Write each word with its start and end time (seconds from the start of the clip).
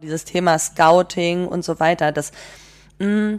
Dieses 0.00 0.24
Thema 0.24 0.56
Scouting 0.60 1.48
und 1.48 1.64
so 1.64 1.80
weiter, 1.80 2.12
das, 2.12 2.30
mh, 3.00 3.38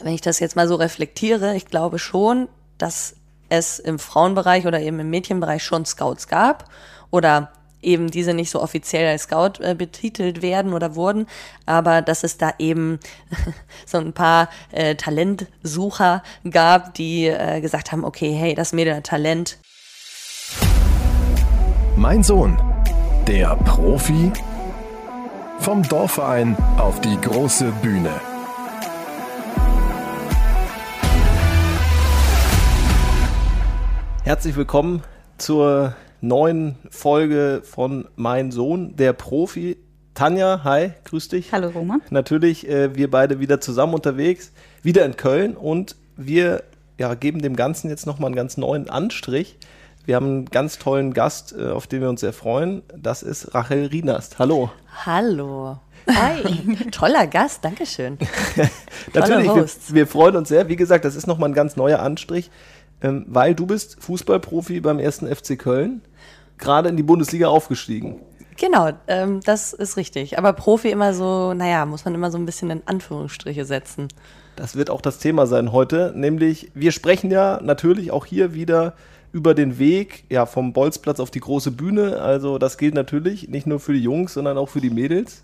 wenn 0.00 0.12
ich 0.12 0.20
das 0.20 0.40
jetzt 0.40 0.56
mal 0.56 0.66
so 0.66 0.74
reflektiere, 0.74 1.54
ich 1.54 1.66
glaube 1.66 2.00
schon, 2.00 2.48
dass 2.76 3.14
es 3.48 3.78
im 3.78 4.00
Frauenbereich 4.00 4.66
oder 4.66 4.80
eben 4.80 4.98
im 4.98 5.10
Mädchenbereich 5.10 5.62
schon 5.62 5.86
Scouts 5.86 6.26
gab 6.26 6.68
oder 7.12 7.52
eben 7.82 8.10
diese 8.10 8.34
nicht 8.34 8.50
so 8.50 8.60
offiziell 8.60 9.06
als 9.06 9.24
Scout 9.24 9.60
äh, 9.62 9.76
betitelt 9.76 10.42
werden 10.42 10.72
oder 10.72 10.96
wurden, 10.96 11.26
aber 11.66 12.02
dass 12.02 12.24
es 12.24 12.36
da 12.36 12.54
eben 12.58 12.98
so 13.86 13.98
ein 13.98 14.12
paar 14.12 14.48
äh, 14.72 14.96
Talentsucher 14.96 16.24
gab, 16.50 16.94
die 16.94 17.28
äh, 17.28 17.60
gesagt 17.60 17.92
haben, 17.92 18.04
okay, 18.04 18.32
hey, 18.32 18.56
das 18.56 18.72
Mädel 18.72 18.96
hat 18.96 19.04
Talent. 19.04 19.58
Mein 21.94 22.24
Sohn, 22.24 22.60
der 23.28 23.54
Profi 23.54 24.32
vom 25.58 25.82
Dorfverein 25.82 26.56
auf 26.78 27.00
die 27.00 27.20
große 27.20 27.72
Bühne. 27.82 28.10
Herzlich 34.24 34.56
willkommen 34.56 35.02
zur 35.38 35.94
neuen 36.20 36.76
Folge 36.90 37.62
von 37.64 38.08
Mein 38.16 38.50
Sohn, 38.50 38.96
der 38.96 39.12
Profi. 39.12 39.76
Tanja, 40.14 40.62
hi, 40.64 40.92
grüß 41.04 41.28
dich. 41.28 41.52
Hallo 41.52 41.68
Roma. 41.68 42.00
Natürlich, 42.10 42.68
äh, 42.68 42.94
wir 42.94 43.10
beide 43.10 43.38
wieder 43.38 43.60
zusammen 43.60 43.94
unterwegs, 43.94 44.52
wieder 44.82 45.04
in 45.04 45.16
Köln 45.16 45.56
und 45.56 45.96
wir 46.16 46.64
ja, 46.98 47.14
geben 47.14 47.42
dem 47.42 47.56
Ganzen 47.56 47.90
jetzt 47.90 48.06
nochmal 48.06 48.28
einen 48.28 48.36
ganz 48.36 48.56
neuen 48.56 48.88
Anstrich. 48.88 49.58
Wir 50.06 50.14
haben 50.14 50.26
einen 50.26 50.44
ganz 50.46 50.78
tollen 50.78 51.12
Gast, 51.12 51.52
äh, 51.58 51.66
auf 51.66 51.88
den 51.88 52.00
wir 52.00 52.08
uns 52.08 52.20
sehr 52.20 52.32
freuen. 52.32 52.82
Das 52.96 53.24
ist 53.24 53.54
Rachel 53.54 53.86
Rienast. 53.86 54.38
Hallo. 54.38 54.70
Hallo. 55.04 55.78
Hi. 56.08 56.76
Toller 56.92 57.26
Gast, 57.26 57.64
Dankeschön. 57.64 58.16
Natürlich, 59.14 59.48
wir, 59.48 59.66
wir, 59.94 60.06
freuen 60.06 60.36
uns 60.36 60.48
sehr. 60.48 60.68
Wie 60.68 60.76
gesagt, 60.76 61.04
das 61.04 61.16
ist 61.16 61.26
nochmal 61.26 61.50
ein 61.50 61.54
ganz 61.54 61.74
neuer 61.74 61.98
Anstrich, 61.98 62.52
ähm, 63.02 63.24
weil 63.26 63.56
du 63.56 63.66
bist 63.66 63.96
Fußballprofi 64.00 64.78
beim 64.78 65.00
ersten 65.00 65.26
FC 65.26 65.58
Köln, 65.58 66.02
gerade 66.56 66.88
in 66.88 66.96
die 66.96 67.02
Bundesliga 67.02 67.48
aufgestiegen. 67.48 68.20
Genau, 68.58 68.90
ähm, 69.08 69.40
das 69.44 69.72
ist 69.72 69.96
richtig. 69.96 70.38
Aber 70.38 70.52
Profi 70.52 70.88
immer 70.90 71.14
so, 71.14 71.52
naja, 71.52 71.84
muss 71.84 72.04
man 72.04 72.14
immer 72.14 72.30
so 72.30 72.38
ein 72.38 72.46
bisschen 72.46 72.70
in 72.70 72.82
Anführungsstriche 72.86 73.64
setzen. 73.64 74.06
Das 74.54 74.76
wird 74.76 74.88
auch 74.88 75.00
das 75.00 75.18
Thema 75.18 75.48
sein 75.48 75.72
heute, 75.72 76.12
nämlich 76.14 76.70
wir 76.74 76.92
sprechen 76.92 77.32
ja 77.32 77.60
natürlich 77.60 78.12
auch 78.12 78.24
hier 78.24 78.54
wieder 78.54 78.94
über 79.36 79.54
den 79.54 79.78
Weg 79.78 80.24
ja, 80.30 80.46
vom 80.46 80.72
Bolzplatz 80.72 81.20
auf 81.20 81.30
die 81.30 81.40
große 81.40 81.70
Bühne. 81.70 82.22
Also 82.22 82.56
das 82.56 82.78
gilt 82.78 82.94
natürlich 82.94 83.48
nicht 83.50 83.66
nur 83.66 83.80
für 83.80 83.92
die 83.92 84.00
Jungs, 84.00 84.32
sondern 84.32 84.56
auch 84.56 84.70
für 84.70 84.80
die 84.80 84.88
Mädels. 84.88 85.42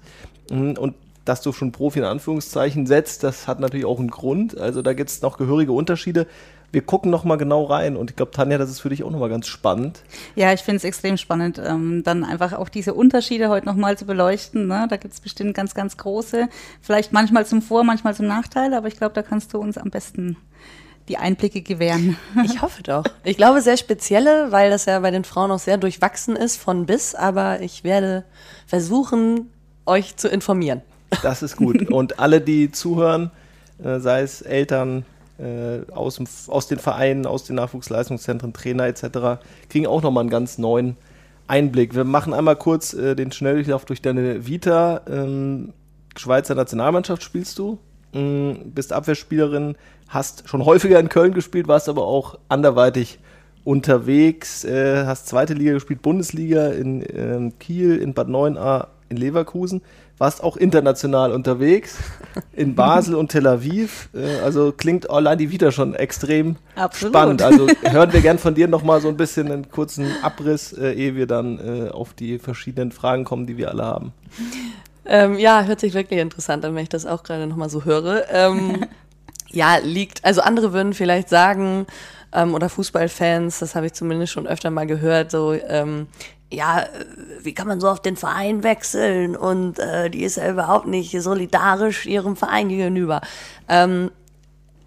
Mhm, 0.51 0.79
und 0.79 0.95
dass 1.27 1.43
du 1.43 1.53
schon 1.53 1.73
Profi 1.73 1.99
in 1.99 2.07
Anführungszeichen 2.07 2.87
setzt, 2.87 3.23
das 3.23 3.47
hat 3.47 3.61
natürlich 3.61 3.85
auch 3.85 3.99
einen 3.99 4.11
Grund. 4.11 4.57
Also 4.57 4.81
da 4.81 4.95
gibt 4.95 5.11
es 5.11 5.21
noch 5.21 5.37
gehörige 5.37 5.73
Unterschiede. 5.73 6.27
Wir 6.73 6.81
gucken 6.81 7.11
noch 7.11 7.25
mal 7.25 7.37
genau 7.37 7.65
rein 7.65 7.97
und 7.97 8.09
ich 8.09 8.17
glaube, 8.17 8.33
Tanja, 8.33 8.57
das 8.57 8.71
ist 8.71 8.81
für 8.81 8.89
dich 8.89 9.05
auch 9.05 9.11
noch 9.11 9.19
mal 9.19 9.29
ganz 9.29 9.47
spannend. 9.47 10.01
Ja, 10.37 10.55
ich 10.55 10.63
finde 10.63 10.79
es 10.79 10.85
extrem 10.85 11.19
spannend, 11.19 11.61
ähm, 11.63 12.03
dann 12.03 12.25
einfach 12.25 12.55
auch 12.55 12.71
diese 12.71 12.95
Unterschiede 12.95 13.51
heute 13.51 13.67
noch 13.67 13.77
mal 13.77 13.99
zu 13.99 14.07
beleuchten. 14.07 14.69
Ne? 14.69 14.87
Da 14.89 14.97
gibt 14.97 15.13
es 15.13 15.21
bestimmt 15.21 15.53
ganz, 15.53 15.75
ganz 15.75 15.99
große, 15.99 16.49
vielleicht 16.81 17.13
manchmal 17.13 17.45
zum 17.45 17.61
Vor-, 17.61 17.85
manchmal 17.85 18.15
zum 18.15 18.27
Nachteil, 18.27 18.73
aber 18.73 18.89
ich 18.89 18.97
glaube, 18.97 19.13
da 19.13 19.21
kannst 19.21 19.53
du 19.53 19.59
uns 19.59 19.77
am 19.77 19.91
besten 19.91 20.39
die 21.09 21.17
Einblicke 21.19 21.63
gewähren. 21.63 22.17
Ich 22.45 22.63
hoffe 22.63 22.83
doch. 22.83 23.05
Ich 23.25 23.37
glaube 23.37 23.61
sehr 23.61 23.77
spezielle, 23.77 24.53
weil 24.53 24.71
das 24.71 24.87
ja 24.87 24.99
bei 25.01 25.11
den 25.11 25.25
Frauen 25.25 25.51
auch 25.51 25.59
sehr 25.59 25.77
durchwachsen 25.77 26.37
ist 26.37 26.57
von 26.57 26.87
bis, 26.87 27.15
aber 27.15 27.61
ich 27.61 27.85
werde 27.85 28.25
versuchen, 28.67 29.51
euch 29.87 30.17
zu 30.17 30.29
informieren. 30.29 30.83
Das 31.23 31.43
ist 31.43 31.57
gut. 31.57 31.89
Und 31.91 32.19
alle, 32.19 32.41
die 32.41 32.71
zuhören, 32.71 33.31
äh, 33.83 33.99
sei 34.01 34.23
es 34.23 34.43
Eltern 34.43 35.05
äh, 35.39 35.91
aus, 35.93 36.17
dem, 36.17 36.27
aus 36.49 36.69
den 36.69 36.79
Vereinen, 36.79 37.27
aus 37.27 37.45
den 37.45 37.57
Nachwuchsleistungszentren, 37.57 38.53
Trainer 38.53 38.87
etc., 38.87 39.43
kriegen 39.69 39.87
auch 39.87 40.03
nochmal 40.03 40.23
einen 40.23 40.31
ganz 40.31 40.59
neuen 40.59 40.97
Einblick. 41.49 41.95
Wir 41.95 42.05
machen 42.05 42.33
einmal 42.33 42.57
kurz 42.57 42.95
äh, 42.95 43.15
den 43.15 43.33
Schnelldurchlauf 43.33 43.85
durch 43.85 44.01
deine 44.01 44.47
Vita. 44.47 45.03
Ähm, 45.09 45.73
Schweizer 46.17 46.55
Nationalmannschaft 46.55 47.23
spielst 47.23 47.59
du, 47.59 47.79
bist 48.13 48.93
Abwehrspielerin, 48.93 49.77
hast 50.09 50.49
schon 50.49 50.65
häufiger 50.65 51.01
in 51.01 51.09
Köln 51.09 51.33
gespielt, 51.33 51.69
warst 51.69 51.89
aber 51.89 52.07
auch 52.07 52.39
anderweitig 52.49 53.19
unterwegs, 53.65 54.65
äh, 54.65 55.07
hast 55.07 55.29
zweite 55.29 55.55
Liga 55.55 55.73
gespielt, 55.73 56.03
Bundesliga 56.03 56.69
in 56.69 57.03
äh, 57.03 57.51
Kiel, 57.59 57.97
in 57.97 58.13
Bad 58.13 58.29
9a, 58.29 58.89
in 59.09 59.17
Leverkusen, 59.17 59.83
warst 60.19 60.43
auch 60.43 60.57
international 60.57 61.33
unterwegs, 61.33 61.97
in 62.53 62.75
Basel 62.75 63.15
und 63.15 63.31
Tel 63.31 63.47
Aviv. 63.47 64.09
Äh, 64.15 64.41
also 64.41 64.73
klingt 64.73 65.09
allein 65.09 65.39
die 65.39 65.51
Vita 65.51 65.71
schon 65.71 65.95
extrem 65.95 66.57
Absolut. 66.75 67.15
spannend. 67.15 67.43
Also 67.43 67.69
hören 67.83 68.13
wir 68.13 68.21
gern 68.21 68.39
von 68.39 68.55
dir 68.55 68.69
nochmal 68.69 69.01
so 69.01 69.09
ein 69.09 69.17
bisschen 69.17 69.51
einen 69.51 69.71
kurzen 69.71 70.07
Abriss, 70.23 70.73
äh, 70.73 70.93
ehe 70.93 71.15
wir 71.15 71.27
dann 71.27 71.59
äh, 71.59 71.91
auf 71.91 72.15
die 72.15 72.39
verschiedenen 72.39 72.93
Fragen 72.93 73.25
kommen, 73.25 73.47
die 73.47 73.57
wir 73.57 73.71
alle 73.71 73.85
haben. 73.85 74.13
Ähm, 75.05 75.39
ja, 75.39 75.65
hört 75.65 75.81
sich 75.81 75.95
wirklich 75.95 76.21
interessant 76.21 76.65
an, 76.65 76.75
wenn 76.75 76.83
ich 76.83 76.89
das 76.89 77.07
auch 77.07 77.23
gerade 77.23 77.47
nochmal 77.47 77.71
so 77.71 77.85
höre. 77.85 78.25
Ähm, 78.31 78.87
ja, 79.51 79.77
liegt, 79.77 80.25
also 80.25 80.41
andere 80.41 80.73
würden 80.73 80.95
vielleicht 80.95 81.29
sagen, 81.29 81.87
ähm, 82.33 82.55
oder 82.55 82.69
Fußballfans, 82.69 83.59
das 83.59 83.75
habe 83.75 83.87
ich 83.87 83.93
zumindest 83.93 84.33
schon 84.33 84.47
öfter 84.47 84.71
mal 84.71 84.87
gehört, 84.87 85.31
so, 85.31 85.53
ähm, 85.53 86.07
ja, 86.53 86.85
wie 87.43 87.55
kann 87.55 87.67
man 87.67 87.81
so 87.81 87.89
auf 87.89 88.01
den 88.01 88.17
Verein 88.17 88.63
wechseln 88.63 89.37
und 89.37 89.79
äh, 89.79 90.11
die 90.11 90.23
ist 90.23 90.37
ja 90.37 90.51
überhaupt 90.51 90.87
nicht 90.87 91.19
solidarisch 91.21 92.07
ihrem 92.07 92.37
Verein 92.37 92.69
gegenüber. 92.69 93.23
Ähm, 93.69 94.11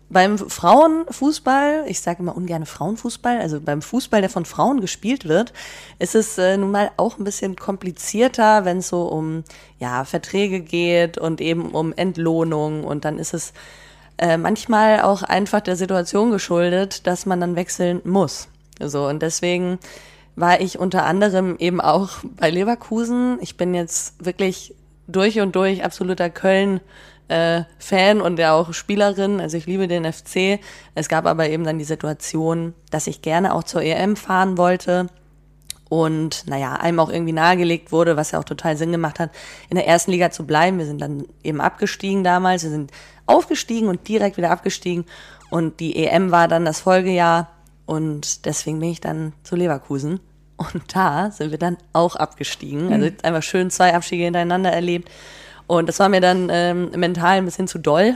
beim 0.10 0.38
Frauenfußball, 0.38 1.86
ich 1.88 2.00
sage 2.00 2.22
immer 2.22 2.38
ungern 2.38 2.66
Frauenfußball, 2.66 3.40
also 3.40 3.60
beim 3.60 3.82
Fußball, 3.82 4.22
der 4.22 4.30
von 4.30 4.46
Frauen 4.46 4.80
gespielt 4.80 5.28
wird, 5.28 5.52
ist 5.98 6.16
es 6.16 6.38
äh, 6.38 6.58
nun 6.58 6.72
mal 6.72 6.92
auch 6.98 7.18
ein 7.18 7.24
bisschen 7.24 7.56
komplizierter, 7.56 8.66
wenn 8.66 8.78
es 8.78 8.90
so 8.90 9.04
um 9.08 9.44
ja, 9.80 10.06
Verträge 10.06 10.62
geht 10.62 11.18
und 11.18 11.42
eben 11.42 11.72
um 11.72 11.92
Entlohnung 11.94 12.84
und 12.84 13.04
dann 13.04 13.18
ist 13.18 13.34
es 13.34 13.54
äh, 14.18 14.38
manchmal 14.38 15.02
auch 15.02 15.24
einfach 15.24 15.62
der 15.62 15.76
Situation 15.76 16.32
geschuldet, 16.32 17.08
dass 17.08 17.26
man 17.26 17.42
dann 17.42 17.56
wechseln 17.56 18.02
muss. 18.04 18.48
So 18.80 19.08
und 19.08 19.22
deswegen 19.22 19.80
war 20.36 20.62
ich 20.62 20.78
unter 20.78 21.06
anderem 21.06 21.56
eben 21.58 21.82
auch 21.82 22.20
bei 22.24 22.50
Leverkusen. 22.50 23.38
Ich 23.42 23.58
bin 23.58 23.74
jetzt 23.74 24.24
wirklich 24.24 24.76
durch 25.08 25.40
und 25.40 25.56
durch 25.56 25.84
absoluter 25.84 26.30
Köln 26.30 26.82
äh, 27.28 27.64
Fan 27.80 28.22
und 28.22 28.40
ja 28.40 28.54
auch 28.54 28.74
Spielerin. 28.74 29.40
Also 29.40 29.58
ich 29.58 29.66
liebe 29.66 29.88
den 29.88 30.12
FC. 30.12 30.60
Es 30.94 31.10
gab 31.10 31.26
aber 31.26 31.50
eben 31.50 31.64
dann 31.64 31.80
die 31.80 31.86
Situation, 31.86 32.74
dass 32.92 33.08
ich 33.08 33.22
gerne 33.22 33.54
auch 33.54 33.64
zur 33.64 33.82
EM 33.82 34.16
fahren 34.16 34.58
wollte. 34.58 35.08
Und 35.88 36.48
naja, 36.48 36.74
einem 36.74 37.00
auch 37.00 37.10
irgendwie 37.10 37.32
nahegelegt 37.32 37.92
wurde, 37.92 38.18
was 38.18 38.32
ja 38.32 38.40
auch 38.40 38.44
total 38.44 38.76
Sinn 38.76 38.92
gemacht 38.92 39.20
hat, 39.20 39.30
in 39.70 39.76
der 39.76 39.88
ersten 39.88 40.12
Liga 40.12 40.32
zu 40.32 40.46
bleiben. 40.46 40.80
Wir 40.80 40.86
sind 40.86 41.00
dann 41.00 41.26
eben 41.44 41.62
abgestiegen 41.62 42.24
damals. 42.24 42.64
Wir 42.64 42.72
sind 42.72 42.92
aufgestiegen 43.28 43.88
und 43.88 44.08
direkt 44.08 44.38
wieder 44.38 44.52
abgestiegen. 44.52 45.06
Und 45.50 45.80
die 45.80 45.96
EM 45.96 46.32
war 46.32 46.48
dann 46.48 46.66
das 46.66 46.80
Folgejahr. 46.80 47.50
Und 47.86 48.46
deswegen 48.46 48.80
bin 48.80 48.90
ich 48.90 49.02
dann 49.02 49.34
zu 49.44 49.56
Leverkusen. 49.56 50.20
Und 50.58 50.96
da 50.96 51.32
sind 51.32 51.52
wir 51.52 51.58
dann 51.58 51.78
auch 51.94 52.16
abgestiegen. 52.16 52.92
Also 52.92 53.08
mhm. 53.08 53.18
einfach 53.24 53.44
schön 53.44 53.70
zwei 53.70 53.94
Abstiege 53.94 54.24
hintereinander 54.24 54.72
erlebt. 54.72 55.10
Und 55.68 55.88
das 55.88 56.00
war 56.00 56.10
mir 56.10 56.22
dann 56.22 56.50
ähm, 56.52 56.92
mental 56.96 57.38
ein 57.38 57.46
bisschen 57.46 57.68
zu 57.68 57.80
doll. 57.80 58.16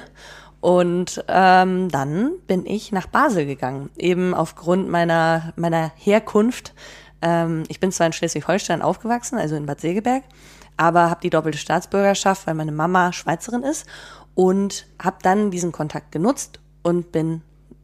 Und 0.62 1.24
ähm, 1.28 1.90
dann 1.90 2.34
bin 2.48 2.66
ich 2.66 2.92
nach 2.92 3.08
Basel 3.08 3.46
gegangen, 3.46 3.90
eben 3.98 4.34
aufgrund 4.34 4.90
meiner, 4.90 5.54
meiner 5.56 5.92
Herkunft. 5.96 6.74
Ähm, 7.22 7.64
ich 7.70 7.80
bin 7.80 7.92
zwar 7.92 8.08
in 8.08 8.14
Schleswig-Holstein 8.14 8.82
aufgewachsen, 8.82 9.38
also 9.38 9.56
in 9.56 9.66
Bad 9.66 9.80
Segeberg, 9.80 10.24
aber 10.76 11.10
habe 11.10 11.22
die 11.22 11.30
doppelte 11.30 11.58
Staatsbürgerschaft, 11.58 12.46
weil 12.46 12.56
meine 12.56 12.74
Mama 12.74 13.14
Schweizerin 13.14 13.64
ist 13.64 13.86
und 14.36 14.86
habe 15.02 15.18
dann 15.22 15.50
diesen 15.50 15.72
Kontakt 15.72 16.12
genutzt 16.12 16.60
und 16.84 17.12
bin 17.12 17.42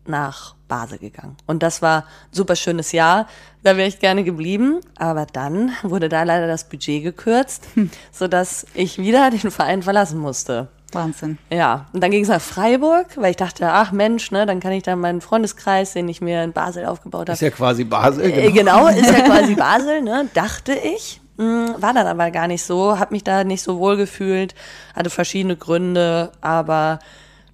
nach 0.08 0.56
Basel 0.68 0.98
gegangen. 0.98 1.38
Und 1.46 1.64
das 1.64 1.82
war 1.82 2.02
ein 2.02 2.04
super 2.32 2.56
schönes 2.56 2.92
Jahr. 2.92 3.28
Da 3.64 3.78
wäre 3.78 3.88
ich 3.88 4.00
gerne 4.00 4.24
geblieben. 4.24 4.82
Aber 4.98 5.26
dann 5.26 5.72
wurde 5.84 6.10
da 6.10 6.24
leider 6.24 6.48
das 6.48 6.70
Budget 6.70 7.04
gekürzt, 7.04 7.68
hm. 7.74 7.90
sodass 8.12 8.66
ich 8.74 8.98
wieder 8.98 9.30
den 9.30 9.52
Verein 9.52 9.84
verlassen 9.84 10.20
musste. 10.20 10.70
Wahnsinn. 10.92 11.38
Ja, 11.52 11.88
und 11.94 12.02
dann 12.02 12.12
ging 12.12 12.24
es 12.24 12.30
nach 12.30 12.42
Freiburg, 12.42 13.18
weil 13.18 13.32
ich 13.32 13.38
dachte, 13.38 13.68
ach 13.68 13.92
Mensch, 13.92 14.32
ne, 14.32 14.46
dann 14.46 14.60
kann 14.60 14.72
ich 14.72 14.84
da 14.84 14.96
meinen 14.96 15.20
Freundeskreis, 15.20 15.94
den 15.94 16.08
ich 16.08 16.22
mir 16.22 16.44
in 16.44 16.54
Basel 16.54 16.86
aufgebaut 16.86 17.24
habe. 17.24 17.34
Ist 17.34 17.42
ja 17.42 17.50
quasi 17.50 17.84
Basel. 17.84 18.32
Genau. 18.32 18.48
Äh, 18.48 18.52
genau, 18.52 18.88
ist 18.88 19.12
ja 19.12 19.26
quasi 19.26 19.56
Basel, 19.56 20.02
ne, 20.02 20.30
dachte 20.34 20.74
ich. 20.74 21.22
Hm, 21.38 21.76
war 21.80 21.94
dann 21.94 22.08
aber 22.08 22.32
gar 22.32 22.48
nicht 22.48 22.64
so, 22.64 22.98
habe 22.98 23.14
mich 23.14 23.24
da 23.24 23.44
nicht 23.44 23.62
so 23.62 23.78
wohl 23.78 23.98
gefühlt, 23.98 24.56
hatte 24.96 25.10
verschiedene 25.10 25.58
Gründe, 25.58 26.32
aber 26.40 27.00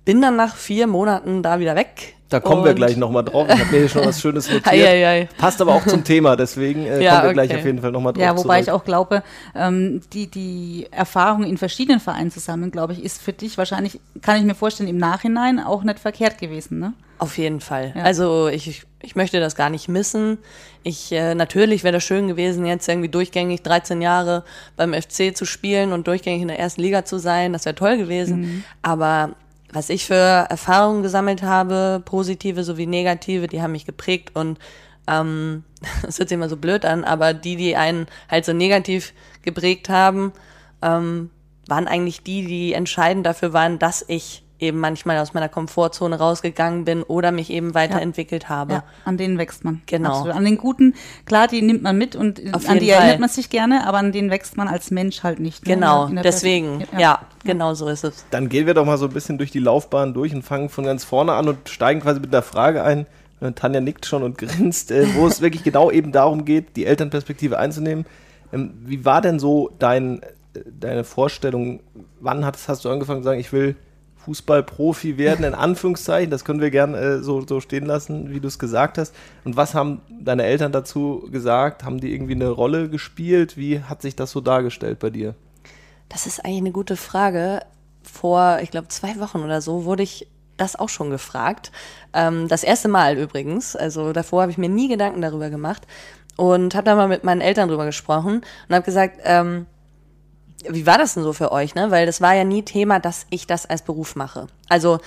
bin 0.06 0.22
dann 0.22 0.36
nach 0.36 0.56
vier 0.56 0.86
Monaten 0.86 1.42
da 1.42 1.60
wieder 1.60 1.76
weg. 1.76 2.16
Da 2.32 2.40
kommen 2.40 2.64
wir 2.64 2.70
Und- 2.72 2.76
gleich 2.78 2.98
nochmal 2.98 3.24
drauf. 3.24 3.46
Ich 3.48 3.60
habe 3.60 3.72
mir 3.72 3.80
hier 3.80 3.90
schon 3.90 4.06
was 4.06 4.20
Schönes 4.22 4.48
notiert. 4.52 4.68
Ei, 4.68 4.84
ei, 4.88 5.08
ei. 5.08 5.30
Passt 5.38 5.62
aber 5.62 5.76
auch 5.76 5.86
zum 5.86 6.04
Thema, 6.04 6.36
deswegen 6.36 6.86
äh, 6.86 7.04
Ja, 7.04 7.16
kommen 7.18 7.24
wir 7.30 7.34
gleich 7.34 7.50
okay. 7.52 7.60
auf 7.60 7.66
jeden 7.66 7.80
Fall 7.82 7.92
nochmal 7.92 8.14
drauf 8.14 8.24
Ja, 8.24 8.38
wobei 8.38 8.62
zurück. 8.62 8.68
ich 8.68 8.72
auch 8.72 8.86
glaube, 8.86 9.24
ähm, 9.54 10.02
die, 10.14 10.28
die 10.28 10.88
Erfahrung 10.92 11.44
in 11.44 11.58
verschiedenen 11.58 12.00
Vereinen 12.00 12.32
zu 12.32 12.40
sammeln, 12.40 12.72
glaube 12.72 12.94
ich, 12.94 13.04
ist 13.04 13.22
für 13.22 13.34
dich 13.34 13.58
wahrscheinlich, 13.58 14.00
kann 14.22 14.38
ich 14.38 14.44
mir 14.44 14.56
vorstellen, 14.56 14.90
im 14.90 14.98
Nachhinein 14.98 15.60
auch 15.60 15.84
nicht 15.84 16.00
verkehrt 16.00 16.38
gewesen, 16.40 16.80
ne? 16.80 16.94
Auf 17.20 17.38
jeden 17.38 17.60
Fall. 17.60 17.94
Ja. 17.96 18.02
Also 18.02 18.48
ich, 18.48 18.82
ich 19.02 19.16
möchte 19.16 19.40
das 19.40 19.56
gar 19.56 19.70
nicht 19.70 19.88
missen. 19.88 20.40
Ich 20.82 21.12
äh, 21.12 21.36
natürlich 21.36 21.84
wäre 21.84 21.94
das 21.94 22.04
schön 22.04 22.28
gewesen, 22.28 22.66
jetzt 22.66 22.88
irgendwie 22.90 23.10
durchgängig 23.10 23.62
13 23.62 24.02
Jahre 24.02 24.44
beim 24.76 24.94
FC 24.94 25.38
zu 25.38 25.46
spielen 25.46 25.92
und 25.92 26.08
durchgängig 26.08 26.42
in 26.42 26.48
der 26.48 26.58
ersten 26.58 26.82
Liga 26.82 27.06
zu 27.06 27.20
sein. 27.20 27.54
Das 27.54 27.66
wäre 27.66 27.76
toll 27.76 27.98
gewesen. 27.98 28.64
Aber 28.82 29.32
was 29.72 29.90
ich 29.90 30.06
für 30.06 30.16
Erfahrungen 30.16 31.04
gesammelt 31.04 31.44
habe, 31.44 32.02
positive 32.04 32.64
sowie 32.64 32.88
negative, 32.88 33.48
die 33.48 33.62
haben 33.62 33.72
mich 33.72 33.86
geprägt 33.86 34.32
und 34.36 34.60
ähm, 35.08 35.64
das 36.04 36.20
hört 36.20 36.30
sich 36.30 36.36
immer 36.36 36.50
so 36.50 36.58
blöd 36.58 36.86
an, 36.86 37.04
aber 37.04 37.34
die, 37.34 37.56
die 37.56 37.76
einen 37.76 38.08
halt 38.30 38.46
so 38.46 38.54
negativ 38.54 39.14
geprägt 39.42 39.90
haben, 39.90 40.34
ähm, 40.82 41.30
waren 41.68 41.88
eigentlich 41.88 42.24
die, 42.24 42.46
die 42.46 42.74
entscheidend 42.74 43.26
dafür 43.26 43.54
waren, 43.54 43.80
dass 43.80 44.04
ich 44.08 44.44
eben 44.62 44.80
manchmal 44.80 45.18
aus 45.18 45.34
meiner 45.34 45.50
Komfortzone 45.50 46.18
rausgegangen 46.18 46.86
bin 46.86 47.04
oder 47.04 47.32
mich 47.32 47.50
eben 47.50 47.74
weiterentwickelt 47.74 48.48
habe. 48.50 48.74
Ja, 48.74 48.84
an 49.06 49.18
denen 49.18 49.38
wächst 49.38 49.64
man. 49.66 49.82
Genau. 49.88 50.10
Absolut. 50.10 50.36
An 50.36 50.46
den 50.46 50.58
guten, 50.58 50.94
klar, 51.26 51.48
die 51.48 51.62
nimmt 51.62 51.82
man 51.82 51.98
mit 51.98 52.16
und 52.16 52.42
Auf 52.54 52.70
an 52.70 52.80
die 52.80 52.90
Fall. 52.92 53.00
erinnert 53.02 53.20
man 53.20 53.30
sich 53.30 53.50
gerne, 53.50 53.88
aber 53.88 53.98
an 53.98 54.12
denen 54.12 54.30
wächst 54.30 54.58
man 54.58 54.68
als 54.68 54.92
Mensch 54.92 55.24
halt 55.24 55.40
nicht. 55.40 55.66
ne? 55.68 55.74
Genau, 55.74 56.06
In 56.06 56.16
der 56.16 56.24
deswegen, 56.24 56.68
Perspektive. 56.78 57.02
ja, 57.02 57.20
genau 57.44 57.74
so 57.74 57.88
ist 57.88 58.04
es. 58.04 58.26
Dann 58.32 58.50
gehen 58.50 58.68
wir 58.68 58.74
doch 58.74 58.86
mal 58.86 58.98
so 58.98 59.06
ein 59.08 59.14
bisschen 59.14 59.38
durch 59.38 59.52
die 59.52 59.60
Laufbahn 59.60 60.14
durch 60.14 60.34
und 60.34 60.44
fangen 60.44 60.70
von 60.70 60.86
ganz 60.86 61.04
vorne 61.04 61.34
an 61.34 61.48
und 61.48 61.68
steigen 61.70 62.00
quasi 62.02 62.20
mit 62.20 62.34
einer 62.34 62.44
Frage 62.44 62.84
ein. 62.84 63.08
Äh, 63.42 63.54
Tanja 63.54 63.82
nickt 63.82 64.06
schon 64.06 64.22
und 64.24 64.38
grinst, 64.38 64.92
äh, 64.92 65.08
wo 65.16 65.26
es 65.28 65.42
wirklich 65.42 65.64
genau 65.64 65.90
eben 65.90 66.12
darum 66.12 66.46
geht, 66.46 66.76
die 66.76 66.86
Elternperspektive 66.86 67.58
einzunehmen. 67.58 68.06
Ähm, 68.54 68.74
wie 68.86 69.04
war 69.06 69.22
denn 69.22 69.40
so 69.40 69.72
dein, 69.80 70.22
äh, 70.54 70.60
deine 70.80 71.04
Vorstellung? 71.04 71.80
Wann 72.20 72.46
hast, 72.46 72.68
hast 72.70 72.86
du 72.86 72.90
angefangen 72.90 73.22
zu 73.22 73.26
sagen, 73.26 73.40
ich 73.40 73.52
will 73.52 73.76
Fußballprofi 74.26 75.18
werden, 75.18 75.46
in 75.46 75.54
Anführungszeichen? 75.54 76.30
Das 76.30 76.46
können 76.46 76.62
wir 76.62 76.72
gern 76.72 76.94
äh, 76.94 77.20
so, 77.20 77.46
so 77.48 77.60
stehen 77.60 77.86
lassen, 77.86 78.32
wie 78.32 78.40
du 78.40 78.48
es 78.48 78.60
gesagt 78.60 78.98
hast. 78.98 79.16
Und 79.44 79.58
was 79.58 79.74
haben 79.74 80.02
deine 80.10 80.44
Eltern 80.44 80.72
dazu 80.72 81.28
gesagt? 81.32 81.84
Haben 81.84 82.00
die 82.00 82.14
irgendwie 82.14 82.36
eine 82.36 82.50
Rolle 82.50 82.90
gespielt? 82.90 83.58
Wie 83.58 83.82
hat 83.82 84.02
sich 84.02 84.16
das 84.16 84.32
so 84.32 84.42
dargestellt 84.42 85.00
bei 85.00 85.10
dir? 85.10 85.36
Das 86.10 86.28
ist 86.28 86.44
eigentlich 86.44 86.60
eine 86.60 86.72
gute 86.72 86.98
Frage. 86.98 87.62
Vor, 88.04 88.60
ich 88.62 88.72
glaube, 88.72 88.88
zwei 88.88 89.20
Wochen 89.20 89.40
oder 89.40 89.62
so 89.62 89.86
wurde 89.86 90.04
ich 90.04 90.28
das 90.58 90.76
auch 90.76 90.90
schon 90.90 91.10
gefragt. 91.10 91.72
Ähm, 92.14 92.48
das 92.48 92.64
erste 92.64 92.88
Mal 92.88 93.18
übrigens. 93.18 93.76
Also 93.76 94.14
davor 94.14 94.44
habe 94.44 94.52
ich 94.52 94.58
mir 94.58 94.70
nie 94.70 94.88
Gedanken 94.88 95.22
darüber 95.22 95.50
gemacht 95.50 95.88
und 96.38 96.76
habe 96.76 96.86
da 96.86 96.96
mal 96.96 97.08
mit 97.08 97.24
meinen 97.24 97.42
Eltern 97.42 97.70
drüber 97.70 97.86
gesprochen 97.86 98.42
und 98.68 98.76
habe 98.76 98.86
gesagt, 98.86 99.20
ähm, 99.24 99.66
wie 100.70 100.86
war 100.86 100.98
das 100.98 101.14
denn 101.14 101.24
so 101.24 101.34
für 101.34 101.52
euch, 101.52 101.76
ne? 101.76 101.92
Weil 101.92 102.06
das 102.06 102.22
war 102.22 102.34
ja 102.34 102.44
nie 102.44 102.64
Thema, 102.64 103.00
dass 103.00 103.26
ich 103.30 103.48
das 103.48 103.66
als 103.66 103.82
Beruf 103.82 104.16
mache. 104.16 104.48
Also 104.70 105.00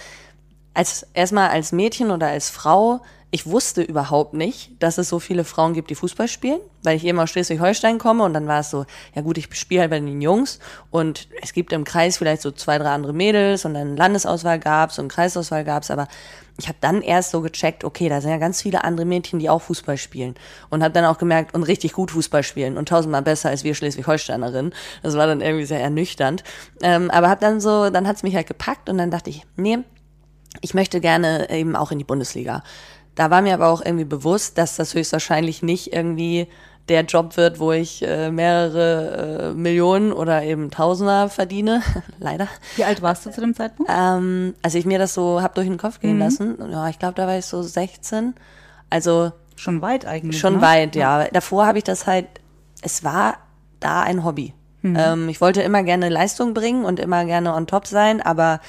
als 0.75 1.07
erstmal 1.15 1.51
als 1.51 1.73
Mädchen 1.73 2.11
oder 2.11 2.29
als 2.29 2.51
Frau, 2.51 3.01
ich 3.35 3.47
wusste 3.47 3.83
überhaupt 3.83 4.33
nicht, 4.35 4.81
dass 4.81 4.97
es 4.97 5.09
so 5.09 5.19
viele 5.19 5.43
Frauen 5.43 5.75
gibt, 5.75 5.91
die 5.91 5.97
Fußball 5.97 6.29
spielen, 6.29 6.61
weil 6.85 6.97
ich 6.97 7.05
eben 7.05 7.19
aus 7.19 7.31
Schleswig-Holstein 7.31 7.99
komme 7.99 8.23
und 8.23 8.33
dann 8.33 8.47
war 8.47 8.61
es 8.61 8.71
so, 8.71 8.87
ja 9.13 9.23
gut, 9.23 9.37
ich 9.39 9.53
spiele 9.57 9.81
halt 9.81 9.91
bei 9.91 9.99
den 9.99 10.23
Jungs 10.23 10.61
und 10.93 11.27
es 11.43 11.53
gibt 11.53 11.73
im 11.73 11.83
Kreis 11.83 12.17
vielleicht 12.17 12.43
so 12.43 12.53
zwei, 12.53 12.79
drei 12.79 12.91
andere 12.91 13.13
Mädels 13.13 13.65
und 13.65 13.75
dann 13.75 13.97
Landesauswahl 13.97 14.61
gab's 14.61 15.01
und 15.01 15.09
Kreisauswahl 15.09 15.65
gab's, 15.65 15.91
aber 15.91 16.07
ich 16.61 16.69
habe 16.69 16.79
dann 16.81 17.03
erst 17.03 17.33
so 17.33 17.41
gecheckt, 17.41 17.83
okay, 17.83 18.09
da 18.09 18.21
sind 18.21 18.31
ja 18.31 18.37
ganz 18.37 18.63
viele 18.63 18.85
andere 18.85 19.05
Mädchen, 19.05 19.41
die 19.41 19.51
auch 19.51 19.63
Fußball 19.63 19.97
spielen 19.97 20.37
und 20.71 20.85
habe 20.85 20.95
dann 20.95 21.05
auch 21.05 21.19
gemerkt 21.19 21.57
und 21.57 21.65
richtig 21.65 21.93
gut 21.93 22.13
Fußball 22.13 22.45
spielen 22.45 22.77
und 22.77 22.89
tausendmal 22.89 23.23
besser 23.23 23.49
als 23.49 23.65
wir 23.65 23.75
Schleswig-Holsteinerinnen. 23.75 24.73
Das 25.03 25.17
war 25.17 25.27
dann 25.27 25.41
irgendwie 25.41 25.67
sehr 25.67 25.81
ernüchternd, 25.81 26.45
ähm, 26.83 27.11
aber 27.11 27.31
habe 27.31 27.41
dann 27.41 27.61
so, 27.61 27.91
dann 27.91 28.07
hat's 28.07 28.23
mich 28.23 28.37
halt 28.37 28.47
gepackt 28.47 28.89
und 28.89 28.97
dann 28.97 29.11
dachte 29.11 29.31
ich, 29.31 29.45
nee, 29.57 29.79
ich 30.61 30.73
möchte 30.73 31.01
gerne 31.01 31.51
eben 31.51 31.75
auch 31.75 31.91
in 31.91 31.99
die 31.99 32.05
Bundesliga. 32.05 32.63
Da 33.15 33.31
war 33.31 33.43
mir 33.43 33.55
aber 33.55 33.69
auch 33.69 33.85
irgendwie 33.85 34.05
bewusst, 34.05 34.59
dass 34.59 34.77
das 34.77 34.95
höchstwahrscheinlich 34.95 35.63
nicht 35.63 35.93
irgendwie 35.93 36.49
der 36.89 37.03
Job 37.03 37.37
wird, 37.37 37.61
wo 37.61 37.73
ich 37.73 38.03
äh, 38.03 38.31
mehrere 38.31 39.53
äh, 39.53 39.55
Millionen 39.55 40.13
oder 40.13 40.43
eben 40.43 40.71
Tausender 40.71 41.29
verdiene. 41.29 41.83
Leider. 42.19 42.49
Wie 42.77 42.85
alt 42.85 43.01
warst 43.01 43.25
du 43.25 43.31
zu 43.31 43.41
dem 43.41 43.55
Zeitpunkt? 43.55 43.91
Ähm, 43.95 44.55
also 44.63 44.77
ich 44.77 44.85
mir 44.85 44.99
das 44.99 45.15
so 45.15 45.41
hab 45.41 45.55
durch 45.55 45.67
den 45.67 45.79
Kopf 45.79 46.01
gehen 46.01 46.19
lassen. 46.19 46.59
Ja, 46.71 46.89
ich 46.89 46.99
glaube, 46.99 47.15
da 47.15 47.27
war 47.27 47.39
ich 47.39 47.47
so 47.47 47.63
16. 47.63 48.35
Also 48.91 49.33
Schon 49.57 49.81
weit 49.81 50.05
eigentlich. 50.05 50.41
Schon 50.41 50.57
ne? 50.57 50.63
weit, 50.63 50.97
ja. 50.97 51.27
Davor 51.29 51.67
habe 51.67 51.79
ich 51.79 51.85
das 51.85 52.07
halt, 52.07 52.27
es 52.83 53.05
war 53.05 53.37
da 53.81 54.03
ein 54.03 54.25
Hobby. 54.25 54.53
Ähm, 54.85 55.31
ich 55.31 55.41
wollte 55.41 55.63
immer 55.63 55.83
gerne 55.83 56.11
Leistung 56.11 56.53
bringen 56.53 56.85
und 56.85 57.01
immer 57.01 57.25
gerne 57.25 57.55
on 57.55 57.67
top 57.67 57.87
sein, 57.87 58.21
aber 58.21 58.61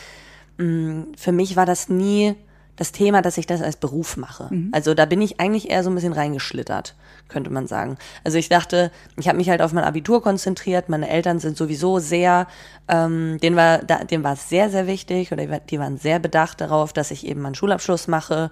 mh, 0.58 1.08
für 1.18 1.34
mich 1.34 1.58
war 1.58 1.66
das 1.66 1.90
nie 1.90 2.36
das 2.78 2.92
Thema, 2.92 3.22
dass 3.22 3.38
ich 3.38 3.48
das 3.48 3.62
als 3.62 3.78
Beruf 3.78 4.18
mache. 4.18 4.50
Also 4.74 4.94
da 4.94 5.06
bin 5.06 5.22
ich 5.22 5.40
eigentlich 5.40 5.70
eher 5.70 5.84
so 5.84 5.90
ein 5.90 5.96
bisschen 5.96 6.12
reingeschlittert, 6.14 6.96
könnte 7.30 7.50
man 7.50 7.68
sagen. 7.68 7.98
Also 8.24 8.38
ich 8.38 8.50
dachte, 8.50 8.92
ich 9.18 9.28
habe 9.28 9.38
mich 9.38 9.50
halt 9.50 9.62
auf 9.62 9.72
mein 9.72 9.84
Abitur 9.86 10.22
konzentriert. 10.22 10.90
Meine 10.90 11.08
Eltern 11.10 11.40
sind 11.40 11.56
sowieso 11.58 12.00
sehr, 12.00 12.48
ähm, 12.90 13.38
denen 13.42 13.56
war, 13.56 13.78
da, 13.80 14.04
denen 14.04 14.24
war 14.26 14.34
es 14.34 14.50
sehr, 14.50 14.70
sehr 14.70 14.88
wichtig 14.88 15.32
oder 15.32 15.44
die 15.46 15.50
wa- 15.52 15.60
die 15.60 15.80
waren 15.80 15.98
sehr 15.98 16.20
bedacht 16.20 16.60
darauf, 16.60 16.92
dass 16.92 17.12
ich 17.12 17.26
eben 17.26 17.42
meinen 17.42 17.56
Schulabschluss 17.56 18.08
mache 18.10 18.52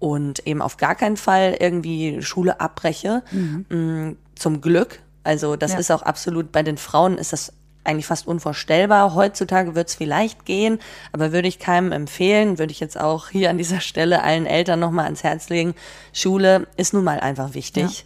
und 0.00 0.46
eben 0.46 0.62
auf 0.62 0.76
gar 0.76 0.94
keinen 0.96 1.16
Fall 1.16 1.56
irgendwie 1.60 2.22
Schule 2.22 2.60
abbreche. 2.60 3.22
Mm, 3.68 4.12
Zum 4.34 4.60
Glück. 4.62 5.00
Also 5.22 5.54
das 5.56 5.72
Ja. 5.74 5.78
ist 5.78 5.90
auch 5.92 6.02
absolut, 6.02 6.50
bei 6.50 6.62
den 6.62 6.78
Frauen 6.78 7.18
ist 7.18 7.32
das 7.32 7.52
eigentlich 7.84 8.06
fast 8.06 8.26
unvorstellbar. 8.26 9.14
Heutzutage 9.14 9.74
wird 9.74 9.88
es 9.88 9.94
vielleicht 9.94 10.44
gehen, 10.44 10.78
aber 11.12 11.32
würde 11.32 11.48
ich 11.48 11.58
keinem 11.58 11.92
empfehlen, 11.92 12.58
würde 12.58 12.72
ich 12.72 12.80
jetzt 12.80 13.00
auch 13.00 13.28
hier 13.28 13.50
an 13.50 13.58
dieser 13.58 13.80
Stelle 13.80 14.22
allen 14.22 14.46
Eltern 14.46 14.80
nochmal 14.80 15.06
ans 15.06 15.22
Herz 15.22 15.48
legen. 15.48 15.74
Schule 16.12 16.66
ist 16.76 16.92
nun 16.92 17.04
mal 17.04 17.20
einfach 17.20 17.54
wichtig. 17.54 18.04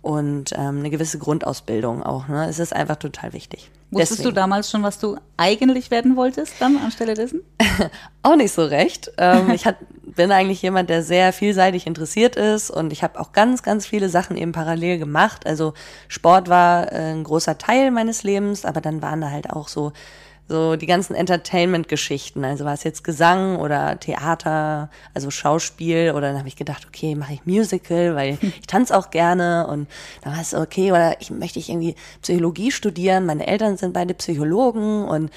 Und 0.00 0.52
ähm, 0.52 0.78
eine 0.78 0.90
gewisse 0.90 1.18
Grundausbildung 1.18 2.04
auch. 2.04 2.28
Ne? 2.28 2.48
Es 2.48 2.60
ist 2.60 2.72
einfach 2.72 2.96
total 2.96 3.32
wichtig. 3.32 3.70
Wusstest 3.90 4.20
Deswegen. 4.20 4.34
du 4.34 4.40
damals 4.40 4.70
schon, 4.70 4.82
was 4.82 4.98
du 4.98 5.16
eigentlich 5.36 5.90
werden 5.90 6.16
wolltest 6.16 6.54
dann 6.60 6.76
anstelle 6.76 7.14
dessen? 7.14 7.40
Auch 8.22 8.36
nicht 8.36 8.52
so 8.52 8.64
recht. 8.64 9.10
Ähm, 9.16 9.50
ich 9.54 9.64
hat, 9.64 9.76
bin 10.18 10.32
eigentlich 10.32 10.60
jemand, 10.62 10.90
der 10.90 11.04
sehr 11.04 11.32
vielseitig 11.32 11.86
interessiert 11.86 12.34
ist 12.34 12.72
und 12.72 12.92
ich 12.92 13.04
habe 13.04 13.20
auch 13.20 13.30
ganz, 13.30 13.62
ganz 13.62 13.86
viele 13.86 14.08
Sachen 14.08 14.36
eben 14.36 14.50
parallel 14.50 14.98
gemacht. 14.98 15.46
Also 15.46 15.74
Sport 16.08 16.48
war 16.48 16.92
äh, 16.92 17.12
ein 17.12 17.22
großer 17.22 17.56
Teil 17.56 17.92
meines 17.92 18.24
Lebens, 18.24 18.64
aber 18.64 18.80
dann 18.80 19.00
waren 19.00 19.20
da 19.20 19.30
halt 19.30 19.48
auch 19.48 19.68
so 19.68 19.92
so 20.48 20.76
die 20.76 20.86
ganzen 20.86 21.14
Entertainment-Geschichten. 21.14 22.42
Also 22.42 22.64
war 22.64 22.72
es 22.72 22.82
jetzt 22.82 23.04
Gesang 23.04 23.56
oder 23.56 24.00
Theater, 24.00 24.88
also 25.14 25.30
Schauspiel 25.30 26.12
oder 26.16 26.28
dann 26.28 26.38
habe 26.38 26.48
ich 26.48 26.56
gedacht, 26.56 26.86
okay, 26.88 27.14
mache 27.14 27.34
ich 27.34 27.44
Musical, 27.46 28.16
weil 28.16 28.38
ich 28.42 28.66
tanze 28.66 28.96
auch 28.96 29.10
gerne 29.10 29.68
und 29.68 29.86
dann 30.22 30.32
war 30.32 30.40
es 30.40 30.54
okay, 30.54 30.90
oder 30.90 31.20
ich 31.20 31.30
möchte 31.30 31.60
ich 31.60 31.68
irgendwie 31.68 31.94
Psychologie 32.22 32.72
studieren. 32.72 33.24
Meine 33.24 33.46
Eltern 33.46 33.76
sind 33.76 33.92
beide 33.92 34.14
Psychologen 34.14 35.04
und 35.04 35.30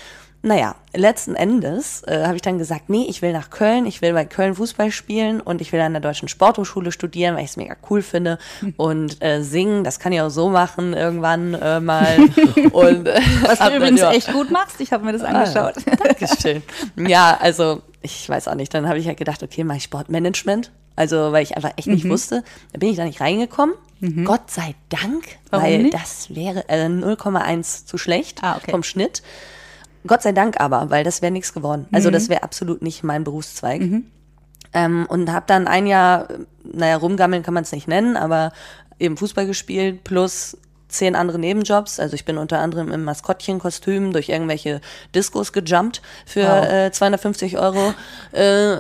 naja, 0.44 0.76
letzten 0.94 1.36
Endes 1.36 2.02
äh, 2.04 2.24
habe 2.26 2.36
ich 2.36 2.42
dann 2.42 2.58
gesagt, 2.58 2.90
nee, 2.90 3.06
ich 3.08 3.22
will 3.22 3.32
nach 3.32 3.50
Köln, 3.52 3.86
ich 3.86 4.02
will 4.02 4.14
bei 4.14 4.26
Köln 4.26 4.56
Fußball 4.56 4.92
spielen 4.92 5.40
und 5.40 5.62
ich 5.62 5.72
will 5.72 5.80
an 5.82 5.94
der 5.94 6.02
Deutschen 6.02 6.28
Sporthochschule 6.28 6.92
studieren, 6.92 7.36
weil 7.36 7.44
ich 7.44 7.52
es 7.52 7.58
mega 7.58 7.76
cool 7.90 8.02
finde. 8.02 8.40
Und 8.78 9.24
äh, 9.24 9.44
singen, 9.44 9.84
das 9.84 10.00
kann 10.00 10.12
ich 10.14 10.22
auch 10.22 10.30
so 10.30 10.50
machen 10.50 10.94
irgendwann 10.94 11.54
äh, 11.54 11.80
mal. 11.80 12.18
und, 12.72 13.08
äh, 13.08 13.22
Was 13.46 13.60
du 13.60 13.76
übrigens 13.76 14.00
ja, 14.02 14.12
echt 14.12 14.32
gut 14.34 14.50
machst. 14.50 14.82
Ich 14.82 14.92
habe 14.92 15.06
mir 15.06 15.14
das 15.14 15.24
angeschaut. 15.24 15.76
Dankeschön. 15.86 16.64
Ja, 16.96 17.38
also 17.40 17.82
ich 18.02 18.28
weiß 18.28 18.48
auch 18.48 18.56
nicht. 18.56 18.74
Dann 18.74 18.88
habe 18.88 18.98
ich 18.98 19.08
halt 19.08 19.18
gedacht, 19.18 19.44
okay, 19.44 19.64
mache 19.64 19.78
ich 19.78 19.84
Sportmanagement. 19.84 20.72
Also, 20.96 21.32
weil 21.32 21.44
ich 21.44 21.56
einfach 21.56 21.72
echt 21.78 21.88
Mhm. 21.88 21.94
nicht 21.94 22.10
wusste. 22.10 22.44
Da 22.74 22.80
bin 22.80 22.90
ich 22.90 22.98
da 22.98 23.06
nicht 23.06 23.22
reingekommen. 23.22 23.76
Gott 24.26 24.50
sei 24.50 24.74
Dank, 24.90 25.24
Warum 25.52 25.64
weil 25.66 25.84
nicht? 25.84 25.94
das 25.94 26.34
wäre 26.34 26.68
äh, 26.70 26.88
0,1 26.88 27.86
zu 27.86 28.00
schlecht 28.00 28.40
Ah, 28.42 28.58
okay. 28.58 28.72
vom 28.72 28.82
Schnitt. 28.82 29.22
Gott 30.08 30.22
sei 30.24 30.31
Dank 30.31 30.60
aber, 30.60 30.89
weil 30.89 31.03
das 31.03 31.22
wäre 31.22 31.31
nichts 31.31 31.53
geworden. 31.53 31.88
Also 31.91 32.10
Mhm. 32.10 32.13
das 32.13 32.29
wäre 32.29 32.43
absolut 32.43 32.81
nicht 32.81 33.03
mein 33.03 33.24
Berufszweig. 33.24 33.81
Ähm, 34.74 35.05
und 35.10 35.31
habe 35.31 35.46
dann 35.48 35.67
ein 35.67 35.86
Jahr, 35.86 36.29
äh, 36.29 36.38
naja, 36.63 36.96
rumgammeln 36.98 37.43
kann 37.43 37.53
man 37.53 37.63
es 37.63 37.72
nicht 37.72 37.88
nennen, 37.88 38.15
aber 38.15 38.53
eben 39.00 39.17
Fußball 39.17 39.46
gespielt 39.46 40.03
plus 40.03 40.58
zehn 40.88 41.15
andere 41.15 41.39
Nebenjobs. 41.39 42.00
Also 42.00 42.15
ich 42.15 42.25
bin 42.25 42.38
unter 42.38 42.60
anderem 42.60 42.91
im 42.91 43.03
Maskottchenkostüm 43.03 44.13
durch 44.13 44.29
irgendwelche 44.29 44.81
Discos 45.13 45.51
gejumpt 45.53 46.01
für 46.25 46.43
Wow. 46.48 46.65
äh, 46.72 46.91
250 46.91 47.58
Euro 47.58 47.93
äh, 48.31 48.77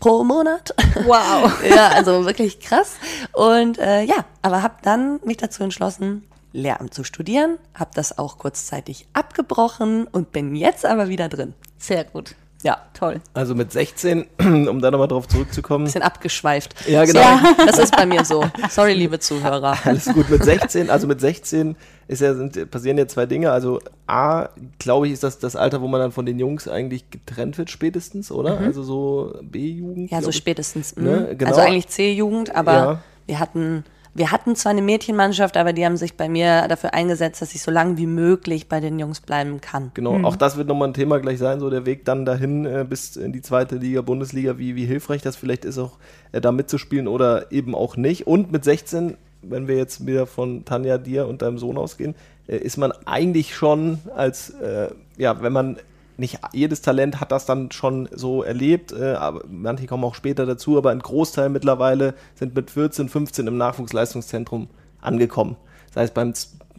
pro 0.00 0.24
Monat. 0.24 0.74
Wow. 1.04 1.52
ja, 1.68 1.88
also 1.88 2.24
wirklich 2.26 2.60
krass. 2.60 2.94
Und 3.32 3.78
äh, 3.78 4.02
ja, 4.02 4.24
aber 4.42 4.62
habe 4.62 4.74
dann 4.82 5.20
mich 5.24 5.36
dazu 5.36 5.62
entschlossen, 5.62 6.24
Lehramt 6.56 6.94
zu 6.94 7.04
studieren, 7.04 7.58
habe 7.74 7.90
das 7.94 8.18
auch 8.18 8.38
kurzzeitig 8.38 9.06
abgebrochen 9.12 10.06
und 10.06 10.32
bin 10.32 10.54
jetzt 10.54 10.86
aber 10.86 11.08
wieder 11.08 11.28
drin. 11.28 11.54
Sehr 11.78 12.04
gut. 12.04 12.34
Ja, 12.62 12.78
Toll. 12.94 13.20
Also 13.34 13.54
mit 13.54 13.70
16, 13.70 14.24
um 14.40 14.80
da 14.80 14.90
nochmal 14.90 15.06
drauf 15.06 15.28
zurückzukommen. 15.28 15.84
bisschen 15.84 16.02
abgeschweift. 16.02 16.88
Ja, 16.88 17.04
genau. 17.04 17.20
Sorry, 17.20 17.66
das 17.66 17.78
ist 17.78 17.94
bei 17.94 18.06
mir 18.06 18.24
so. 18.24 18.44
Sorry, 18.70 18.94
liebe 18.94 19.18
Zuhörer. 19.18 19.76
Alles 19.84 20.06
gut, 20.06 20.30
mit 20.30 20.42
16, 20.42 20.88
also 20.88 21.06
mit 21.06 21.20
16 21.20 21.76
ist 22.08 22.22
ja, 22.22 22.34
sind, 22.34 22.70
passieren 22.70 22.96
ja 22.96 23.06
zwei 23.06 23.26
Dinge. 23.26 23.52
Also 23.52 23.80
A, 24.06 24.48
glaube 24.78 25.06
ich, 25.06 25.12
ist 25.12 25.22
das 25.22 25.38
das 25.38 25.54
Alter, 25.56 25.82
wo 25.82 25.88
man 25.88 26.00
dann 26.00 26.10
von 26.10 26.24
den 26.24 26.38
Jungs 26.38 26.66
eigentlich 26.66 27.10
getrennt 27.10 27.58
wird 27.58 27.70
spätestens, 27.70 28.32
oder? 28.32 28.58
Also 28.58 28.82
so 28.82 29.38
B-Jugend. 29.42 30.10
Ja, 30.10 30.22
so 30.22 30.30
ich. 30.30 30.36
spätestens. 30.36 30.96
Ne, 30.96 31.28
mhm. 31.32 31.38
genau. 31.38 31.50
Also 31.50 31.60
eigentlich 31.60 31.88
C-Jugend, 31.88 32.56
aber 32.56 32.72
Ja. 32.72 33.02
wir 33.26 33.38
hatten 33.38 33.84
wir 34.16 34.32
hatten 34.32 34.56
zwar 34.56 34.70
eine 34.70 34.82
Mädchenmannschaft, 34.82 35.56
aber 35.56 35.72
die 35.72 35.84
haben 35.84 35.96
sich 35.96 36.16
bei 36.16 36.28
mir 36.28 36.66
dafür 36.68 36.94
eingesetzt, 36.94 37.42
dass 37.42 37.54
ich 37.54 37.62
so 37.62 37.70
lange 37.70 37.98
wie 37.98 38.06
möglich 38.06 38.68
bei 38.68 38.80
den 38.80 38.98
Jungs 38.98 39.20
bleiben 39.20 39.60
kann. 39.60 39.90
Genau, 39.94 40.22
auch 40.22 40.36
das 40.36 40.56
wird 40.56 40.68
nochmal 40.68 40.88
ein 40.88 40.94
Thema 40.94 41.18
gleich 41.18 41.38
sein, 41.38 41.60
so 41.60 41.68
der 41.68 41.84
Weg 41.86 42.04
dann 42.04 42.24
dahin 42.24 42.64
äh, 42.64 42.86
bis 42.88 43.16
in 43.16 43.32
die 43.32 43.42
zweite 43.42 43.76
Liga, 43.76 44.00
Bundesliga, 44.00 44.58
wie, 44.58 44.74
wie 44.74 44.86
hilfreich 44.86 45.22
das 45.22 45.36
vielleicht 45.36 45.64
ist, 45.64 45.78
auch 45.78 45.98
äh, 46.32 46.40
da 46.40 46.50
mitzuspielen 46.50 47.08
oder 47.08 47.52
eben 47.52 47.74
auch 47.74 47.96
nicht. 47.96 48.26
Und 48.26 48.50
mit 48.52 48.64
16, 48.64 49.16
wenn 49.42 49.68
wir 49.68 49.76
jetzt 49.76 50.06
wieder 50.06 50.26
von 50.26 50.64
Tanja, 50.64 50.98
dir 50.98 51.26
und 51.26 51.42
deinem 51.42 51.58
Sohn 51.58 51.76
ausgehen, 51.76 52.14
äh, 52.46 52.56
ist 52.56 52.78
man 52.78 52.92
eigentlich 53.04 53.54
schon 53.54 53.98
als, 54.14 54.50
äh, 54.50 54.88
ja, 55.18 55.42
wenn 55.42 55.52
man 55.52 55.76
nicht 56.18 56.38
jedes 56.52 56.82
Talent 56.82 57.20
hat 57.20 57.32
das 57.32 57.46
dann 57.46 57.70
schon 57.72 58.08
so 58.12 58.42
erlebt, 58.42 58.92
äh, 58.92 59.14
aber 59.14 59.42
manche 59.48 59.86
kommen 59.86 60.04
auch 60.04 60.14
später 60.14 60.46
dazu, 60.46 60.78
aber 60.78 60.90
ein 60.90 61.00
Großteil 61.00 61.48
mittlerweile 61.48 62.14
sind 62.34 62.54
mit 62.54 62.70
14, 62.70 63.08
15 63.08 63.46
im 63.46 63.56
Nachwuchsleistungszentrum 63.56 64.68
angekommen. 65.00 65.56
Sei 65.94 66.04
es 66.04 66.10
beim 66.10 66.32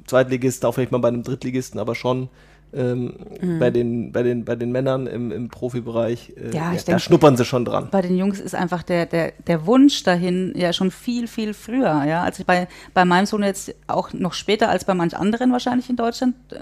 Zweitligisten, 0.06 0.68
auch 0.68 0.74
vielleicht 0.74 0.92
mal 0.92 0.98
bei 1.00 1.10
einem 1.10 1.24
Drittligisten, 1.24 1.80
aber 1.80 1.96
schon 1.96 2.30
ähm, 2.74 3.14
bei, 3.60 3.70
den, 3.72 4.12
bei, 4.12 4.24
den, 4.24 4.44
bei 4.46 4.56
den 4.56 4.72
Männern 4.72 5.08
im, 5.08 5.32
im 5.32 5.50
Profibereich, 5.50 6.34
äh, 6.36 6.56
Ja, 6.56 6.74
ich 6.74 6.84
da 6.84 6.94
denk- 6.94 7.02
schnuppern 7.02 7.38
sie 7.38 7.46
schon 7.46 7.64
dran. 7.66 7.88
Bei 7.92 8.02
den 8.02 8.18
Jungs 8.18 8.40
ist 8.40 8.56
einfach 8.56 8.84
der, 8.84 9.06
der, 9.06 9.32
der 9.48 9.66
Wunsch 9.66 10.04
dahin 10.04 10.54
ja 10.56 10.74
schon 10.74 10.92
viel, 10.92 11.28
viel 11.28 11.54
früher. 11.54 12.04
Ja? 12.06 12.24
Also 12.24 12.44
bei, 12.46 12.68
bei 12.94 13.06
meinem 13.06 13.26
Sohn 13.26 13.44
jetzt 13.44 13.74
auch 13.88 14.12
noch 14.14 14.34
später 14.34 14.70
als 14.70 14.84
bei 14.86 14.94
manch 14.94 15.16
anderen 15.16 15.52
wahrscheinlich 15.52 15.90
in 15.90 15.96
Deutschland, 15.96 16.36
äh, 16.52 16.60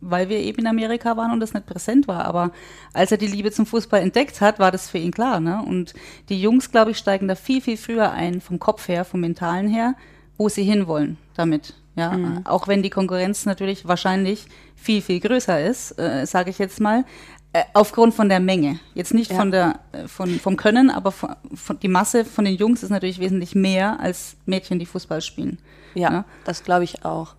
weil 0.00 0.28
wir 0.28 0.38
eben 0.38 0.58
in 0.60 0.66
Amerika 0.66 1.16
waren 1.16 1.30
und 1.32 1.40
das 1.40 1.54
nicht 1.54 1.66
präsent 1.66 2.08
war. 2.08 2.24
Aber 2.24 2.50
als 2.92 3.12
er 3.12 3.18
die 3.18 3.26
Liebe 3.28 3.52
zum 3.52 3.66
Fußball 3.66 4.00
entdeckt 4.00 4.40
hat, 4.40 4.58
war 4.58 4.72
das 4.72 4.90
für 4.90 4.98
ihn 4.98 5.12
klar. 5.12 5.40
Ne? 5.40 5.62
Und 5.64 5.94
die 6.28 6.40
Jungs, 6.40 6.70
glaube 6.70 6.90
ich, 6.90 6.98
steigen 6.98 7.28
da 7.28 7.34
viel, 7.36 7.60
viel 7.60 7.76
früher 7.76 8.10
ein, 8.10 8.40
vom 8.40 8.58
Kopf 8.58 8.88
her, 8.88 9.04
vom 9.04 9.20
Mentalen 9.20 9.68
her, 9.68 9.94
wo 10.36 10.48
sie 10.48 10.64
hinwollen 10.64 11.18
damit. 11.36 11.74
Ja, 11.98 12.42
auch 12.44 12.68
wenn 12.68 12.82
die 12.82 12.90
Konkurrenz 12.90 13.46
natürlich 13.46 13.88
wahrscheinlich 13.88 14.44
viel, 14.76 15.02
viel 15.02 15.18
größer 15.20 15.64
ist, 15.64 15.98
äh, 15.98 16.24
sage 16.26 16.50
ich 16.50 16.58
jetzt 16.58 16.80
mal, 16.80 17.04
äh, 17.52 17.62
aufgrund 17.72 18.14
von 18.14 18.28
der 18.28 18.38
Menge. 18.40 18.78
Jetzt 18.94 19.14
nicht 19.14 19.30
Ja. 19.32 19.38
von 19.38 19.50
der, 19.50 19.80
äh, 19.92 20.06
von, 20.06 20.28
vom 20.38 20.56
Können, 20.56 20.90
aber 20.90 21.10
von, 21.10 21.34
von, 21.54 21.78
die 21.80 21.88
Masse 21.88 22.24
von 22.24 22.44
den 22.44 22.54
Jungs 22.56 22.82
ist 22.82 22.90
natürlich 22.90 23.18
wesentlich 23.18 23.54
mehr 23.54 23.98
als 24.00 24.36
Mädchen, 24.46 24.78
die 24.78 24.86
Fußball 24.86 25.20
spielen. 25.22 25.58
Ja, 25.94 26.12
Ja. 26.12 26.24
das 26.44 26.62
glaube 26.62 26.84
ich 26.84 27.04
auch. 27.04 27.34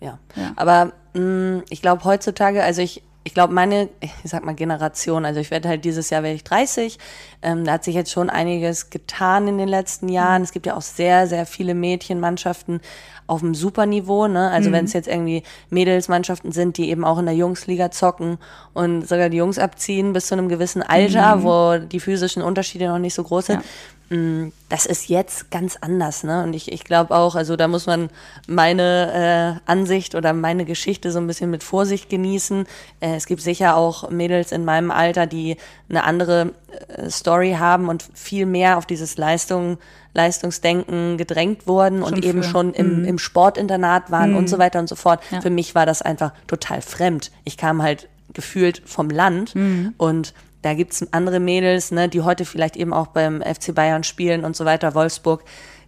Ja. 0.00 0.18
Ja. 0.36 0.52
Aber 0.56 0.92
mh, 1.14 1.62
ich 1.70 1.80
glaube 1.82 2.04
heutzutage, 2.04 2.62
also 2.62 2.82
ich, 2.82 3.02
ich 3.28 3.34
glaube 3.34 3.52
meine, 3.52 3.90
ich 4.00 4.10
sag 4.24 4.42
mal 4.42 4.54
Generation, 4.54 5.26
also 5.26 5.38
ich 5.38 5.50
werde 5.50 5.68
halt 5.68 5.84
dieses 5.84 6.08
Jahr 6.08 6.22
werde 6.22 6.36
ich 6.36 6.44
30, 6.44 6.98
ähm, 7.42 7.62
da 7.62 7.72
hat 7.72 7.84
sich 7.84 7.94
jetzt 7.94 8.10
schon 8.10 8.30
einiges 8.30 8.88
getan 8.88 9.46
in 9.48 9.58
den 9.58 9.68
letzten 9.68 10.08
Jahren. 10.08 10.40
Es 10.40 10.50
gibt 10.50 10.64
ja 10.64 10.74
auch 10.74 10.80
sehr, 10.80 11.26
sehr 11.26 11.44
viele 11.44 11.74
Mädchenmannschaften 11.74 12.80
auf 13.26 13.40
dem 13.40 13.54
Superniveau, 13.54 14.28
ne? 14.28 14.50
Also 14.50 14.72
wenn 14.72 14.86
es 14.86 14.94
jetzt 14.94 15.08
irgendwie 15.08 15.42
Mädelsmannschaften 15.68 16.52
sind, 16.52 16.78
die 16.78 16.88
eben 16.88 17.04
auch 17.04 17.18
in 17.18 17.26
der 17.26 17.34
Jungsliga 17.34 17.90
zocken 17.90 18.38
und 18.72 19.06
sogar 19.06 19.28
die 19.28 19.36
Jungs 19.36 19.58
abziehen 19.58 20.14
bis 20.14 20.28
zu 20.28 20.34
einem 20.34 20.48
gewissen 20.48 20.82
Alter, 20.82 21.42
wo 21.42 21.76
die 21.76 22.00
physischen 22.00 22.42
Unterschiede 22.42 22.88
noch 22.88 22.98
nicht 22.98 23.12
so 23.12 23.22
groß 23.22 23.44
sind. 23.44 23.58
Mm, 23.58 23.62
Das 24.10 24.86
ist 24.86 25.08
jetzt 25.08 25.50
ganz 25.50 25.76
anders, 25.82 26.24
ne? 26.24 26.42
Und 26.42 26.54
ich, 26.54 26.72
ich 26.72 26.82
glaube 26.84 27.14
auch, 27.14 27.34
also 27.34 27.56
da 27.56 27.68
muss 27.68 27.84
man 27.84 28.08
meine 28.46 29.60
äh, 29.66 29.70
Ansicht 29.70 30.14
oder 30.14 30.32
meine 30.32 30.64
Geschichte 30.64 31.12
so 31.12 31.18
ein 31.18 31.26
bisschen 31.26 31.50
mit 31.50 31.62
Vorsicht 31.62 32.08
genießen. 32.08 32.64
Äh, 33.00 33.16
es 33.16 33.26
gibt 33.26 33.42
sicher 33.42 33.76
auch 33.76 34.08
Mädels 34.08 34.50
in 34.50 34.64
meinem 34.64 34.90
Alter, 34.90 35.26
die 35.26 35.58
eine 35.90 36.04
andere 36.04 36.52
äh, 36.88 37.10
Story 37.10 37.56
haben 37.58 37.90
und 37.90 38.08
viel 38.14 38.46
mehr 38.46 38.78
auf 38.78 38.86
dieses 38.86 39.18
Leistung, 39.18 39.76
Leistungsdenken 40.14 41.18
gedrängt 41.18 41.66
wurden 41.66 42.02
und 42.02 42.24
eben 42.24 42.42
früher. 42.42 42.50
schon 42.50 42.72
im, 42.72 43.04
im 43.04 43.18
Sportinternat 43.18 44.10
waren 44.10 44.34
und 44.34 44.48
so 44.48 44.58
weiter 44.58 44.78
und 44.78 44.88
so 44.88 44.96
fort. 44.96 45.20
Ja. 45.30 45.42
Für 45.42 45.50
mich 45.50 45.74
war 45.74 45.84
das 45.84 46.00
einfach 46.00 46.32
total 46.46 46.80
fremd. 46.80 47.30
Ich 47.44 47.58
kam 47.58 47.82
halt 47.82 48.08
gefühlt 48.32 48.82
vom 48.86 49.10
Land 49.10 49.54
und 49.96 50.34
da 50.62 50.74
gibt's 50.74 51.06
andere 51.12 51.40
Mädels, 51.40 51.90
ne, 51.90 52.08
die 52.08 52.22
heute 52.22 52.44
vielleicht 52.44 52.76
eben 52.76 52.92
auch 52.92 53.08
beim 53.08 53.42
FC 53.42 53.74
Bayern 53.74 54.04
spielen 54.04 54.44
und 54.44 54.56
so 54.56 54.64
weiter, 54.64 54.94
Wolfsburg, 54.94 55.44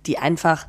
die 0.06 0.18
einfach 0.18 0.66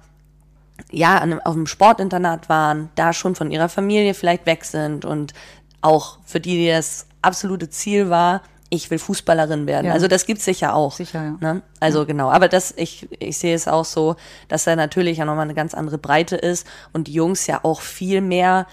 ja 0.92 1.18
an 1.20 1.40
auf 1.42 1.54
dem 1.54 1.68
Sportinternat 1.68 2.50
waren, 2.50 2.90
da 2.96 3.14
schon 3.14 3.36
von 3.36 3.52
ihrer 3.52 3.70
Familie 3.70 4.14
vielleicht 4.14 4.46
weg 4.46 4.66
sind 4.66 5.06
und 5.06 5.34
auch 5.82 6.20
für 6.26 6.40
die 6.40 6.68
das 6.68 7.08
absolute 7.22 7.70
Ziel 7.70 8.10
war, 8.10 8.42
ich 8.70 8.90
will 8.90 9.00
Fußballerin 9.00 9.68
werden. 9.68 9.88
Ja. 9.88 9.94
Also 9.94 10.08
das 10.08 10.26
gibt's 10.26 10.46
sicher 10.46 10.74
auch. 10.74 10.94
Sicher, 10.94 11.24
ja. 11.24 11.38
Ne? 11.54 11.62
Also 11.80 12.06
genau, 12.06 12.32
aber 12.32 12.48
das, 12.48 12.74
ich, 12.78 13.08
ich 13.20 13.38
sehe 13.38 13.54
es 13.54 13.68
auch 13.68 13.86
so, 13.86 14.16
dass 14.48 14.64
da 14.64 14.76
natürlich 14.76 15.18
ja 15.18 15.26
nochmal 15.26 15.44
eine 15.44 15.54
ganz 15.54 15.74
andere 15.74 15.98
Breite 15.98 16.38
ist 16.38 16.66
und 16.94 17.08
die 17.08 17.14
Jungs 17.14 17.48
ja 17.48 17.60
auch 17.64 17.82
viel 17.82 18.22
mehr, 18.22 18.66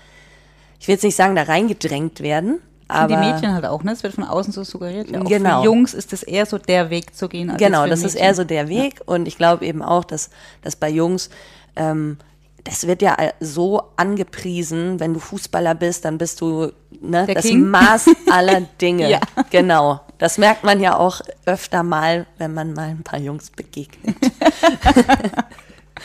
ich 0.78 0.86
will 0.86 0.94
jetzt 0.94 1.02
nicht 1.02 1.16
sagen, 1.16 1.34
da 1.34 1.42
reingedrängt 1.42 2.20
werden, 2.20 2.60
aber 2.88 3.14
die 3.14 3.16
Mädchen 3.16 3.52
halt 3.52 3.66
auch, 3.66 3.82
ne? 3.82 3.92
Es 3.92 4.02
wird 4.02 4.14
von 4.14 4.24
außen 4.24 4.52
so 4.52 4.64
suggeriert. 4.64 5.10
Ja, 5.10 5.20
auch 5.20 5.24
Genau. 5.24 5.60
Für 5.60 5.66
Jungs 5.66 5.94
ist 5.94 6.12
es 6.12 6.22
eher 6.22 6.46
so 6.46 6.58
der 6.58 6.90
Weg 6.90 7.14
zu 7.14 7.28
gehen. 7.28 7.50
Als 7.50 7.58
Genau, 7.58 7.86
das 7.86 8.02
ist 8.02 8.14
eher 8.14 8.34
so 8.34 8.44
der 8.44 8.68
Weg. 8.68 9.02
Und 9.04 9.28
ich 9.28 9.36
glaube 9.36 9.66
eben 9.66 9.82
auch, 9.82 10.04
dass, 10.04 10.30
dass 10.62 10.74
bei 10.74 10.88
Jungs, 10.88 11.28
ähm, 11.76 12.16
das 12.64 12.86
wird 12.86 13.02
ja 13.02 13.16
so 13.40 13.82
angepriesen, 13.96 15.00
wenn 15.00 15.14
du 15.14 15.20
Fußballer 15.20 15.74
bist, 15.74 16.04
dann 16.04 16.18
bist 16.18 16.40
du 16.40 16.72
ne, 17.00 17.26
das 17.32 17.44
King. 17.44 17.68
Maß 17.68 18.06
aller 18.30 18.62
Dinge. 18.80 19.10
Ja. 19.10 19.20
Genau. 19.50 20.00
Das 20.18 20.38
merkt 20.38 20.64
man 20.64 20.80
ja 20.80 20.96
auch 20.96 21.20
öfter 21.46 21.82
mal, 21.82 22.26
wenn 22.38 22.52
man 22.52 22.72
mal 22.72 22.88
ein 22.88 23.02
paar 23.02 23.20
Jungs 23.20 23.50
begegnet. 23.50 24.16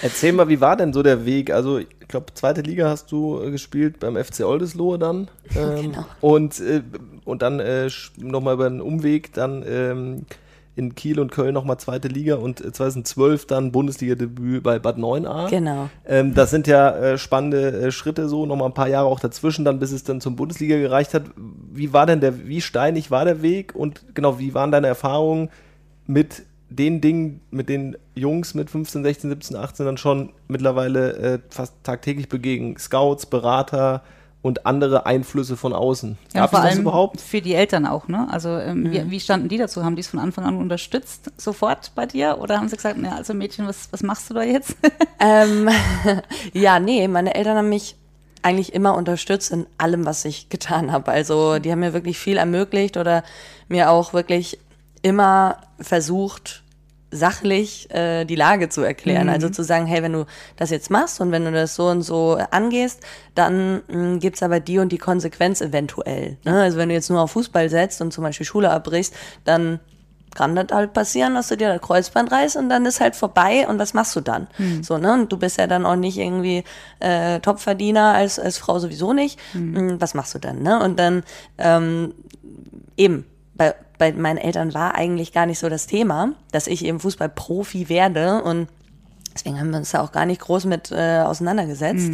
Erzähl 0.03 0.33
mal, 0.33 0.50
wie 0.50 0.62
war 0.62 0.75
denn 0.75 0.93
so 0.93 1.01
der 1.01 1.25
Weg? 1.25 1.51
Also, 1.51 1.79
ich 1.79 1.88
glaube, 2.07 2.27
zweite 2.33 2.62
Liga 2.62 2.89
hast 2.89 3.12
du 3.12 3.41
äh, 3.41 3.51
gespielt 3.51 4.00
beim 4.00 4.17
FC 4.17 4.41
Oldesloe 4.45 5.00
dann. 5.00 5.29
Ähm, 5.55 5.91
Genau. 5.91 6.05
Und, 6.22 6.60
äh, 6.60 6.81
und 7.25 7.41
dann 7.41 7.60
äh, 7.60 7.89
nochmal 8.17 8.55
über 8.55 8.65
einen 8.65 8.81
Umweg 8.81 9.33
dann 9.33 9.63
ähm, 9.67 10.25
in 10.75 10.95
Kiel 10.95 11.19
und 11.19 11.31
Köln 11.31 11.53
nochmal 11.53 11.77
zweite 11.77 12.07
Liga 12.07 12.36
und 12.36 12.60
äh, 12.60 12.72
2012 12.72 13.45
dann 13.45 13.72
Bundesliga-Debüt 13.72 14.63
bei 14.63 14.79
Bad 14.79 14.98
9a. 14.98 15.50
Genau. 15.50 15.89
Ähm, 16.05 16.33
das 16.33 16.50
sind 16.50 16.65
ja 16.67 16.89
äh, 16.95 17.17
spannende 17.17 17.72
äh, 17.72 17.91
Schritte 17.91 18.27
so, 18.27 18.45
nochmal 18.45 18.69
ein 18.69 18.74
paar 18.74 18.89
Jahre 18.89 19.07
auch 19.07 19.19
dazwischen, 19.19 19.65
dann 19.65 19.79
bis 19.79 19.91
es 19.91 20.03
dann 20.03 20.19
zum 20.22 20.36
Bundesliga 20.36 20.77
gereicht 20.77 21.13
hat. 21.13 21.25
Wie 21.36 21.93
war 21.93 22.05
denn 22.05 22.22
der, 22.22 22.48
wie 22.48 22.62
steinig 22.62 23.12
war 23.12 23.25
der 23.25 23.41
Weg 23.41 23.75
und 23.75 24.15
genau, 24.15 24.39
wie 24.39 24.53
waren 24.53 24.72
deine 24.72 24.88
Erfahrungen 24.88 25.50
mit 26.07 26.43
den 26.75 27.01
Dingen, 27.01 27.42
mit 27.51 27.70
den 27.70 27.96
Jungs 28.15 28.53
mit 28.53 28.70
15, 28.70 29.03
16, 29.03 29.30
17, 29.32 29.58
18 29.58 29.86
dann 29.86 29.98
schon 29.98 30.32
mittlerweile 30.48 31.13
äh, 31.18 31.39
fast 31.50 31.74
tagtäglich 31.84 32.30
begegnen? 32.30 32.77
Scouts, 32.77 33.25
Berater 33.25 34.01
und 34.42 34.65
andere 34.65 35.06
Einflüsse 35.06 35.56
von 35.56 35.72
außen. 35.72 36.18
Ja, 36.34 36.42
Gab 36.42 36.50
vor 36.50 36.60
es 36.60 36.65
das 36.65 36.72
allem 36.74 36.82
überhaupt? 36.82 37.22
für 37.22 37.39
die 37.42 37.53
Eltern 37.53 37.86
auch, 37.86 38.10
ne? 38.10 38.27
Also 38.30 38.50
ähm, 38.58 38.84
Mhm. 38.84 38.92
wie, 38.92 39.12
wie 39.12 39.20
standen 39.22 39.48
die 39.48 39.58
dazu? 39.58 39.84
Haben 39.86 39.96
die 39.96 40.01
es 40.01 40.08
von 40.10 40.20
Anfang 40.20 40.44
an 40.46 40.58
unterstützt, 40.58 41.32
sofort 41.38 41.92
bei 41.96 42.06
dir? 42.06 42.38
Oder 42.42 42.58
haben 42.58 42.68
sie 42.68 42.75
gesagt, 42.75 42.98
na, 43.00 43.15
also 43.15 43.34
Mädchen, 43.34 43.68
was, 43.68 43.88
was 43.92 44.03
machst 44.03 44.30
du 44.30 44.34
da 44.34 44.44
jetzt? 44.44 44.75
ähm, 45.22 45.70
ja, 46.53 46.80
nee, 46.80 47.08
meine 47.08 47.36
Eltern 47.36 47.56
haben 47.58 47.70
mich 47.70 47.96
eigentlich 48.42 48.74
immer 48.74 48.96
unterstützt 48.96 49.51
in 49.53 49.65
allem, 49.77 50.06
was 50.06 50.25
ich 50.25 50.50
getan 50.50 50.92
habe. 50.92 51.12
Also 51.12 51.60
die 51.60 51.72
haben 51.72 51.80
mir 51.80 51.94
wirklich 51.94 52.18
viel 52.20 52.36
ermöglicht 52.36 52.98
oder 52.98 53.24
mir 53.70 53.89
auch 53.92 54.12
wirklich 54.12 54.60
immer 55.01 55.58
versucht, 55.80 56.62
sachlich 57.13 57.89
äh, 57.91 58.25
die 58.25 58.36
Lage 58.36 58.70
zu 58.70 58.82
erklären. 58.82 59.27
Also 59.29 59.50
zu 59.50 59.63
sagen, 59.63 59.86
hey, 59.86 60.01
wenn 60.03 60.13
du 60.13 60.25
das 60.58 60.70
jetzt 60.70 60.89
machst 60.89 61.22
und 61.22 61.32
wenn 61.32 61.46
du 61.46 61.51
das 61.51 61.75
so 61.75 61.88
und 61.88 62.01
so 62.01 62.38
angehst, 62.51 63.01
dann 63.36 63.82
mh, 63.88 64.17
gibt's 64.20 64.43
aber 64.43 64.60
die 64.60 64.79
und 64.79 64.91
die 64.91 64.98
Konsequenz 64.98 65.62
eventuell. 65.62 66.38
Ne? 66.43 66.62
Also 66.62 66.77
wenn 66.77 66.89
du 66.89 66.96
jetzt 66.96 67.10
nur 67.10 67.22
auf 67.22 67.32
Fußball 67.32 67.70
setzt 67.70 68.01
und 68.01 68.12
zum 68.12 68.24
Beispiel 68.24 68.46
Schule 68.46 68.70
abbrichst, 68.72 69.13
dann 69.46 69.79
kann 70.36 70.55
das 70.55 70.65
halt 70.72 70.93
passieren, 70.93 71.36
dass 71.36 71.50
du 71.50 71.58
dir 71.58 71.72
das 71.72 71.82
Kreuzband 71.82 72.32
reißt 72.32 72.55
und 72.55 72.67
dann 72.70 72.86
ist 72.88 73.00
halt 73.00 73.15
vorbei 73.15 73.67
und 73.67 73.77
was 73.77 73.93
machst 73.93 74.15
du 74.15 74.22
dann? 74.22 74.48
So, 74.82 74.98
ne? 74.98 75.13
Und 75.13 75.32
du 75.32 75.38
bist 75.38 75.58
ja 75.60 75.67
dann 75.67 75.86
auch 75.86 75.96
nicht 75.96 76.17
irgendwie 76.17 76.63
äh, 77.00 77.39
Topverdiener 77.39 78.13
als, 78.15 78.39
als 78.39 78.58
Frau 78.58 78.79
sowieso 78.79 79.13
nicht. 79.13 79.39
Mm, 79.53 79.98
Was 80.00 80.15
machst 80.15 80.34
du 80.34 80.39
dann, 80.39 80.63
ne? 80.63 80.82
Und 80.84 80.98
dann 80.98 81.22
ähm, 81.60 82.15
eben, 82.98 83.25
bei, 83.97 84.12
meinen 84.12 84.38
Eltern 84.38 84.73
war 84.73 84.95
eigentlich 84.95 85.33
gar 85.33 85.45
nicht 85.45 85.59
so 85.59 85.69
das 85.69 85.88
Thema, 85.88 86.33
dass 86.51 86.67
ich 86.67 86.85
eben 86.85 87.00
Fußballprofi 87.00 87.89
werde 87.89 88.41
und 88.43 88.67
deswegen 89.33 89.59
haben 89.59 89.71
wir 89.71 89.77
uns 89.77 89.91
da 89.91 90.01
auch 90.01 90.12
gar 90.12 90.25
nicht 90.25 90.41
groß 90.41 90.65
mit 90.65 90.91
äh, 90.91 91.21
auseinandergesetzt. 91.21 92.12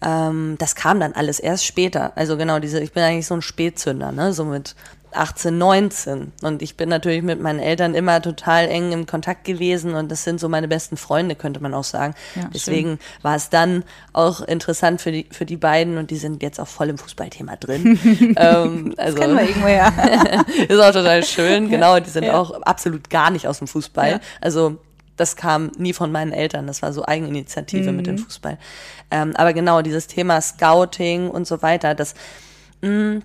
Ähm, 0.00 0.56
das 0.58 0.74
kam 0.76 1.00
dann 1.00 1.12
alles 1.12 1.40
erst 1.40 1.64
später. 1.64 2.12
Also 2.16 2.36
genau, 2.36 2.60
diese, 2.60 2.80
ich 2.80 2.92
bin 2.92 3.02
eigentlich 3.02 3.26
so 3.26 3.34
ein 3.34 3.42
Spätzünder, 3.42 4.12
ne? 4.12 4.32
So 4.32 4.44
mit 4.44 4.76
18, 5.12 5.56
19. 5.56 6.32
Und 6.42 6.62
ich 6.62 6.76
bin 6.76 6.88
natürlich 6.88 7.22
mit 7.22 7.40
meinen 7.40 7.58
Eltern 7.60 7.94
immer 7.94 8.20
total 8.22 8.66
eng 8.68 8.92
im 8.92 9.06
Kontakt 9.06 9.44
gewesen 9.44 9.94
und 9.94 10.10
das 10.10 10.24
sind 10.24 10.40
so 10.40 10.48
meine 10.48 10.68
besten 10.68 10.96
Freunde, 10.96 11.34
könnte 11.34 11.60
man 11.60 11.74
auch 11.74 11.84
sagen. 11.84 12.14
Ja, 12.34 12.48
Deswegen 12.54 12.90
schön. 12.90 12.98
war 13.22 13.36
es 13.36 13.50
dann 13.50 13.84
auch 14.12 14.40
interessant 14.40 15.00
für 15.00 15.12
die, 15.12 15.26
für 15.30 15.46
die 15.46 15.56
beiden 15.56 15.98
und 15.98 16.10
die 16.10 16.16
sind 16.16 16.42
jetzt 16.42 16.60
auch 16.60 16.68
voll 16.68 16.88
im 16.88 16.98
Fußballthema 16.98 17.56
drin. 17.56 17.98
ähm, 18.36 18.94
also, 18.96 19.18
Kennen 19.18 19.36
wir 19.36 19.42
irgendwo 19.48 19.68
ja. 19.68 19.88
ist 20.68 20.78
auch 20.80 20.92
total 20.92 21.24
schön, 21.24 21.68
genau. 21.70 21.98
Die 22.00 22.10
sind 22.10 22.24
Ja. 22.24 22.38
auch 22.38 22.60
absolut 22.62 23.10
gar 23.10 23.30
nicht 23.30 23.46
aus 23.48 23.58
dem 23.58 23.68
Fußball. 23.68 24.10
Ja. 24.12 24.20
Also 24.40 24.76
das 25.16 25.34
kam 25.34 25.72
nie 25.78 25.92
von 25.92 26.12
meinen 26.12 26.32
Eltern, 26.32 26.68
das 26.68 26.80
war 26.80 26.92
so 26.92 27.04
Eigeninitiative 27.04 27.90
mit 27.90 28.06
Mhm. 28.06 28.16
dem 28.16 28.18
Fußball. 28.18 28.56
Ähm, 29.10 29.34
aber 29.36 29.52
genau, 29.52 29.82
dieses 29.82 30.06
Thema 30.06 30.40
Scouting 30.40 31.28
und 31.28 31.44
so 31.46 31.60
weiter, 31.60 31.94
das, 31.96 32.14
mh, 32.82 33.20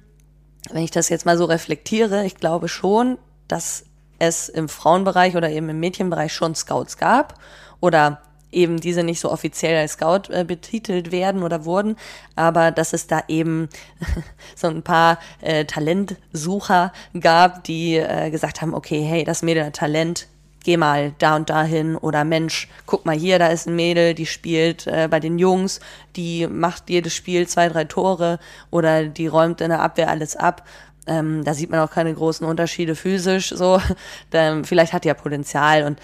wenn 0.72 0.84
ich 0.84 0.92
das 0.92 1.10
jetzt 1.10 1.26
mal 1.26 1.38
so 1.38 1.46
reflektiere, 1.46 2.26
ich 2.26 2.36
glaube 2.36 2.68
schon, 2.68 3.18
dass 3.48 3.86
es 4.20 4.50
im 4.50 4.70
Frauenbereich 4.70 5.36
oder 5.36 5.50
eben 5.50 5.70
im 5.70 5.80
Mädchenbereich 5.80 6.34
schon 6.34 6.56
Scouts 6.56 6.98
gab 6.98 7.40
oder 7.82 8.22
eben 8.54 8.80
diese 8.80 9.04
nicht 9.04 9.20
so 9.20 9.32
offiziell 9.32 9.78
als 9.78 9.94
Scout 9.94 10.30
äh, 10.30 10.44
betitelt 10.46 11.12
werden 11.12 11.44
oder 11.44 11.66
wurden, 11.66 11.98
aber 12.36 12.72
dass 12.72 12.94
es 12.94 13.08
da 13.08 13.24
eben 13.28 13.68
so 14.56 14.68
ein 14.68 14.84
paar 14.84 15.20
äh, 15.42 15.66
Talentsucher 15.66 16.94
gab, 17.20 17.64
die 17.64 17.96
äh, 17.96 18.30
gesagt 18.30 18.62
haben, 18.62 18.74
okay, 18.74 19.02
hey, 19.02 19.24
das 19.24 19.42
Mädel 19.42 19.66
hat 19.66 19.76
Talent, 19.76 20.28
geh 20.64 20.78
mal 20.78 21.14
da 21.20 21.36
und 21.36 21.50
dahin 21.50 21.96
oder 21.96 22.24
Mensch, 22.24 22.68
guck 22.86 23.06
mal 23.06 23.16
hier, 23.16 23.38
da 23.40 23.48
ist 23.48 23.68
ein 23.68 23.76
Mädel, 23.76 24.14
die 24.14 24.26
spielt 24.26 24.88
äh, 24.88 25.08
bei 25.10 25.20
den 25.20 25.38
Jungs, 25.38 25.80
die 26.16 26.48
macht 26.48 26.90
jedes 26.90 27.14
Spiel 27.14 27.48
zwei, 27.48 27.70
drei 27.70 27.84
Tore 27.84 28.40
oder 28.72 29.06
die 29.06 29.28
räumt 29.28 29.62
in 29.62 29.70
der 29.70 29.82
Abwehr 29.82 30.10
alles 30.10 30.36
ab. 30.36 30.66
Ähm, 31.06 31.44
da 31.44 31.54
sieht 31.54 31.70
man 31.70 31.82
auch 31.82 31.92
keine 31.92 32.14
großen 32.14 32.48
Unterschiede 32.48 32.96
physisch 32.96 33.50
so. 33.50 33.80
Ähm, 34.36 34.64
vielleicht 34.64 34.94
hat 34.94 35.04
die 35.04 35.10
ja 35.10 35.14
Potenzial 35.14 35.84
und 35.84 36.00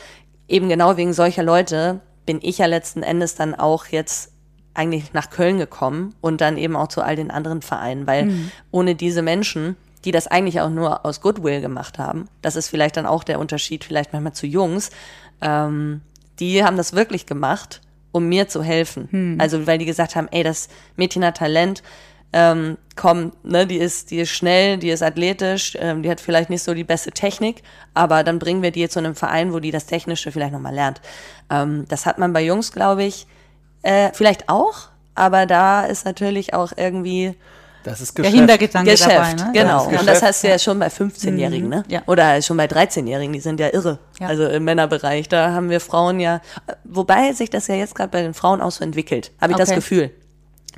eben 0.47 0.69
genau 0.69 0.97
wegen 0.97 1.13
solcher 1.13 1.41
Leute 1.41 1.99
bin 2.27 2.39
ich 2.43 2.59
ja 2.59 2.67
letzten 2.67 3.01
Endes 3.01 3.33
dann 3.33 3.55
auch 3.55 3.87
jetzt 3.87 4.33
eigentlich 4.75 5.13
nach 5.13 5.31
Köln 5.31 5.57
gekommen 5.57 6.13
und 6.21 6.41
dann 6.41 6.57
eben 6.57 6.75
auch 6.75 6.89
zu 6.89 7.01
all 7.01 7.15
den 7.15 7.31
anderen 7.31 7.61
Vereinen, 7.63 8.05
weil 8.05 8.31
ohne 8.71 8.93
diese 8.93 9.23
Menschen, 9.23 9.75
die 10.05 10.11
das 10.11 10.27
eigentlich 10.27 10.61
auch 10.61 10.69
nur 10.69 11.05
aus 11.05 11.21
Goodwill 11.21 11.61
gemacht 11.61 11.99
haben, 11.99 12.27
das 12.41 12.55
ist 12.55 12.69
vielleicht 12.69 12.97
dann 12.97 13.05
auch 13.05 13.23
der 13.23 13.39
Unterschied, 13.39 13.83
vielleicht 13.83 14.13
manchmal 14.13 14.33
zu 14.33 14.47
Jungs, 14.47 14.91
ähm, 15.41 16.01
die 16.39 16.63
haben 16.63 16.77
das 16.77 16.93
wirklich 16.93 17.25
gemacht, 17.25 17.81
um 18.11 18.27
mir 18.27 18.47
zu 18.47 18.63
helfen. 18.63 19.09
Also 19.39 19.67
weil 19.67 19.77
die 19.77 19.85
gesagt 19.85 20.15
haben, 20.15 20.27
ey, 20.31 20.43
das 20.43 20.69
Mädchen 20.95 21.23
hat 21.23 21.37
Talent, 21.37 21.83
ähm, 22.31 22.77
komm, 22.95 23.33
ne, 23.43 23.65
die 23.65 23.77
ist, 23.77 24.11
die 24.11 24.19
ist 24.19 24.29
schnell, 24.29 24.77
die 24.77 24.89
ist 24.89 25.01
athletisch, 25.01 25.75
ähm, 25.79 26.03
die 26.03 26.09
hat 26.09 26.21
vielleicht 26.21 26.49
nicht 26.49 26.61
so 26.61 26.73
die 26.73 26.83
beste 26.83 27.11
Technik, 27.11 27.63
aber 27.93 28.23
dann 28.23 28.39
bringen 28.39 28.61
wir 28.61 28.71
die 28.71 28.87
zu 28.87 28.99
einem 28.99 29.15
Verein, 29.15 29.51
wo 29.51 29.59
die 29.59 29.71
das 29.71 29.87
Technische 29.87 30.31
vielleicht 30.31 30.53
nochmal 30.53 30.75
lernt. 30.75 31.01
Ähm, 31.49 31.85
das 31.87 32.05
hat 32.05 32.19
man 32.19 32.31
bei 32.31 32.43
Jungs, 32.43 32.71
glaube 32.71 33.03
ich, 33.03 33.25
äh, 33.81 34.11
vielleicht 34.13 34.47
auch, 34.47 34.89
aber 35.15 35.45
da 35.45 35.85
ist 35.85 36.05
natürlich 36.05 36.53
auch 36.53 36.71
irgendwie 36.75 37.35
Das 37.83 38.01
ist 38.01 38.17
Der 38.17 38.23
Geschäft. 38.25 38.37
Hintergedanke 38.37 38.91
Geschäft, 38.91 39.11
dabei, 39.11 39.33
ne? 39.33 39.49
genau. 39.53 39.89
Das 39.89 39.99
und 40.01 40.07
das 40.07 40.21
hast 40.21 40.43
du 40.43 40.49
ja 40.49 40.59
schon 40.59 40.79
bei 40.79 40.87
15-Jährigen, 40.87 41.69
ne? 41.69 41.83
Ja. 41.87 42.01
Oder 42.07 42.41
schon 42.41 42.57
bei 42.57 42.65
13-Jährigen, 42.65 43.31
die 43.33 43.39
sind 43.39 43.59
ja 43.59 43.69
irre. 43.73 43.99
Ja. 44.19 44.27
Also 44.27 44.45
im 44.47 44.63
Männerbereich, 44.65 45.29
da 45.29 45.51
haben 45.53 45.69
wir 45.69 45.79
Frauen 45.79 46.19
ja, 46.19 46.41
wobei 46.83 47.31
sich 47.33 47.49
das 47.49 47.67
ja 47.67 47.75
jetzt 47.75 47.95
gerade 47.95 48.09
bei 48.09 48.21
den 48.21 48.33
Frauen 48.33 48.59
auch 48.61 48.71
so 48.71 48.83
entwickelt, 48.83 49.31
habe 49.39 49.53
ich 49.53 49.57
das 49.57 49.69
Okay. 49.69 49.75
Gefühl. 49.77 50.11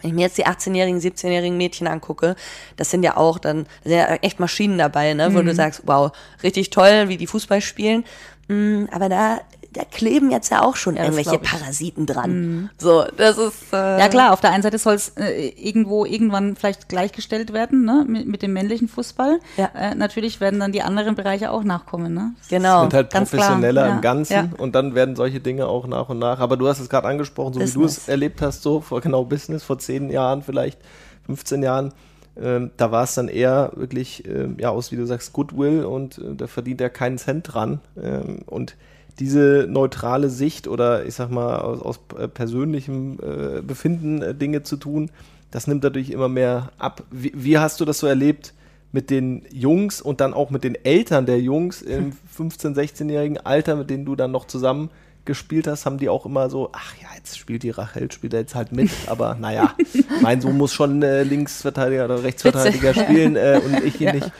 Wenn 0.02 0.10
ich 0.12 0.16
mir 0.16 0.22
jetzt 0.22 0.38
die 0.38 0.46
18-jährigen, 0.48 1.00
17-jährigen 1.00 1.58
Mädchen 1.58 1.88
angucke, 1.88 2.36
das 2.78 2.90
sind 2.92 3.04
ja 3.04 3.18
auch 3.18 3.38
dann 3.40 3.66
sind 3.84 3.94
ja 3.94 4.06
echt 4.16 4.40
Maschinen 4.40 4.78
dabei, 4.78 5.14
ne, 5.14 5.34
wo 5.34 5.40
Mhm. 5.42 5.48
du 5.48 5.56
sagst, 5.56 5.82
wow, 5.86 6.12
richtig 6.44 6.70
toll, 6.72 7.08
wie 7.10 7.18
die 7.18 7.28
Fußball 7.28 7.62
spielen. 7.62 8.04
Mm, 8.48 8.86
aber 8.92 9.10
da, 9.10 9.42
da 9.74 9.84
kleben 9.86 10.32
jetzt 10.32 10.50
ja 10.50 10.64
auch 10.64 10.76
schon 10.76 10.96
das 10.96 11.06
irgendwelche. 11.06 11.38
Mhm. 11.38 11.44
Parasiten 11.44 12.06
dran. 12.06 12.70
So, 12.78 13.06
das 13.16 13.38
ist 13.38 13.74
äh, 13.74 14.00
Ja 14.00 14.10
klar, 14.10 14.34
auf 14.34 14.42
der 14.42 14.52
einen 14.52 14.64
Seite 14.64 14.78
soll 14.78 14.96
es 14.96 15.10
äh, 15.18 15.50
irgendwo 15.50 16.06
irgendwann 16.06 16.56
vielleicht 16.56 16.90
gleichgestellt 16.90 17.54
werden, 17.54 17.86
ne, 17.86 18.06
mit, 18.08 18.28
mit 18.28 18.42
dem 18.42 18.54
männlichen 18.54 18.88
Fußball. 18.88 19.40
Ja. 19.58 19.72
Äh, 19.74 19.96
natürlich 19.96 20.42
werden 20.42 20.60
dann 20.60 20.72
die 20.72 20.82
anderen 20.82 21.16
Bereiche 21.16 21.52
auch 21.52 21.64
nachkommen, 21.64 22.14
ne? 22.14 22.34
genau. 22.50 22.84
Wird 22.84 22.94
halt 22.94 23.14
Ganz 23.14 23.30
klar, 23.30 23.42
professioneller 23.42 23.88
ja, 23.88 23.96
im 23.96 24.02
Ganzen 24.02 24.34
ja. 24.34 24.50
und 24.58 24.76
dann 24.76 24.94
werden 24.94 25.16
solche 25.16 25.40
Dinge 25.40 25.68
auch 25.68 25.88
nach 25.88 26.10
und 26.10 26.20
nach. 26.20 26.40
Aber 26.40 26.58
du 26.58 26.68
hast 26.68 26.80
es 26.80 26.90
gerade 26.90 27.08
angesprochen, 27.08 27.54
so 27.54 27.60
wie 27.60 27.64
du 27.64 27.70
es 27.70 27.74
Business. 27.76 28.08
erlebt 28.08 28.42
hast, 28.42 28.64
so 28.64 28.82
vor 28.82 29.02
genau 29.02 29.24
Business, 29.24 29.64
vor 29.64 29.80
zehn 29.80 30.10
Jahren 30.10 30.42
vielleicht, 30.44 30.80
15 31.28 31.64
Jahren. 31.64 31.94
Ähm, 32.42 32.72
da 32.78 32.92
war 32.92 33.04
es 33.04 33.16
dann 33.16 33.28
eher 33.28 33.72
wirklich, 33.76 34.26
ähm, 34.28 34.56
ja, 34.58 34.70
aus, 34.70 34.92
wie 34.92 34.96
du 34.96 35.06
sagst, 35.06 35.34
Goodwill 35.34 35.84
und 35.84 36.18
äh, 36.18 36.36
da 36.36 36.48
verdient 36.48 36.82
er 36.82 36.90
keinen 36.90 37.18
Cent 37.18 37.54
dran. 37.54 37.80
Ähm, 38.02 38.40
und 38.46 38.76
diese 39.20 39.68
neutrale 39.70 40.30
Sicht 40.30 40.68
oder 40.68 41.06
ich 41.06 41.16
sag 41.16 41.30
mal 41.30 41.60
aus, 41.60 41.82
aus 41.82 42.00
äh, 42.18 42.28
persönlichem 42.28 43.20
äh, 43.22 43.62
Befinden 43.62 44.22
äh, 44.22 44.36
Dinge 44.36 44.64
zu 44.64 44.78
tun, 44.78 45.12
das 45.52 45.68
nimmt 45.68 45.84
natürlich 45.84 46.12
immer 46.12 46.30
mehr 46.30 46.72
ab. 46.78 47.04
Wie, 47.12 47.32
wie 47.36 47.58
hast 47.58 47.80
du 47.80 47.86
das 47.86 48.00
so 48.00 48.08
erlebt 48.08 48.54
mit 48.92 49.10
den 49.10 49.44
Jungs 49.52 50.02
und 50.02 50.22
dann 50.22 50.34
auch 50.34 50.50
mit 50.50 50.64
den 50.64 50.76
Eltern 50.76 51.26
der 51.26 51.40
Jungs 51.40 51.82
im 51.82 52.14
15-, 52.38 52.76
16-jährigen 52.76 53.38
Alter, 53.38 53.76
mit 53.76 53.90
denen 53.90 54.06
du 54.06 54.16
dann 54.16 54.32
noch 54.32 54.48
zusammen 54.48 54.90
gespielt 55.26 55.68
hast, 55.68 55.86
haben 55.86 55.98
die 55.98 56.10
auch 56.10 56.26
immer 56.26 56.50
so, 56.50 56.70
ach 56.74 56.96
ja, 57.02 57.08
jetzt 57.16 57.38
spielt 57.38 57.64
die 57.64 57.70
Rachel, 57.70 58.12
spielt 58.12 58.34
er 58.34 58.40
jetzt 58.40 58.56
halt 58.56 58.72
mit, 58.72 58.90
aber 59.08 59.36
naja, 59.40 59.76
mein 60.22 60.42
Sohn 60.42 60.58
muss 60.58 60.74
schon 60.74 61.04
äh, 61.04 61.24
Linksverteidiger 61.24 62.06
oder 62.06 62.24
Rechtsverteidiger 62.24 62.94
spielen 62.94 63.36
äh, 63.36 63.62
und 63.64 63.84
ich 63.84 63.96
hier 63.96 64.14
nicht. 64.14 64.32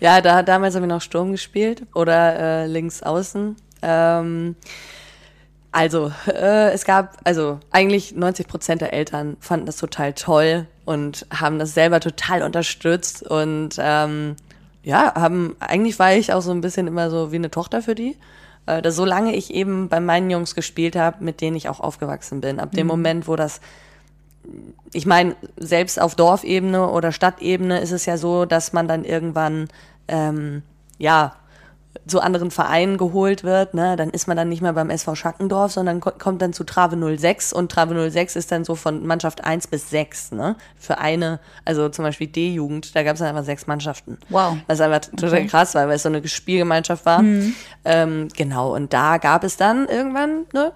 Ja, 0.00 0.20
da 0.20 0.42
damals 0.42 0.74
haben 0.74 0.82
wir 0.82 0.88
noch 0.88 1.02
Sturm 1.02 1.32
gespielt 1.32 1.82
oder 1.94 2.38
äh, 2.38 2.66
links 2.66 3.02
außen. 3.02 3.56
Ähm, 3.82 4.56
also, 5.70 6.12
äh, 6.26 6.72
es 6.72 6.84
gab, 6.84 7.18
also 7.24 7.60
eigentlich 7.70 8.14
90 8.14 8.48
Prozent 8.48 8.80
der 8.80 8.92
Eltern 8.92 9.36
fanden 9.40 9.66
das 9.66 9.76
total 9.76 10.12
toll 10.14 10.66
und 10.84 11.26
haben 11.30 11.58
das 11.58 11.74
selber 11.74 12.00
total 12.00 12.42
unterstützt 12.42 13.22
und 13.22 13.76
ähm, 13.78 14.36
ja, 14.82 15.14
haben, 15.14 15.56
eigentlich 15.60 15.98
war 15.98 16.14
ich 16.14 16.32
auch 16.32 16.40
so 16.40 16.50
ein 16.50 16.62
bisschen 16.62 16.86
immer 16.86 17.10
so 17.10 17.32
wie 17.32 17.36
eine 17.36 17.50
Tochter 17.50 17.82
für 17.82 17.94
die. 17.94 18.16
Äh, 18.64 18.90
solange 18.90 19.34
ich 19.34 19.52
eben 19.52 19.88
bei 19.88 20.00
meinen 20.00 20.30
Jungs 20.30 20.54
gespielt 20.54 20.96
habe, 20.96 21.22
mit 21.22 21.40
denen 21.40 21.56
ich 21.56 21.68
auch 21.68 21.80
aufgewachsen 21.80 22.40
bin. 22.40 22.60
Ab 22.60 22.72
dem 22.72 22.86
Moment, 22.86 23.28
wo 23.28 23.36
das 23.36 23.60
ich 24.92 25.06
meine, 25.06 25.36
selbst 25.56 26.00
auf 26.00 26.14
Dorfebene 26.14 26.88
oder 26.88 27.12
Stadtebene 27.12 27.80
ist 27.80 27.92
es 27.92 28.06
ja 28.06 28.16
so, 28.16 28.44
dass 28.44 28.72
man 28.72 28.88
dann 28.88 29.04
irgendwann 29.04 29.68
ähm, 30.08 30.62
ja 30.98 31.34
zu 32.06 32.20
anderen 32.20 32.50
Vereinen 32.50 32.96
geholt 32.96 33.44
wird, 33.44 33.74
ne, 33.74 33.96
dann 33.96 34.10
ist 34.10 34.28
man 34.28 34.36
dann 34.36 34.48
nicht 34.48 34.62
mehr 34.62 34.72
beim 34.72 34.90
SV 34.90 35.14
Schackendorf, 35.14 35.72
sondern 35.72 36.00
ko 36.00 36.12
kommt 36.18 36.40
dann 36.42 36.52
zu 36.52 36.64
Trave 36.64 36.96
06 37.18 37.52
und 37.52 37.70
Trave 37.70 38.10
06 38.10 38.36
ist 38.36 38.52
dann 38.52 38.64
so 38.64 38.74
von 38.74 39.06
Mannschaft 39.06 39.44
1 39.44 39.66
bis 39.66 39.90
6, 39.90 40.32
ne? 40.32 40.56
Für 40.76 40.98
eine, 40.98 41.40
also 41.64 41.88
zum 41.88 42.04
Beispiel 42.04 42.26
D-Jugend, 42.28 42.94
da 42.94 43.02
gab 43.02 43.14
es 43.14 43.20
dann 43.20 43.28
einfach 43.28 43.44
sechs 43.44 43.66
Mannschaften. 43.66 44.18
Wow. 44.28 44.56
Was 44.66 44.80
einfach 44.80 45.00
total 45.00 45.46
krass 45.46 45.74
war, 45.74 45.88
weil 45.88 45.96
es 45.96 46.02
so 46.02 46.08
eine 46.08 46.26
Spielgemeinschaft 46.26 47.04
war. 47.04 47.22
Ähm, 47.84 48.28
genau, 48.36 48.74
und 48.74 48.92
da 48.92 49.18
gab 49.18 49.44
es 49.44 49.56
dann 49.56 49.86
irgendwann, 49.88 50.46
ne, 50.52 50.72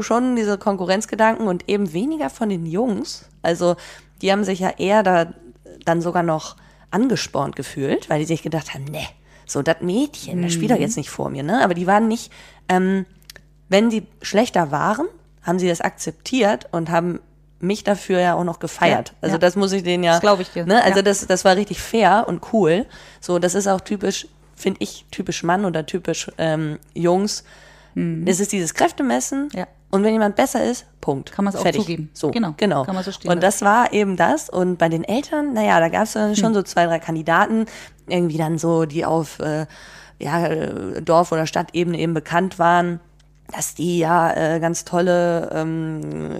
schon 0.00 0.36
diese 0.36 0.58
Konkurrenzgedanken 0.58 1.48
und 1.48 1.68
eben 1.68 1.92
weniger 1.92 2.30
von 2.30 2.48
den 2.48 2.66
Jungs. 2.66 3.28
Also 3.42 3.76
die 4.22 4.32
haben 4.32 4.44
sich 4.44 4.60
ja 4.60 4.70
eher 4.78 5.02
da 5.02 5.32
dann 5.84 6.00
sogar 6.00 6.22
noch 6.22 6.56
angespornt 6.90 7.56
gefühlt, 7.56 8.08
weil 8.08 8.20
die 8.20 8.26
sich 8.26 8.42
gedacht 8.42 8.74
haben, 8.74 8.84
ne, 8.84 9.06
so 9.44 9.62
das 9.62 9.80
Mädchen, 9.80 10.42
das 10.42 10.52
spielt 10.52 10.72
doch 10.72 10.78
jetzt 10.78 10.96
nicht 10.96 11.10
vor 11.10 11.30
mir, 11.30 11.42
ne? 11.42 11.62
Aber 11.62 11.74
die 11.74 11.86
waren 11.86 12.08
nicht, 12.08 12.32
ähm, 12.68 13.06
wenn 13.68 13.90
sie 13.90 14.06
schlechter 14.22 14.70
waren, 14.70 15.06
haben 15.42 15.58
sie 15.58 15.68
das 15.68 15.80
akzeptiert 15.80 16.66
und 16.72 16.90
haben 16.90 17.20
mich 17.60 17.84
dafür 17.84 18.20
ja 18.20 18.34
auch 18.34 18.44
noch 18.44 18.58
gefeiert. 18.58 19.10
Ja, 19.10 19.14
also 19.22 19.34
ja. 19.34 19.38
das 19.38 19.56
muss 19.56 19.72
ich 19.72 19.82
denen 19.82 20.04
ja. 20.04 20.12
Das 20.12 20.20
glaub 20.20 20.40
ich 20.40 20.50
dir, 20.50 20.66
Ne? 20.66 20.82
Also 20.82 20.96
ja. 20.96 21.02
das, 21.02 21.26
das 21.26 21.44
war 21.44 21.56
richtig 21.56 21.80
fair 21.80 22.24
und 22.26 22.52
cool. 22.52 22.86
So, 23.20 23.38
das 23.38 23.54
ist 23.54 23.66
auch 23.66 23.80
typisch, 23.80 24.26
finde 24.56 24.80
ich, 24.82 25.06
typisch 25.10 25.42
Mann 25.42 25.64
oder 25.64 25.86
typisch 25.86 26.30
ähm, 26.38 26.78
Jungs. 26.94 27.44
Es 28.26 28.40
ist 28.40 28.52
dieses 28.52 28.74
Kräftemessen. 28.74 29.44
Mhm. 29.52 29.58
Ja. 29.58 29.66
Und 29.90 30.02
wenn 30.02 30.12
jemand 30.12 30.36
besser 30.36 30.62
ist, 30.64 30.84
Punkt. 31.00 31.32
Kann 31.32 31.44
man's 31.44 31.56
auch 31.56 31.62
Fertig. 31.62 31.80
zugeben. 31.82 32.10
So, 32.12 32.30
Genau. 32.30 32.54
genau. 32.56 32.84
Kann 32.84 32.94
man 32.94 33.04
so 33.04 33.12
stehen 33.12 33.30
Und 33.30 33.42
das 33.42 33.62
war 33.62 33.92
eben 33.92 34.16
das. 34.16 34.50
Und 34.50 34.76
bei 34.78 34.88
den 34.88 35.04
Eltern, 35.04 35.52
naja, 35.54 35.80
da 35.80 35.88
gab 35.88 36.02
es 36.02 36.12
dann 36.12 36.30
Hm. 36.30 36.36
schon 36.36 36.54
so 36.54 36.62
zwei, 36.62 36.84
drei 36.86 36.98
Kandidaten, 36.98 37.66
irgendwie 38.06 38.36
dann 38.36 38.58
so, 38.58 38.84
die 38.84 39.04
auf 39.06 39.38
äh, 39.38 39.66
ja, 40.18 40.46
äh, 40.46 41.00
Dorf- 41.02 41.32
oder 41.32 41.46
Stadtebene 41.46 41.98
eben 41.98 42.14
bekannt 42.14 42.58
waren 42.58 43.00
dass 43.52 43.76
die 43.76 43.98
ja 44.00 44.32
äh, 44.34 44.58
ganz 44.58 44.84
tolle, 44.84 45.50
ähm, 45.52 46.32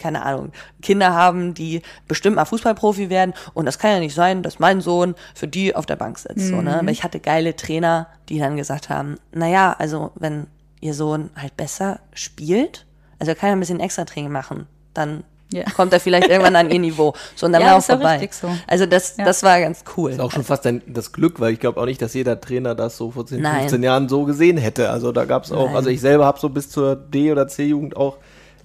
keine 0.00 0.22
Ahnung, 0.24 0.50
Kinder 0.82 1.14
haben, 1.14 1.54
die 1.54 1.80
bestimmt 2.08 2.34
mal 2.34 2.44
Fußballprofi 2.44 3.08
werden. 3.08 3.34
Und 3.54 3.66
das 3.66 3.78
kann 3.78 3.92
ja 3.92 4.00
nicht 4.00 4.16
sein, 4.16 4.42
dass 4.42 4.58
mein 4.58 4.80
Sohn 4.80 5.14
für 5.32 5.46
die 5.46 5.76
auf 5.76 5.86
der 5.86 5.94
Bank 5.94 6.18
sitzt. 6.18 6.48
So, 6.48 6.60
ne? 6.60 6.80
Aber 6.80 6.90
ich 6.90 7.04
hatte 7.04 7.20
geile 7.20 7.54
Trainer, 7.54 8.08
die 8.28 8.40
dann 8.40 8.56
gesagt 8.56 8.88
haben, 8.88 9.14
naja, 9.32 9.76
also 9.78 10.10
wenn 10.16 10.48
ihr 10.80 10.94
Sohn 10.94 11.30
halt 11.36 11.56
besser 11.56 12.00
spielt, 12.14 12.86
also 13.18 13.32
er 13.32 13.36
kann 13.36 13.48
ja 13.48 13.56
ein 13.56 13.60
bisschen 13.60 13.80
extra 13.80 14.04
Training 14.04 14.32
machen, 14.32 14.66
dann 14.94 15.24
Ja. 15.52 15.64
kommt 15.64 15.92
er 15.92 16.00
vielleicht 16.00 16.28
irgendwann 16.28 16.54
an 16.56 16.70
ihr 16.70 16.78
Niveau. 16.88 17.12
So, 17.34 17.46
und 17.46 17.52
dann 17.52 17.62
Ja, 17.62 17.68
war 17.72 17.78
auch 17.78 17.82
vorbei. 17.82 18.28
so. 18.32 18.48
Also 18.66 18.86
das, 18.86 19.16
Ja. 19.16 19.24
das 19.24 19.42
war 19.42 19.58
ganz 19.60 19.82
cool. 19.96 20.12
Ist 20.12 20.20
auch 20.20 20.30
schon 20.30 20.44
fast 20.44 20.64
ein, 20.66 20.80
das 20.86 21.12
Glück, 21.12 21.40
weil 21.40 21.52
ich 21.52 21.58
glaube 21.60 21.80
auch 21.80 21.86
nicht, 21.86 22.00
dass 22.00 22.14
jeder 22.14 22.40
Trainer 22.40 22.74
das 22.74 22.96
so 22.96 23.10
vor 23.10 23.26
10, 23.26 23.42
Nein. 23.42 23.60
15 23.62 23.82
Jahren 23.82 24.08
so 24.08 24.24
gesehen 24.24 24.56
hätte. 24.58 24.90
Also 24.90 25.10
da 25.12 25.24
gab 25.24 25.44
es 25.44 25.50
auch, 25.52 25.66
Nein. 25.66 25.76
also 25.76 25.90
ich 25.90 26.00
selber 26.00 26.24
habe 26.24 26.38
so 26.38 26.48
bis 26.48 26.70
zur 26.70 26.94
D- 26.96 27.32
oder 27.32 27.48
C-Jugend 27.48 27.96
auch 27.96 28.18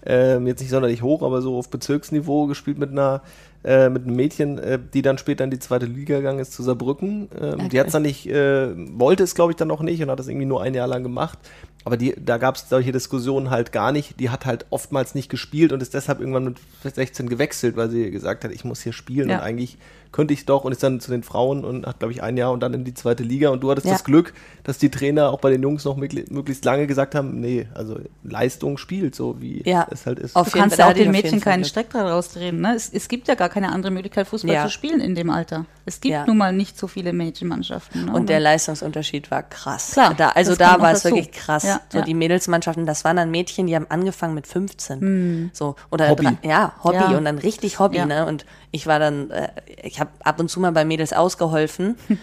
ähm, 0.05 0.45
jetzt 0.45 0.59
nicht 0.61 0.69
sonderlich 0.69 1.01
hoch, 1.01 1.23
aber 1.23 1.41
so 1.41 1.57
auf 1.57 1.69
Bezirksniveau 1.71 2.45
gespielt 2.45 2.77
mit 2.77 2.91
einer 2.91 3.23
äh, 3.65 3.89
mit 3.89 4.03
einem 4.05 4.15
Mädchen, 4.15 4.57
äh, 4.59 4.79
die 4.93 5.01
dann 5.01 5.17
später 5.17 5.43
in 5.43 5.49
die 5.49 5.59
zweite 5.59 5.85
Liga 5.87 6.17
gegangen 6.17 6.39
ist 6.39 6.53
zu 6.53 6.61
Saarbrücken. 6.63 7.29
Ähm, 7.41 7.57
Die 7.59 7.65
Okay. 7.65 7.79
hat 7.79 7.87
es 7.87 7.93
dann 7.93 8.03
nicht, 8.03 8.27
äh, 8.29 8.69
wollte 8.97 9.23
es 9.23 9.33
glaube 9.35 9.51
ich 9.51 9.55
dann 9.57 9.67
noch 9.67 9.81
nicht 9.81 10.01
und 10.03 10.09
hat 10.11 10.19
das 10.19 10.27
irgendwie 10.27 10.45
nur 10.45 10.61
ein 10.61 10.73
Jahr 10.75 10.87
lang 10.87 11.03
gemacht. 11.03 11.39
Aber 11.83 11.97
die, 11.97 12.15
da 12.19 12.37
gab 12.39 12.55
es 12.55 12.67
solche 12.69 12.91
Diskussionen 12.91 13.51
halt 13.51 13.71
gar 13.71 13.91
nicht. 13.91 14.19
Die 14.19 14.29
hat 14.31 14.45
halt 14.47 14.65
oftmals 14.71 15.13
nicht 15.13 15.29
gespielt 15.29 15.71
und 15.71 15.81
ist 15.83 15.93
deshalb 15.93 16.19
irgendwann 16.19 16.45
mit 16.45 16.57
16 16.95 17.29
gewechselt, 17.29 17.75
weil 17.77 17.89
sie 17.91 18.09
gesagt 18.09 18.43
hat, 18.43 18.51
ich 18.51 18.63
muss 18.65 18.81
hier 18.81 18.93
spielen 18.93 19.29
Ja. 19.29 19.37
und 19.37 19.41
eigentlich 19.43 19.77
könnte 20.11 20.33
ich 20.33 20.45
doch 20.45 20.63
und 20.63 20.71
ist 20.71 20.81
dann 20.81 20.99
zu 21.01 21.11
den 21.11 21.21
Frauen 21.23 21.63
und 21.65 21.85
hat, 21.85 21.99
glaube 21.99 22.13
ich, 22.13 22.23
ein 22.23 22.37
Jahr 22.37 22.53
und 22.53 22.61
dann 22.63 22.73
in 22.73 22.85
die 22.85 22.93
zweite 22.93 23.21
Liga. 23.21 23.49
Und 23.49 23.61
du 23.61 23.69
hattest 23.69 23.85
Ja. 23.85 23.91
das 23.93 24.03
Glück, 24.05 24.33
dass 24.63 24.77
die 24.77 24.89
Trainer 24.89 25.29
auch 25.29 25.41
bei 25.41 25.49
den 25.51 25.61
Jungs 25.61 25.83
noch 25.83 25.97
möglich- 25.97 26.31
möglichst 26.31 26.63
lange 26.65 26.87
gesagt 26.87 27.13
haben, 27.15 27.39
nee, 27.41 27.67
also 27.73 27.99
Leistung 28.23 28.77
spielt, 28.77 29.13
so 29.13 29.39
wie 29.41 29.61
Ja. 29.65 29.85
es 29.91 30.05
halt 30.05 30.17
ist. 30.19 30.35
Auf 30.35 30.51
Du 30.51 30.57
kannst 30.57 30.77
ja 30.79 30.87
auch 30.89 30.93
den 30.93 31.11
Mädchen 31.11 31.41
keinen. 31.41 31.65
Strick 31.65 31.89
daraus 31.91 32.29
drehen. 32.29 32.61
Ne? 32.61 32.73
Es, 32.75 32.89
es 32.91 33.09
gibt 33.09 33.27
ja 33.27 33.35
gar 33.35 33.49
keine 33.55 33.71
andere 33.71 33.91
Möglichkeit, 33.91 34.27
Fußball 34.27 34.53
Ja. 34.53 34.63
zu 34.65 34.69
spielen 34.69 34.99
in 34.99 35.15
dem 35.15 35.29
Alter. 35.29 35.65
Es 35.85 36.01
gibt 36.01 36.11
Ja. 36.13 36.25
nun 36.27 36.37
mal 36.37 36.51
nicht 36.53 36.77
so 36.77 36.87
viele 36.87 37.13
Mädchenmannschaften. 37.13 38.05
Ne? 38.05 38.11
Und 38.13 38.27
der 38.29 38.39
Leistungsunterschied 38.41 39.31
war 39.31 39.43
krass. 39.43 39.91
Klar, 39.93 40.13
da, 40.13 40.29
also 40.29 40.55
da 40.55 40.79
war 40.81 40.91
es 40.91 41.05
wirklich 41.05 41.31
krass. 41.31 41.63
Ja, 41.63 41.79
so 41.89 41.99
ja. 41.99 42.03
die 42.03 42.13
Mädelsmannschaften, 42.13 42.85
das 42.85 43.05
waren 43.05 43.15
dann 43.15 43.31
Mädchen, 43.31 43.65
die 43.67 43.75
haben 43.75 43.85
angefangen 43.89 44.33
mit 44.35 44.45
15. 44.45 45.49
So 45.53 45.75
oder 45.89 46.09
Hobby. 46.09 46.25
drei- 46.25 46.37
ja, 46.47 46.73
Hobby. 46.83 46.97
Ja. 46.97 47.17
und 47.17 47.25
dann 47.25 47.37
richtig 47.37 47.79
Hobby, 47.79 47.97
Ja. 47.97 48.05
ne? 48.05 48.25
Und 48.25 48.45
ich 48.71 48.85
war 48.87 48.99
dann 48.99 49.31
äh, 49.31 49.47
ich 49.81 49.99
habe 49.99 50.09
ab 50.23 50.39
und 50.39 50.49
zu 50.49 50.59
mal 50.59 50.71
bei 50.73 50.85
Mädels 50.85 51.13
ausgeholfen. 51.13 51.95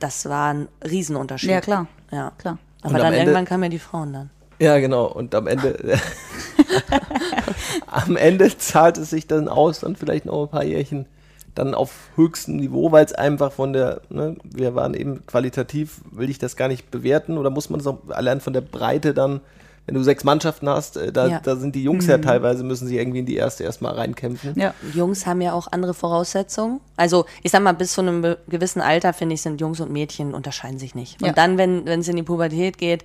Das 0.00 0.26
war 0.28 0.52
ein 0.54 0.68
Riesenunterschied. 0.82 1.50
Ja, 1.50 1.60
klar. 1.60 1.86
Ja. 2.10 2.32
Klar. 2.38 2.58
Aber 2.82 2.98
dann 2.98 3.08
Ende- 3.08 3.18
irgendwann 3.18 3.44
kamen 3.44 3.64
ja 3.64 3.68
die 3.68 3.78
Frauen 3.78 4.12
dann. 4.14 4.30
Ja, 4.58 4.78
genau. 4.78 5.06
Und 5.06 5.34
am 5.34 5.46
Ende, 5.46 5.98
am 7.86 8.16
Ende 8.16 8.56
zahlt 8.56 8.98
es 8.98 9.10
sich 9.10 9.26
dann 9.26 9.48
aus, 9.48 9.80
dann 9.80 9.96
vielleicht 9.96 10.26
noch 10.26 10.42
ein 10.44 10.48
paar 10.48 10.64
Jährchen 10.64 11.06
dann 11.54 11.72
auf 11.74 11.92
höchstem 12.16 12.56
Niveau, 12.56 12.90
weil 12.90 13.04
es 13.04 13.12
einfach 13.12 13.52
von 13.52 13.72
der, 13.72 14.00
ne, 14.10 14.36
wir 14.42 14.74
waren 14.74 14.92
eben 14.92 15.24
qualitativ, 15.26 16.00
will 16.10 16.28
ich 16.28 16.38
das 16.40 16.56
gar 16.56 16.66
nicht 16.66 16.90
bewerten 16.90 17.38
oder 17.38 17.48
muss 17.50 17.70
man 17.70 17.78
es 17.78 17.86
auch 17.86 17.98
allein 18.08 18.40
von 18.40 18.52
der 18.52 18.60
Breite 18.60 19.14
dann, 19.14 19.40
wenn 19.86 19.94
du 19.94 20.02
sechs 20.02 20.24
Mannschaften 20.24 20.68
hast, 20.68 20.96
äh, 20.96 21.12
da, 21.12 21.28
Ja. 21.28 21.40
da 21.40 21.54
sind 21.54 21.76
die 21.76 21.84
Jungs 21.84 22.08
ja 22.08 22.18
teilweise, 22.18 22.64
müssen 22.64 22.88
sie 22.88 22.98
irgendwie 22.98 23.20
in 23.20 23.26
die 23.26 23.36
erste 23.36 23.62
erstmal 23.62 23.94
reinkämpfen. 23.94 24.58
Ja. 24.58 24.74
Jungs 24.94 25.26
haben 25.26 25.40
ja 25.42 25.52
auch 25.52 25.68
andere 25.70 25.94
Voraussetzungen. 25.94 26.80
Also 26.96 27.24
ich 27.44 27.52
sag 27.52 27.62
mal, 27.62 27.72
bis 27.72 27.92
zu 27.92 28.00
einem 28.00 28.34
gewissen 28.48 28.80
Alter, 28.80 29.12
finde 29.12 29.34
ich, 29.34 29.42
sind 29.42 29.60
Jungs 29.60 29.78
und 29.80 29.92
Mädchen 29.92 30.34
unterscheiden 30.34 30.80
sich 30.80 30.96
nicht. 30.96 31.20
Und 31.22 31.28
Ja. 31.28 31.32
dann, 31.34 31.56
wenn 31.56 31.84
wenn 31.84 32.00
es 32.00 32.08
in 32.08 32.16
die 32.16 32.22
Pubertät 32.24 32.78
geht, 32.78 33.04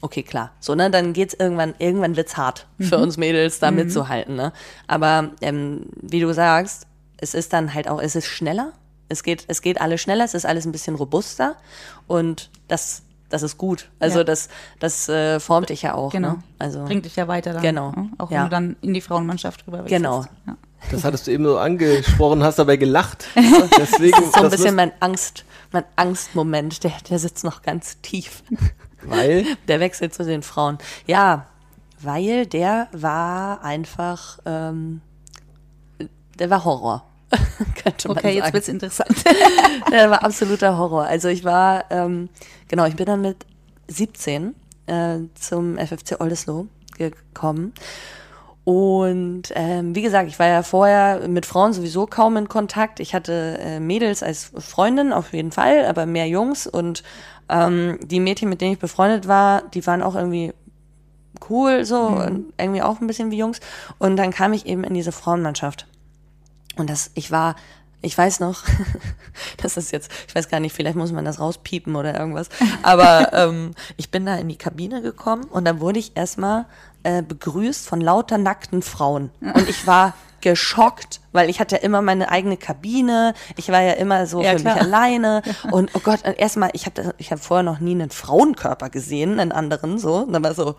okay, 0.00 0.22
klar. 0.22 0.52
So, 0.60 0.74
ne, 0.74 0.90
dann 0.90 1.12
geht's 1.12 1.34
irgendwann, 1.34 1.74
irgendwann 1.78 2.16
wird's 2.16 2.36
hart 2.36 2.66
für 2.80 2.96
Mhm. 2.98 3.02
uns 3.04 3.16
Mädels, 3.16 3.58
da 3.58 3.70
mitzuhalten, 3.70 4.34
ne? 4.36 4.52
Aber 4.86 5.30
ähm, 5.40 5.86
wie 6.00 6.20
du 6.20 6.32
sagst, 6.32 6.86
es 7.18 7.34
ist 7.34 7.52
dann 7.52 7.74
halt 7.74 7.88
auch, 7.88 8.00
es 8.00 8.16
ist 8.16 8.26
schneller. 8.26 8.72
Es 9.08 9.22
geht, 9.22 9.44
es 9.48 9.60
geht 9.60 9.80
alles 9.80 10.00
schneller, 10.00 10.24
es 10.24 10.34
ist 10.34 10.46
alles 10.46 10.64
ein 10.66 10.72
bisschen 10.72 10.94
robuster 10.94 11.56
und 12.06 12.48
das, 12.68 13.02
das 13.28 13.42
ist 13.42 13.58
gut. 13.58 13.88
Also 13.98 14.18
Ja. 14.18 14.24
das, 14.24 14.48
das 14.78 15.08
äh, 15.08 15.40
formt 15.40 15.68
dich 15.70 15.82
ja 15.82 15.94
auch. 15.94 16.12
Genau. 16.12 16.32
Ne? 16.34 16.42
Also 16.60 16.84
Bringt 16.84 17.04
dich 17.04 17.16
ja 17.16 17.26
weiter 17.28 17.52
dann. 17.52 17.62
Genau. 17.62 17.90
Ne? 17.90 18.10
Auch 18.18 18.30
wenn 18.30 18.36
Ja. 18.36 18.44
du 18.44 18.50
dann 18.50 18.76
in 18.82 18.94
die 18.94 19.00
Frauenmannschaft 19.00 19.66
rüber 19.66 19.78
wechselst. 19.84 19.90
Genau. 19.96 20.24
Ja. 20.46 20.56
Das 20.92 21.04
hattest 21.04 21.26
du 21.26 21.32
eben 21.32 21.44
so 21.44 21.58
angesprochen, 21.58 22.42
hast 22.42 22.58
dabei 22.58 22.76
gelacht. 22.76 23.26
Deswegen, 23.78 24.16
so 24.16 24.32
ein 24.34 24.42
das 24.44 24.52
bisschen 24.52 24.76
mein 24.76 24.92
Angst, 25.00 25.44
mein 25.72 25.84
Angstmoment, 25.96 26.84
der, 26.84 26.92
der 27.10 27.18
sitzt 27.18 27.44
noch 27.44 27.62
ganz 27.62 28.00
tief. 28.00 28.42
Weil, 29.02 29.44
Der 29.68 29.80
Wechsel 29.80 30.10
zu 30.10 30.24
den 30.24 30.42
Frauen. 30.42 30.78
Ja, 31.06 31.46
weil 32.00 32.46
der 32.46 32.88
war 32.92 33.62
einfach, 33.62 34.38
ähm, 34.46 35.00
der 36.38 36.50
war 36.50 36.64
Horror. 36.64 37.04
Könnte 37.82 38.08
man 38.08 38.16
Okay, 38.18 38.32
jetzt 38.34 38.44
sagen. 38.44 38.54
wird's 38.54 38.68
interessant. 38.68 39.24
Der 39.92 40.10
war 40.10 40.24
absoluter 40.24 40.76
Horror. 40.76 41.04
Also 41.04 41.28
ich 41.28 41.44
war, 41.44 41.84
ähm, 41.90 42.28
genau, 42.66 42.86
ich 42.86 42.96
bin 42.96 43.06
dann 43.06 43.20
mit 43.20 43.46
17 43.86 44.54
äh, 44.86 45.18
zum 45.34 45.78
FFC 45.78 46.20
Oldesloe 46.20 46.66
gekommen. 46.98 47.72
Und 48.64 49.44
ähm, 49.54 49.94
wie 49.94 50.02
gesagt, 50.02 50.28
ich 50.28 50.38
war 50.38 50.48
ja 50.48 50.62
vorher 50.62 51.28
mit 51.28 51.46
Frauen 51.46 51.72
sowieso 51.72 52.06
kaum 52.06 52.36
in 52.36 52.48
Kontakt. 52.48 53.00
Ich 53.00 53.14
hatte 53.14 53.58
äh, 53.60 53.80
Mädels 53.80 54.22
als 54.22 54.50
Freundin 54.58 55.12
auf 55.12 55.32
jeden 55.32 55.52
Fall, 55.52 55.86
aber 55.86 56.06
mehr 56.06 56.26
Jungs. 56.28 56.66
Und 56.66 57.02
ähm, 57.50 57.98
die 58.02 58.20
Mädchen, 58.20 58.48
mit 58.48 58.60
denen 58.60 58.74
ich 58.74 58.78
befreundet 58.78 59.28
war, 59.28 59.62
die 59.70 59.86
waren 59.86 60.02
auch 60.02 60.14
irgendwie 60.14 60.52
cool 61.48 61.84
so 61.84 62.00
und 62.00 62.52
irgendwie 62.58 62.82
auch 62.82 63.00
ein 63.00 63.06
bisschen 63.06 63.30
wie 63.30 63.38
Jungs. 63.38 63.60
Und 63.98 64.16
dann 64.16 64.30
kam 64.30 64.52
ich 64.52 64.66
eben 64.66 64.84
in 64.84 64.94
diese 64.94 65.12
Frauenmannschaft. 65.12 65.86
Und 66.76 66.90
das, 66.90 67.10
ich 67.14 67.30
war, 67.30 67.56
ich 68.02 68.16
weiß 68.16 68.40
noch, 68.40 68.64
das 69.62 69.76
ist 69.76 69.92
jetzt, 69.92 70.10
ich 70.28 70.34
weiß 70.34 70.48
gar 70.48 70.60
nicht, 70.60 70.74
vielleicht 70.74 70.96
muss 70.96 71.12
man 71.12 71.24
das 71.24 71.40
rauspiepen 71.40 71.96
oder 71.96 72.18
irgendwas, 72.18 72.48
aber 72.82 73.32
ähm, 73.34 73.72
ich 73.96 74.10
bin 74.10 74.26
da 74.26 74.36
in 74.36 74.48
die 74.48 74.56
Kabine 74.56 75.02
gekommen 75.02 75.44
und 75.44 75.64
dann 75.64 75.80
wurde 75.80 75.98
ich 75.98 76.16
erstmal 76.16 76.66
äh, 77.02 77.22
begrüßt 77.22 77.86
von 77.86 78.00
lauter 78.00 78.38
nackten 78.38 78.82
Frauen. 78.82 79.30
Und 79.40 79.68
ich 79.68 79.86
war 79.86 80.14
geschockt, 80.40 81.20
weil 81.32 81.50
ich 81.50 81.60
hatte 81.60 81.76
ja 81.76 81.82
immer 81.82 82.02
meine 82.02 82.30
eigene 82.30 82.56
Kabine, 82.56 83.34
ich 83.56 83.68
war 83.70 83.82
ja 83.82 83.92
immer 83.92 84.26
so 84.26 84.42
Ja, 84.42 84.52
für 84.52 84.60
klar. 84.60 84.74
mich 84.74 84.82
alleine 84.82 85.42
und 85.70 85.90
oh 85.94 86.00
Gott, 86.00 86.20
erstmal, 86.36 86.70
ich 86.72 86.86
habe 86.86 87.14
ich 87.18 87.32
hab 87.32 87.40
vorher 87.40 87.62
noch 87.62 87.80
nie 87.80 87.92
einen 87.92 88.10
Frauenkörper 88.10 88.90
gesehen, 88.90 89.40
einen 89.40 89.52
anderen 89.52 89.98
so, 89.98 90.16
und 90.18 90.32
dann 90.32 90.42
war 90.42 90.54
so, 90.54 90.76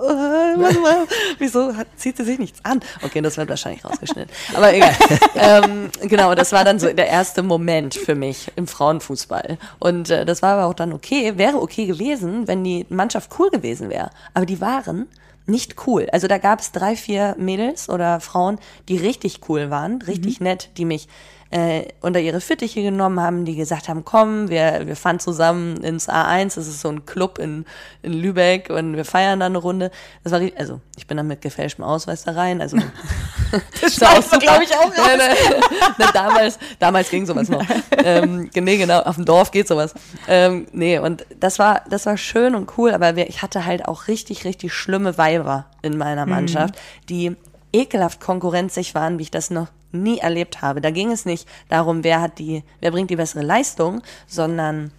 äh, 0.00 0.56
mal, 0.56 1.06
wieso 1.38 1.76
hat, 1.76 1.88
zieht 1.96 2.16
sie 2.16 2.24
sich 2.24 2.38
nichts 2.38 2.60
an? 2.64 2.80
Okay, 3.02 3.20
das 3.20 3.36
wird 3.36 3.48
wahrscheinlich 3.48 3.84
rausgeschnitten. 3.84 4.30
Aber 4.54 4.72
egal. 4.72 4.94
ähm, 5.34 5.90
genau, 6.02 6.34
das 6.34 6.52
war 6.52 6.64
dann 6.64 6.78
so 6.78 6.92
der 6.92 7.08
erste 7.08 7.42
Moment 7.42 7.94
für 7.94 8.14
mich 8.14 8.52
im 8.56 8.66
Frauenfußball. 8.66 9.58
Und 9.80 10.10
äh, 10.10 10.24
das 10.24 10.42
war 10.42 10.54
aber 10.54 10.66
auch 10.66 10.74
dann 10.74 10.92
okay, 10.92 11.36
wäre 11.36 11.60
okay 11.60 11.86
gewesen, 11.86 12.46
wenn 12.46 12.62
die 12.62 12.86
Mannschaft 12.88 13.30
cool 13.38 13.50
gewesen 13.50 13.90
wäre. 13.90 14.10
Aber 14.34 14.46
die 14.46 14.60
waren 14.60 15.08
nicht 15.48 15.86
cool. 15.86 16.08
Also 16.12 16.28
da 16.28 16.38
gab 16.38 16.60
es 16.60 16.72
drei, 16.72 16.96
vier 16.96 17.34
Mädels 17.38 17.88
oder 17.88 18.20
Frauen, 18.20 18.58
die 18.88 18.96
richtig 18.96 19.40
cool 19.48 19.70
waren, 19.70 20.02
richtig 20.02 20.40
nett, 20.40 20.70
die 20.76 20.84
mich 20.84 21.08
äh, 21.50 21.86
unter 22.02 22.20
ihre 22.20 22.40
Fittiche 22.40 22.82
genommen 22.82 23.20
haben, 23.20 23.44
die 23.44 23.56
gesagt 23.56 23.88
haben, 23.88 24.04
komm, 24.04 24.50
wir, 24.50 24.82
wir 24.84 24.96
fahren 24.96 25.18
zusammen 25.18 25.78
ins 25.78 26.08
A1, 26.08 26.56
das 26.56 26.68
ist 26.68 26.80
so 26.80 26.88
ein 26.90 27.06
Club 27.06 27.38
in, 27.38 27.64
in 28.02 28.12
Lübeck 28.12 28.68
und 28.68 28.96
wir 28.96 29.04
feiern 29.06 29.40
da 29.40 29.46
eine 29.46 29.58
Runde. 29.58 29.90
Das 30.24 30.32
war 30.32 30.40
richtig, 30.40 30.60
also 30.60 30.80
ich 30.96 31.06
bin 31.06 31.16
dann 31.16 31.26
mit 31.26 31.40
gefälschtem 31.40 31.84
Ausweis 31.84 32.24
da 32.24 32.32
rein, 32.32 32.60
also 32.60 32.76
das 33.80 33.94
schneidest 33.94 34.32
du, 34.34 34.38
glaub 34.38 34.60
ich, 34.60 34.74
auch 34.74 34.84
raus. 34.84 34.92
Nein, 35.98 36.08
damals, 36.12 36.58
damals 36.78 37.08
ging 37.08 37.24
sowas 37.24 37.48
noch. 37.48 37.64
ähm, 37.96 38.50
nee, 38.54 38.76
genau, 38.76 39.00
auf 39.00 39.14
dem 39.14 39.24
Dorf 39.24 39.50
geht 39.50 39.68
sowas. 39.68 39.94
Ähm, 40.26 40.66
nee, 40.72 40.98
und 40.98 41.24
das 41.40 41.58
war, 41.58 41.82
das 41.88 42.04
war 42.04 42.18
schön 42.18 42.54
und 42.54 42.76
cool, 42.76 42.92
aber 42.92 43.16
wir, 43.16 43.26
ich 43.28 43.40
hatte 43.40 43.64
halt 43.64 43.86
auch 43.86 44.06
richtig, 44.06 44.44
richtig 44.44 44.74
schlimme 44.74 45.16
Weiber 45.44 45.66
in 45.82 45.96
meiner 45.96 46.26
Mannschaft, 46.26 46.78
die 47.08 47.36
ekelhaft 47.72 48.20
konkurrenzig 48.20 48.94
waren, 48.94 49.18
wie 49.18 49.24
ich 49.24 49.30
das 49.30 49.50
noch 49.50 49.68
nie 49.92 50.18
erlebt 50.18 50.62
habe. 50.62 50.80
Da 50.80 50.90
ging 50.90 51.10
es 51.10 51.24
nicht 51.24 51.48
darum, 51.68 52.04
wer 52.04 52.20
hat 52.20 52.38
die, 52.38 52.62
wer 52.80 52.90
bringt 52.90 53.10
die 53.10 53.16
bessere 53.16 53.42
Leistung, 53.42 54.02
sondern 54.26 54.90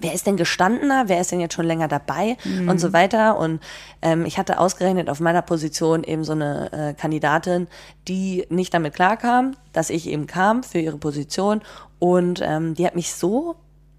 wer 0.00 0.12
ist 0.12 0.26
denn 0.26 0.36
gestandener, 0.36 1.04
wer 1.06 1.20
ist 1.20 1.30
denn 1.30 1.40
jetzt 1.40 1.54
schon 1.54 1.66
länger 1.66 1.86
dabei 1.86 2.36
und 2.68 2.80
so 2.80 2.92
weiter. 2.92 3.38
Und 3.38 3.60
ähm, 4.02 4.26
ich 4.26 4.38
hatte 4.38 4.58
ausgerechnet 4.58 5.08
auf 5.08 5.20
meiner 5.20 5.42
Position 5.42 6.02
eben 6.02 6.24
so 6.24 6.32
eine 6.32 6.72
äh, 6.72 6.94
Kandidatin, 6.94 7.68
die 8.08 8.46
nicht 8.48 8.74
damit 8.74 8.94
klarkam, 8.94 9.56
dass 9.72 9.90
ich 9.90 10.08
eben 10.08 10.26
kam 10.26 10.64
für 10.64 10.78
ihre 10.78 10.98
Position. 10.98 11.60
Und 12.00 12.40
ähm, 12.42 12.74
die 12.74 12.84
hat 12.84 12.96
mich 12.96 13.12
so, 13.14 13.54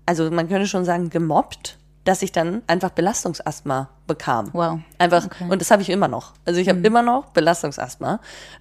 also 0.05 0.29
man 0.29 0.49
könnte 0.49 0.67
schon 0.67 0.83
sagen, 0.83 1.09
gemobbt, 1.09 1.77
dass 2.03 2.21
ich 2.21 2.33
dann 2.33 2.63
einfach 2.67 2.89
Belastungsasthma 2.89 3.89
bekam. 4.07 4.49
Wow. 4.53 4.79
Einfach, 4.97 5.25
Okay. 5.25 5.45
und 5.49 5.59
das 5.61 5.71
habe 5.71 5.81
ich 5.81 5.89
immer 5.89 6.07
noch. 6.07 6.33
Also 6.45 6.59
ich 6.59 6.67
habe 6.69 6.79
immer 6.79 7.01
noch 7.01 7.27
Belastungsasthma. 7.27 8.19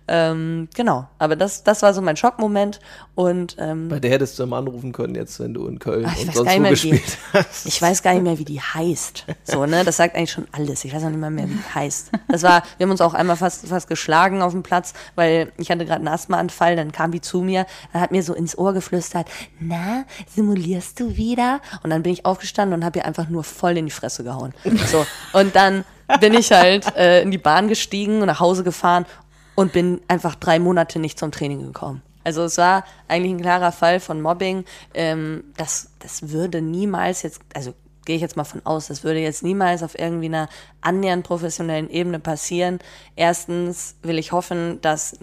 Ähm, 0.09 0.69
genau. 0.75 1.09
Aber 1.19 1.37
das, 1.37 1.65
das 1.65 1.83
war 1.83 1.95
so 1.95 2.01
mein 2.03 2.17
Schockmoment. 2.17 2.81
Und 3.15 3.57
ähm, 3.59 3.89
bei 3.89 3.99
der 4.01 4.11
hättest 4.13 4.39
du 4.39 4.47
mal 4.47 4.59
anrufen 4.59 4.93
können, 4.93 5.15
jetzt, 5.15 5.39
wenn 5.41 5.53
du 5.55 5.67
in 5.67 5.79
Köln 5.79 6.07
Ach, 6.09 6.15
ich 6.17 6.23
und 6.23 6.29
weiß 6.29 6.35
sonst 6.37 6.47
gar 6.49 6.53
nicht 6.55 6.59
wo 6.59 6.63
mehr, 6.63 6.71
wie- 6.71 6.91
gespielt 7.01 7.19
hast. 7.33 7.67
ich 7.67 7.83
weiß 7.83 8.03
gar 8.03 8.13
nicht 8.15 8.23
mehr, 8.23 8.39
wie 8.39 8.45
die 8.45 8.61
heißt. 8.61 9.25
So, 9.45 9.67
ne? 9.67 9.85
Das 9.85 9.97
sagt 9.97 10.17
eigentlich 10.17 10.33
schon 10.33 10.47
alles. 10.53 10.85
Ich 10.85 10.95
weiß 10.95 11.03
auch 11.05 11.09
nicht 11.11 11.21
mal 11.21 11.31
mehr, 11.31 11.49
wie 11.49 11.55
die 11.55 11.75
heißt. 11.75 12.11
Das 12.29 12.43
war, 12.43 12.63
wir 12.79 12.85
haben 12.85 12.91
uns 12.91 13.01
auch 13.01 13.15
einmal 13.15 13.37
fast, 13.37 13.67
fast 13.67 13.89
geschlagen 13.89 14.43
auf 14.43 14.53
dem 14.53 14.63
Platz, 14.63 14.95
weil 15.17 15.53
ich 15.59 15.71
hatte 15.71 15.85
gerade 15.85 15.99
einen 16.01 16.09
Asthmaanfall, 16.09 16.77
dann 16.77 16.93
kam 16.93 17.11
die 17.13 17.21
zu 17.21 17.41
mir, 17.43 17.67
dann 17.93 18.01
hat 18.03 18.11
mir 18.13 18.23
so 18.23 18.33
ins 18.35 18.57
Ohr 18.57 18.73
geflüstert, 18.73 19.27
na, 19.61 20.05
simulierst 20.35 20.99
du 21.01 21.17
wieder? 21.17 21.61
Und 21.83 21.91
dann 21.91 22.03
bin 22.03 22.13
ich 22.13 22.25
aufgestanden 22.27 22.79
und 22.79 22.85
habe 22.85 23.01
ihr 23.01 23.05
einfach 23.05 23.29
nur 23.29 23.45
voll 23.45 23.77
in 23.77 23.85
die 23.87 23.91
Fresse 23.93 24.25
gehauen. 24.25 24.55
So. 24.87 25.05
Und 25.33 25.57
dann 25.57 25.85
bin 26.21 26.35
ich 26.35 26.53
halt 26.53 26.95
äh, 26.97 27.23
in 27.23 27.31
die 27.31 27.39
Bahn 27.39 27.69
gestiegen 27.69 28.21
und 28.21 28.27
nach 28.27 28.41
Hause 28.41 28.65
gefahren 28.65 29.07
und 29.55 29.73
bin 29.73 30.01
einfach 30.09 30.35
drei 30.35 30.59
Monate 30.59 30.99
nicht 30.99 31.19
zum 31.19 31.33
Training 31.33 31.63
gekommen. 31.63 32.03
Also 32.25 32.43
es 32.45 32.59
war 32.59 32.85
eigentlich 33.09 33.33
ein 33.33 33.41
klarer 33.41 33.73
Fall 33.73 34.01
von 34.01 34.21
Mobbing. 34.21 34.65
Ähm, 34.95 35.45
das, 35.57 35.91
das 35.99 36.31
würde 36.31 36.63
niemals 36.63 37.23
jetzt, 37.23 37.41
also 37.55 37.75
gehe 38.05 38.17
ich 38.17 38.23
jetzt 38.23 38.37
mal 38.37 38.45
von 38.45 38.65
aus, 38.65 38.89
das 38.89 39.05
würde 39.05 39.21
jetzt 39.21 39.43
niemals 39.43 39.83
auf 39.83 39.99
irgendwie 39.99 40.27
einer 40.27 40.49
annähernd 40.81 41.25
professionellen 41.25 41.91
Ebene 41.91 42.19
passieren. 42.19 42.79
Erstens 43.17 43.97
will 44.03 44.19
ich 44.19 44.33
hoffen, 44.33 44.81
dass 44.81 45.19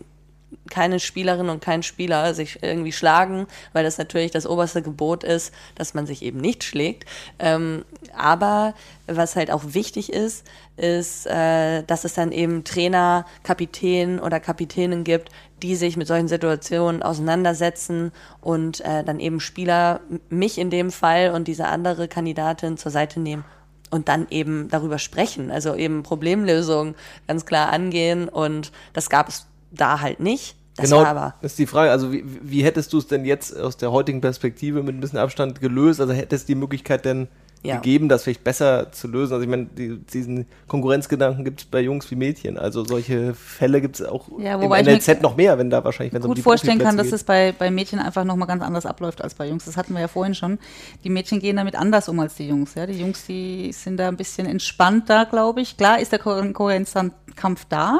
keine 0.69 0.99
Spielerin 0.99 1.49
und 1.49 1.61
kein 1.61 1.83
Spieler 1.83 2.33
sich 2.33 2.59
irgendwie 2.61 2.91
schlagen, 2.91 3.47
weil 3.73 3.83
das 3.83 3.97
natürlich 3.97 4.31
das 4.31 4.47
oberste 4.47 4.81
Gebot 4.81 5.23
ist, 5.23 5.53
dass 5.75 5.93
man 5.93 6.05
sich 6.05 6.21
eben 6.23 6.39
nicht 6.39 6.63
schlägt. 6.63 7.05
Ähm, 7.39 7.85
aber 8.15 8.73
was 9.07 9.35
halt 9.35 9.51
auch 9.51 9.63
wichtig 9.67 10.11
ist, 10.11 10.45
ist, 10.77 11.25
äh, 11.27 11.83
dass 11.83 12.05
es 12.05 12.13
dann 12.13 12.31
eben 12.31 12.63
Trainer, 12.63 13.25
Kapitän 13.43 14.19
oder 14.19 14.39
Kapitänin 14.39 15.03
gibt, 15.03 15.29
die 15.61 15.75
sich 15.75 15.97
mit 15.97 16.07
solchen 16.07 16.27
Situationen 16.27 17.03
auseinandersetzen 17.03 18.11
und 18.41 18.81
äh, 18.81 19.03
dann 19.03 19.19
eben 19.19 19.39
Spieler, 19.39 20.01
mich 20.29 20.57
in 20.57 20.69
dem 20.69 20.91
Fall 20.91 21.31
und 21.31 21.47
diese 21.47 21.67
andere 21.67 22.07
Kandidatin 22.07 22.77
zur 22.77 22.91
Seite 22.91 23.19
nehmen 23.19 23.43
und 23.89 24.07
dann 24.07 24.27
eben 24.29 24.69
darüber 24.69 24.99
sprechen, 24.99 25.51
also 25.51 25.75
eben 25.75 26.03
Problemlösungen 26.03 26.95
ganz 27.27 27.45
klar 27.45 27.71
angehen 27.71 28.29
und 28.29 28.71
das 28.93 29.09
gab 29.09 29.27
es 29.27 29.47
da 29.71 30.01
halt 30.01 30.19
nicht. 30.19 30.55
Das 30.75 30.89
genau, 30.89 31.01
war 31.01 31.07
aber 31.07 31.35
das 31.41 31.51
ist 31.53 31.59
die 31.59 31.65
Frage. 31.67 31.91
Also 31.91 32.11
wie, 32.13 32.23
wie 32.41 32.63
hättest 32.63 32.93
du 32.93 32.99
es 32.99 33.07
denn 33.07 33.25
jetzt 33.25 33.57
aus 33.59 33.75
der 33.75 33.91
heutigen 33.91 34.21
Perspektive 34.21 34.81
mit 34.81 34.95
ein 34.95 35.01
bisschen 35.01 35.19
Abstand 35.19 35.59
gelöst? 35.59 35.99
Also 35.99 36.13
hättest 36.13 36.47
du 36.47 36.53
die 36.53 36.59
Möglichkeit 36.59 37.03
denn 37.03 37.27
Ja. 37.63 37.75
gegeben, 37.75 38.07
das 38.07 38.23
vielleicht 38.23 38.45
besser 38.45 38.89
zu 38.93 39.09
lösen? 39.09 39.33
Also 39.33 39.43
ich 39.43 39.49
meine, 39.49 39.65
die, 39.65 39.97
diesen 39.97 40.45
Konkurrenzgedanken 40.69 41.43
gibt 41.43 41.59
es 41.59 41.65
bei 41.65 41.81
Jungs 41.81 42.09
wie 42.09 42.15
Mädchen. 42.15 42.57
Also 42.57 42.85
solche 42.85 43.33
Fälle 43.33 43.81
gibt 43.81 43.99
es 43.99 44.05
auch 44.07 44.29
Ja, 44.39 44.55
im 44.61 44.71
NLZ 44.71 45.21
noch 45.21 45.35
mehr, 45.35 45.57
wenn 45.57 45.69
da 45.69 45.83
wahrscheinlich, 45.83 46.13
wenn 46.13 46.21
es 46.21 46.25
um 46.25 46.29
gut 46.29 46.37
die 46.37 46.43
vorstellen 46.43 46.77
kann, 46.79 46.95
dass 46.95 47.09
Profiplätze 47.09 47.15
es 47.15 47.23
bei, 47.25 47.51
bei 47.51 47.69
Mädchen 47.71 47.99
einfach 47.99 48.23
nochmal 48.23 48.47
ganz 48.47 48.63
anders 48.63 48.85
abläuft 48.85 49.21
als 49.21 49.33
bei 49.33 49.49
Jungs. 49.49 49.65
Das 49.65 49.75
hatten 49.75 49.93
wir 49.93 49.99
ja 49.99 50.07
vorhin 50.07 50.33
schon. 50.35 50.59
Die 51.03 51.09
Mädchen 51.09 51.41
gehen 51.41 51.57
damit 51.57 51.75
anders 51.75 52.07
um 52.07 52.17
als 52.21 52.35
die 52.35 52.47
Jungs. 52.47 52.75
Ja? 52.75 52.85
Die 52.85 52.97
Jungs, 52.97 53.25
die 53.25 53.73
sind 53.73 53.97
da 53.97 54.07
ein 54.07 54.15
bisschen 54.15 54.47
entspannter, 54.47 55.25
glaube 55.25 55.59
ich. 55.59 55.75
Klar 55.75 55.99
ist 55.99 56.13
der 56.13 56.19
Konkurrenzkampf 56.19 57.65
da, 57.67 57.99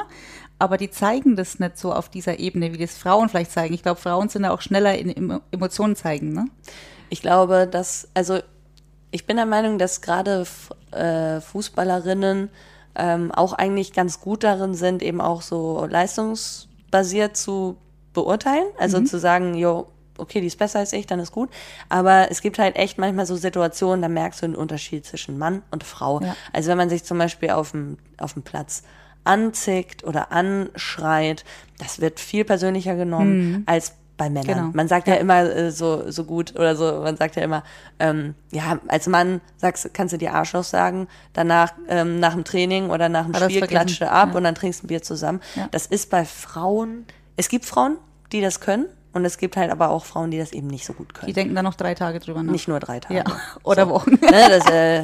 aber 0.59 0.77
die 0.77 0.91
zeigen 0.91 1.35
das 1.35 1.59
nicht 1.59 1.77
so 1.77 1.93
auf 1.93 2.09
dieser 2.09 2.37
Ebene, 2.39 2.73
wie 2.73 2.77
das 2.77 2.97
Frauen 2.97 3.29
vielleicht 3.29 3.51
zeigen. 3.51 3.73
Ich 3.73 3.81
glaube, 3.81 3.99
Frauen 3.99 4.29
sind 4.29 4.43
da 4.43 4.51
auch 4.51 4.61
schneller 4.61 4.97
in 4.97 5.09
Emo- 5.09 5.41
Emotionen 5.51 5.95
zeigen. 5.95 6.33
Ne? 6.33 6.45
Ich 7.09 7.21
glaube, 7.21 7.65
dass, 7.65 8.09
also 8.13 8.39
ich 9.11 9.25
bin 9.25 9.37
der 9.37 9.45
Meinung, 9.45 9.79
dass 9.79 10.01
gerade 10.01 10.45
äh, 10.91 11.41
Fußballerinnen 11.41 12.49
ähm, 12.95 13.31
auch 13.31 13.53
eigentlich 13.53 13.93
ganz 13.93 14.19
gut 14.19 14.43
darin 14.43 14.73
sind, 14.75 15.01
eben 15.01 15.21
auch 15.21 15.41
so 15.41 15.85
leistungsbasiert 15.89 17.37
zu 17.37 17.77
beurteilen. 18.13 18.65
Also 18.77 19.01
zu 19.01 19.17
sagen, 19.17 19.55
jo, 19.55 19.87
okay, 20.17 20.41
die 20.41 20.47
ist 20.47 20.59
besser 20.59 20.79
als 20.79 20.91
ich, 20.91 21.07
dann 21.07 21.19
ist 21.19 21.31
gut. 21.31 21.49
Aber 21.87 22.29
es 22.29 22.41
gibt 22.41 22.59
halt 22.59 22.75
echt 22.75 22.97
manchmal 22.97 23.25
so 23.25 23.35
Situationen, 23.35 24.01
da 24.01 24.09
merkst 24.09 24.41
du 24.41 24.47
den 24.47 24.55
Unterschied 24.55 25.05
zwischen 25.05 25.37
Mann 25.37 25.63
und 25.71 25.83
Frau. 25.83 26.19
Ja. 26.19 26.35
Also 26.51 26.69
wenn 26.69 26.77
man 26.77 26.89
sich 26.89 27.05
zum 27.05 27.17
Beispiel 27.17 27.51
auf 27.51 27.71
dem, 27.71 27.97
auf 28.17 28.33
dem 28.33 28.43
Platz 28.43 28.83
anzickt 29.29 30.03
oder 30.03 30.31
anschreit, 30.31 31.45
das 31.77 32.01
wird 32.01 32.19
viel 32.19 32.43
persönlicher 32.43 32.95
genommen 32.95 33.63
als 33.67 33.93
bei 34.17 34.29
Männern. 34.29 34.47
Genau. 34.47 34.69
Man 34.73 34.87
sagt 34.89 35.07
ja, 35.07 35.13
immer 35.15 35.43
äh, 35.43 35.71
so, 35.71 36.11
so 36.11 36.25
gut 36.25 36.53
oder 36.55 36.75
so, 36.75 36.99
man 37.03 37.15
sagt 37.15 37.37
ja 37.37 37.41
immer, 37.43 37.63
ähm, 37.99 38.35
ja, 38.51 38.77
als 38.89 39.07
Mann 39.07 39.39
sagst, 39.55 39.93
kannst 39.93 40.13
du 40.13 40.17
dir 40.17 40.33
Arschloch 40.33 40.65
sagen, 40.65 41.07
danach, 41.31 41.73
ähm, 41.87 42.19
nach 42.19 42.33
dem 42.33 42.43
Training 42.43 42.89
oder 42.89 43.07
nach 43.07 43.25
dem 43.25 43.33
Hat 43.33 43.43
Spiel 43.49 43.61
du 43.61 44.11
ab 44.11 44.29
Ja. 44.31 44.35
und 44.37 44.43
dann 44.43 44.55
trinkst 44.55 44.81
du 44.81 44.85
ein 44.85 44.89
Bier 44.89 45.01
zusammen. 45.01 45.39
Ja. 45.55 45.69
Das 45.71 45.85
ist 45.85 46.09
bei 46.09 46.25
Frauen, 46.25 47.05
es 47.37 47.47
gibt 47.47 47.63
Frauen, 47.65 47.95
die 48.33 48.41
das 48.41 48.59
können 48.59 48.87
und 49.13 49.23
es 49.23 49.37
gibt 49.37 49.55
halt 49.55 49.71
aber 49.71 49.89
auch 49.89 50.03
Frauen, 50.03 50.31
die 50.31 50.37
das 50.37 50.51
eben 50.51 50.67
nicht 50.67 50.85
so 50.85 50.91
gut 50.91 51.13
können. 51.13 51.27
Die 51.27 51.33
denken 51.33 51.55
da 51.55 51.63
noch 51.63 51.75
drei 51.75 51.95
Tage 51.95 52.19
drüber 52.19 52.43
nach. 52.43 52.51
nicht 52.51 52.67
nur 52.67 52.81
drei 52.81 52.99
Tage. 52.99 53.15
Ja. 53.19 53.23
Oder 53.63 53.89
Wochen. 53.89 54.11
Ne, 54.11 54.49
das, 54.49 54.69
äh, 54.69 55.03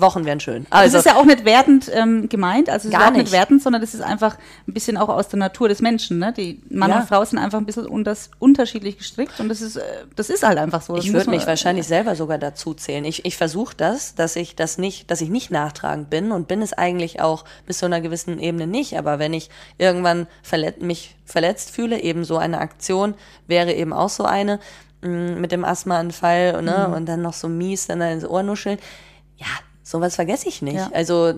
Wochen 0.00 0.24
wären 0.24 0.40
schön. 0.40 0.64
Das 0.70 0.80
Also, 0.80 0.98
ist 0.98 1.06
ja 1.06 1.16
auch 1.16 1.24
nicht 1.24 1.44
wertend 1.44 1.90
ähm, 1.92 2.28
gemeint, 2.28 2.68
also 2.70 2.88
es 2.88 2.92
Gar 2.92 3.00
ist 3.02 3.06
auch 3.08 3.12
nicht 3.12 3.22
nicht. 3.24 3.32
wertend, 3.32 3.62
sondern 3.62 3.80
das 3.82 3.94
ist 3.94 4.00
einfach 4.00 4.36
ein 4.68 4.72
bisschen 4.74 4.96
auch 4.96 5.08
aus 5.08 5.28
der 5.28 5.38
Natur 5.38 5.68
des 5.68 5.80
Menschen. 5.80 6.18
Ne? 6.18 6.32
Die 6.36 6.60
Mann 6.70 6.90
Ja. 6.90 7.00
und 7.00 7.08
Frau 7.08 7.24
sind 7.24 7.38
einfach 7.38 7.58
ein 7.58 7.66
bisschen 7.66 7.86
unters, 7.86 8.30
unterschiedlich 8.38 8.98
gestrickt 8.98 9.40
und 9.40 9.48
das 9.48 9.60
ist, 9.60 9.76
äh, 9.76 9.82
das 10.16 10.30
ist 10.30 10.42
halt 10.42 10.58
einfach 10.58 10.82
so. 10.82 10.96
Das 10.96 11.04
ich 11.04 11.12
würde 11.12 11.30
mich 11.30 11.46
wahrscheinlich 11.46 11.86
selber 11.86 12.14
sogar 12.16 12.38
dazu 12.38 12.74
zählen. 12.74 13.04
Ich, 13.04 13.24
ich 13.24 13.36
versuche 13.36 13.74
das, 13.76 14.14
dass 14.14 14.36
ich 14.36 14.56
das 14.56 14.78
nicht, 14.78 15.10
dass 15.10 15.20
ich 15.20 15.28
nicht 15.30 15.50
nachtragend 15.50 16.10
bin 16.10 16.32
und 16.32 16.48
bin 16.48 16.62
es 16.62 16.72
eigentlich 16.72 17.20
auch 17.20 17.44
bis 17.66 17.78
zu 17.78 17.86
einer 17.86 18.00
gewissen 18.00 18.38
Ebene 18.38 18.66
nicht. 18.66 18.96
Aber 18.98 19.18
wenn 19.18 19.32
ich 19.34 19.50
irgendwann 19.78 20.26
verlet 20.42 20.82
mich 20.82 21.16
verletzt 21.24 21.70
fühle, 21.70 22.00
eben 22.02 22.24
so 22.24 22.36
eine 22.36 22.58
Aktion 22.58 23.14
wäre 23.46 23.72
eben 23.72 23.92
auch 23.92 24.08
so 24.10 24.24
eine 24.24 24.60
mh, 25.02 25.36
mit 25.36 25.52
dem 25.52 25.64
Asthmaanfall 25.64 26.62
ne, 26.62 26.86
Mhm. 26.88 26.94
und 26.94 27.06
dann 27.06 27.22
noch 27.22 27.32
so 27.34 27.48
mies 27.48 27.86
dann 27.86 28.00
ins 28.00 28.24
Ohr 28.26 28.42
nuscheln. 28.42 28.78
Ja, 29.36 29.46
sowas 29.82 30.14
vergesse 30.16 30.48
ich 30.48 30.62
nicht. 30.62 30.76
Ja. 30.76 30.90
Also 30.92 31.34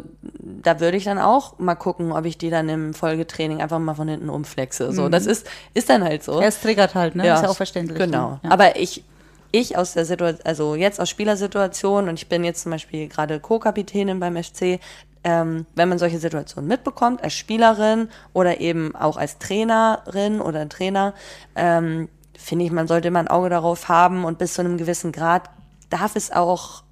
da 0.63 0.81
würde 0.81 0.97
ich 0.97 1.05
dann 1.05 1.19
auch 1.19 1.59
mal 1.59 1.75
gucken, 1.75 2.13
ob 2.13 2.25
ich 2.25 2.39
die 2.39 2.51
dann 2.51 2.69
im 2.69 2.95
Folgetraining 2.95 3.61
einfach 3.61 3.79
mal 3.79 3.95
von 3.95 4.09
hinten 4.09 4.31
umflexe. 4.31 4.93
So, 4.93 5.09
das 5.09 5.27
ist, 5.27 5.47
ist 5.75 5.91
dann 5.91 6.05
halt 6.05 6.23
so. 6.23 6.41
Ja, 6.41 6.47
es 6.47 6.61
triggert 6.61 6.95
halt, 6.95 7.17
ne? 7.17 7.23
ist 7.23 7.43
ja 7.43 7.49
auch 7.49 7.57
verständlich. 7.57 7.99
Genau. 7.99 8.31
Ne? 8.31 8.41
Ja. 8.45 8.51
Aber 8.51 8.77
ich, 8.77 9.05
ich 9.53 9.77
aus 9.77 9.95
der 9.95 10.05
Situation, 10.05 10.47
also 10.47 10.75
jetzt 10.75 11.01
aus 11.01 11.11
Spielersituation 11.11 12.09
und 12.09 12.15
ich 12.15 12.29
bin 12.29 12.45
jetzt 12.45 12.63
zum 12.63 12.73
Beispiel 12.73 13.09
gerade 13.09 13.41
Co-Kapitänin 13.41 14.21
beim 14.21 14.43
FC, 14.43 14.81
ähm, 15.25 15.67
wenn 15.75 15.89
man 15.89 15.99
solche 15.99 16.21
Situationen 16.21 16.69
mitbekommt, 16.69 17.25
als 17.25 17.35
Spielerin 17.35 18.09
oder 18.33 18.61
eben 18.61 18.95
auch 18.95 19.17
als 19.17 19.39
Trainerin 19.39 20.41
oder 20.41 20.69
Trainer, 20.69 21.15
ähm, 21.57 22.09
finde 22.39 22.65
ich, 22.65 22.71
man 22.71 22.87
sollte 22.87 23.09
immer 23.09 23.19
ein 23.19 23.29
Auge 23.29 23.49
darauf 23.49 23.89
haben 23.89 24.25
und 24.25 24.39
bis 24.39 24.55
zu 24.55 24.61
einem 24.61 24.79
gewissen 24.79 25.11
Grad 25.11 25.51
darf 25.91 26.15
es 26.15 26.31
auch 26.31 26.85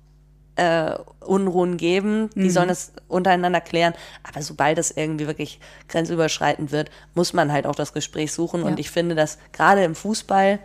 äh, 0.56 0.92
Unruhen 1.20 1.76
geben, 1.76 2.30
die 2.34 2.50
sollen 2.50 2.70
es 2.70 2.92
untereinander 3.08 3.60
klären. 3.60 3.94
Aber 4.22 4.40
sobald 4.42 4.78
es 4.78 4.90
irgendwie 4.90 5.26
wirklich 5.26 5.58
grenzüberschreitend 5.88 6.70
wird, 6.72 6.90
muss 7.14 7.32
man 7.32 7.52
halt 7.52 7.66
auch 7.66 7.74
das 7.74 7.92
Gespräch 7.92 8.32
suchen. 8.32 8.60
Ja. 8.60 8.66
Und 8.66 8.78
ich 8.78 8.90
finde, 8.90 9.14
dass 9.14 9.38
gerade 9.52 9.82
im 9.84 9.94
Fußball 9.94 10.58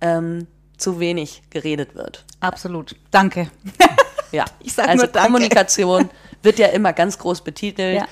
ähm, 0.00 0.46
zu 0.76 1.00
wenig 1.00 1.42
geredet 1.50 1.94
wird. 1.94 2.24
Absolut. 2.40 2.96
Danke. 3.10 3.50
Ja, 4.32 4.44
Ich 4.60 4.74
sag 4.74 4.86
also 4.88 5.06
nur 5.06 5.12
Danke. 5.12 5.26
Kommunikation 5.26 6.08
wird 6.44 6.60
ja 6.60 6.68
immer 6.68 6.92
ganz 6.92 7.18
groß 7.18 7.40
betitelt, 7.42 7.96
Ja. 7.96 8.06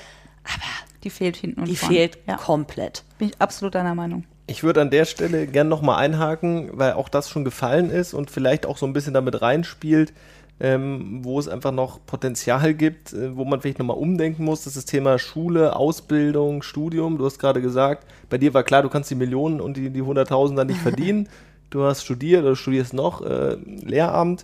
Die 1.03 1.09
fehlt 1.09 1.37
hinten 1.37 1.61
und 1.61 1.67
die 1.69 1.77
vorne. 1.77 1.95
fehlt 1.95 2.17
Ja, 2.27 2.35
komplett. 2.35 3.03
bin 3.17 3.29
ich 3.29 3.39
absolut 3.39 3.73
deiner 3.75 3.95
Meinung. 3.95 4.25
Ich 4.47 4.61
würde 4.63 4.81
an 4.81 4.89
der 4.89 5.05
Stelle 5.05 5.47
gern 5.47 5.69
nochmal 5.69 5.99
einhaken, 6.03 6.71
weil 6.73 6.91
auch 6.93 7.07
das 7.07 7.29
schon 7.29 7.45
gefallen 7.45 7.89
ist 7.89 8.13
und 8.13 8.29
vielleicht 8.31 8.65
auch 8.65 8.77
so 8.77 8.85
ein 8.85 8.91
bisschen 8.91 9.13
damit 9.13 9.41
reinspielt, 9.41 10.11
ähm, 10.59 11.19
wo 11.23 11.39
es 11.39 11.47
einfach 11.47 11.71
noch 11.71 12.05
Potenzial 12.05 12.73
gibt, 12.73 13.13
äh, 13.13 13.35
wo 13.35 13.45
man 13.45 13.61
vielleicht 13.61 13.79
nochmal 13.79 13.97
umdenken 13.97 14.43
muss. 14.43 14.63
Das 14.63 14.75
ist 14.75 14.77
das 14.77 14.85
Thema 14.85 15.17
Schule, 15.17 15.75
Ausbildung, 15.75 16.61
Studium. 16.63 17.17
Du 17.17 17.25
hast 17.25 17.39
gerade 17.39 17.61
gesagt, 17.61 18.05
bei 18.29 18.37
dir 18.37 18.53
war 18.53 18.63
klar, 18.63 18.81
du 18.81 18.89
kannst 18.89 19.09
die 19.09 19.15
Millionen 19.15 19.61
und 19.61 19.77
die, 19.77 19.89
die 19.89 20.01
Hunderttausend 20.01 20.59
dann 20.59 20.67
nicht 20.67 20.81
verdienen. 20.81 21.29
Du 21.69 21.83
hast 21.83 22.03
studiert 22.03 22.43
oder 22.43 22.55
studierst 22.55 22.93
noch 22.93 23.21
äh, 23.21 23.55
Lehramt. 23.55 24.43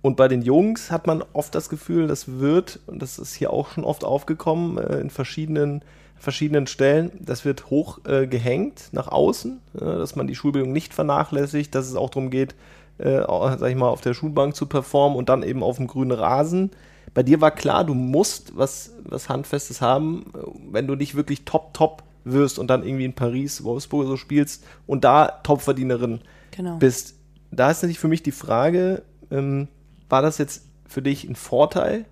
Und 0.00 0.16
bei 0.16 0.28
den 0.28 0.42
Jungs 0.42 0.90
hat 0.92 1.06
man 1.08 1.24
oft 1.32 1.54
das 1.54 1.68
Gefühl, 1.68 2.06
das 2.06 2.38
wird, 2.38 2.78
und 2.86 3.02
das 3.02 3.18
ist 3.18 3.34
hier 3.34 3.52
auch 3.52 3.70
schon 3.72 3.84
oft 3.84 4.04
aufgekommen, 4.04 4.78
äh, 4.78 5.00
in 5.00 5.10
verschiedenen, 5.10 5.82
verschiedenen 6.16 6.66
Stellen, 6.68 7.10
das 7.18 7.44
wird 7.44 7.70
hoch 7.70 7.98
äh, 8.06 8.26
gehängt 8.26 8.90
nach 8.92 9.08
außen, 9.08 9.60
äh, 9.74 9.80
dass 9.80 10.14
man 10.14 10.28
die 10.28 10.36
Schulbildung 10.36 10.72
nicht 10.72 10.94
vernachlässigt, 10.94 11.74
dass 11.74 11.88
es 11.88 11.96
auch 11.96 12.10
darum 12.10 12.30
geht, 12.30 12.54
äh, 12.98 13.20
sag 13.26 13.68
ich 13.70 13.76
mal, 13.76 13.88
auf 13.88 14.00
der 14.00 14.14
Schulbank 14.14 14.54
zu 14.56 14.66
performen 14.66 15.16
und 15.18 15.28
dann 15.28 15.42
eben 15.42 15.62
auf 15.62 15.76
dem 15.76 15.86
grünen 15.86 16.12
Rasen. 16.12 16.70
Bei 17.14 17.22
dir 17.22 17.40
war 17.40 17.50
klar, 17.50 17.84
du 17.84 17.94
musst 17.94 18.56
was, 18.56 18.92
was 19.04 19.28
Handfestes 19.28 19.80
haben, 19.80 20.26
äh, 20.34 20.38
wenn 20.72 20.86
du 20.86 20.94
nicht 20.94 21.14
wirklich 21.14 21.44
top, 21.44 21.74
top 21.74 22.02
wirst 22.24 22.58
und 22.58 22.68
dann 22.68 22.84
irgendwie 22.84 23.04
in 23.04 23.14
Paris, 23.14 23.62
Wolfsburg 23.64 24.06
so 24.06 24.16
spielst 24.16 24.64
und 24.86 25.04
da 25.04 25.26
Topverdienerin 25.42 26.20
Genau. 26.50 26.76
bist. 26.76 27.14
Da 27.50 27.70
ist 27.70 27.82
natürlich 27.82 27.98
für 27.98 28.08
mich 28.08 28.22
die 28.22 28.32
Frage, 28.32 29.02
ähm, 29.30 29.68
war 30.08 30.22
das 30.22 30.38
jetzt 30.38 30.62
für 30.88 31.02
dich 31.02 31.24
ein 31.28 31.36
Vorteil 31.36 32.04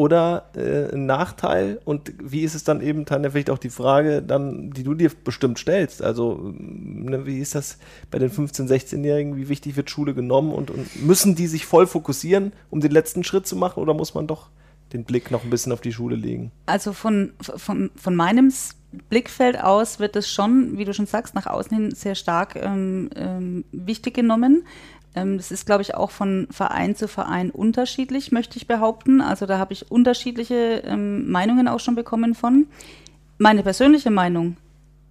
oder 0.00 0.46
äh, 0.56 0.94
ein 0.94 1.04
Nachteil? 1.04 1.78
Und 1.84 2.14
wie 2.18 2.40
ist 2.40 2.54
es 2.54 2.64
dann 2.64 2.80
eben, 2.80 3.04
Tanja, 3.04 3.28
vielleicht 3.28 3.50
auch 3.50 3.58
die 3.58 3.68
Frage, 3.68 4.22
dann, 4.22 4.70
die 4.70 4.82
du 4.82 4.94
dir 4.94 5.10
bestimmt 5.24 5.58
stellst? 5.58 6.00
Also, 6.00 6.54
ähm, 6.58 7.04
ne, 7.04 7.26
wie 7.26 7.38
ist 7.38 7.54
das 7.54 7.76
bei 8.10 8.18
den 8.18 8.30
15-, 8.30 8.66
16-Jährigen? 8.66 9.36
Wie 9.36 9.50
wichtig 9.50 9.76
wird 9.76 9.90
Schule 9.90 10.14
genommen? 10.14 10.52
Und, 10.52 10.70
und 10.70 11.04
müssen 11.04 11.34
die 11.34 11.46
sich 11.46 11.66
voll 11.66 11.86
fokussieren, 11.86 12.54
um 12.70 12.80
den 12.80 12.92
letzten 12.92 13.24
Schritt 13.24 13.46
zu 13.46 13.56
machen? 13.56 13.78
Oder 13.78 13.92
muss 13.92 14.14
man 14.14 14.26
doch 14.26 14.48
den 14.94 15.04
Blick 15.04 15.30
noch 15.30 15.44
ein 15.44 15.50
bisschen 15.50 15.70
auf 15.70 15.82
die 15.82 15.92
Schule 15.92 16.16
legen? 16.16 16.50
Also 16.64 16.94
von, 16.94 17.34
von, 17.42 17.90
von 17.94 18.16
meinem 18.16 18.50
Blickfeld 19.10 19.60
aus 19.62 19.98
wird 19.98 20.16
es 20.16 20.30
schon, 20.30 20.78
wie 20.78 20.86
du 20.86 20.94
schon 20.94 21.06
sagst, 21.06 21.34
nach 21.34 21.46
außen 21.46 21.76
hin 21.76 21.94
sehr 21.94 22.14
stark 22.14 22.56
ähm, 22.56 23.10
ähm, 23.16 23.64
wichtig 23.70 24.14
genommen. 24.14 24.64
Ähm, 25.14 25.36
das 25.36 25.50
ist, 25.50 25.66
glaube 25.66 25.82
ich, 25.82 25.94
auch 25.94 26.10
von 26.10 26.46
Verein 26.50 26.94
zu 26.96 27.08
Verein 27.08 27.50
unterschiedlich, 27.50 28.32
möchte 28.32 28.56
ich 28.56 28.66
behaupten. 28.66 29.20
Also 29.20 29.46
da 29.46 29.58
habe 29.58 29.72
ich 29.72 29.90
unterschiedliche 29.90 30.82
ähm, 30.84 31.30
Meinungen 31.30 31.68
auch 31.68 31.80
schon 31.80 31.94
bekommen 31.94 32.34
von. 32.34 32.66
Meine 33.38 33.62
persönliche 33.62 34.10
Meinung, 34.10 34.56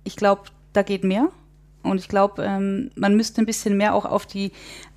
ich 0.04 0.16
glaube, 0.16 0.44
da 0.74 0.84
geht 0.84 1.04
mehr. 1.04 1.30
Und 1.82 1.98
ich 1.98 2.10
glaube, 2.10 2.44
ähm, 2.44 2.92
man 2.96 3.16
müsste 3.16 3.42
ein 3.42 3.46
bisschen 3.46 3.78
mehr 3.78 3.96
auch 3.96 4.06
auf 4.06 4.26
die, 4.26 4.52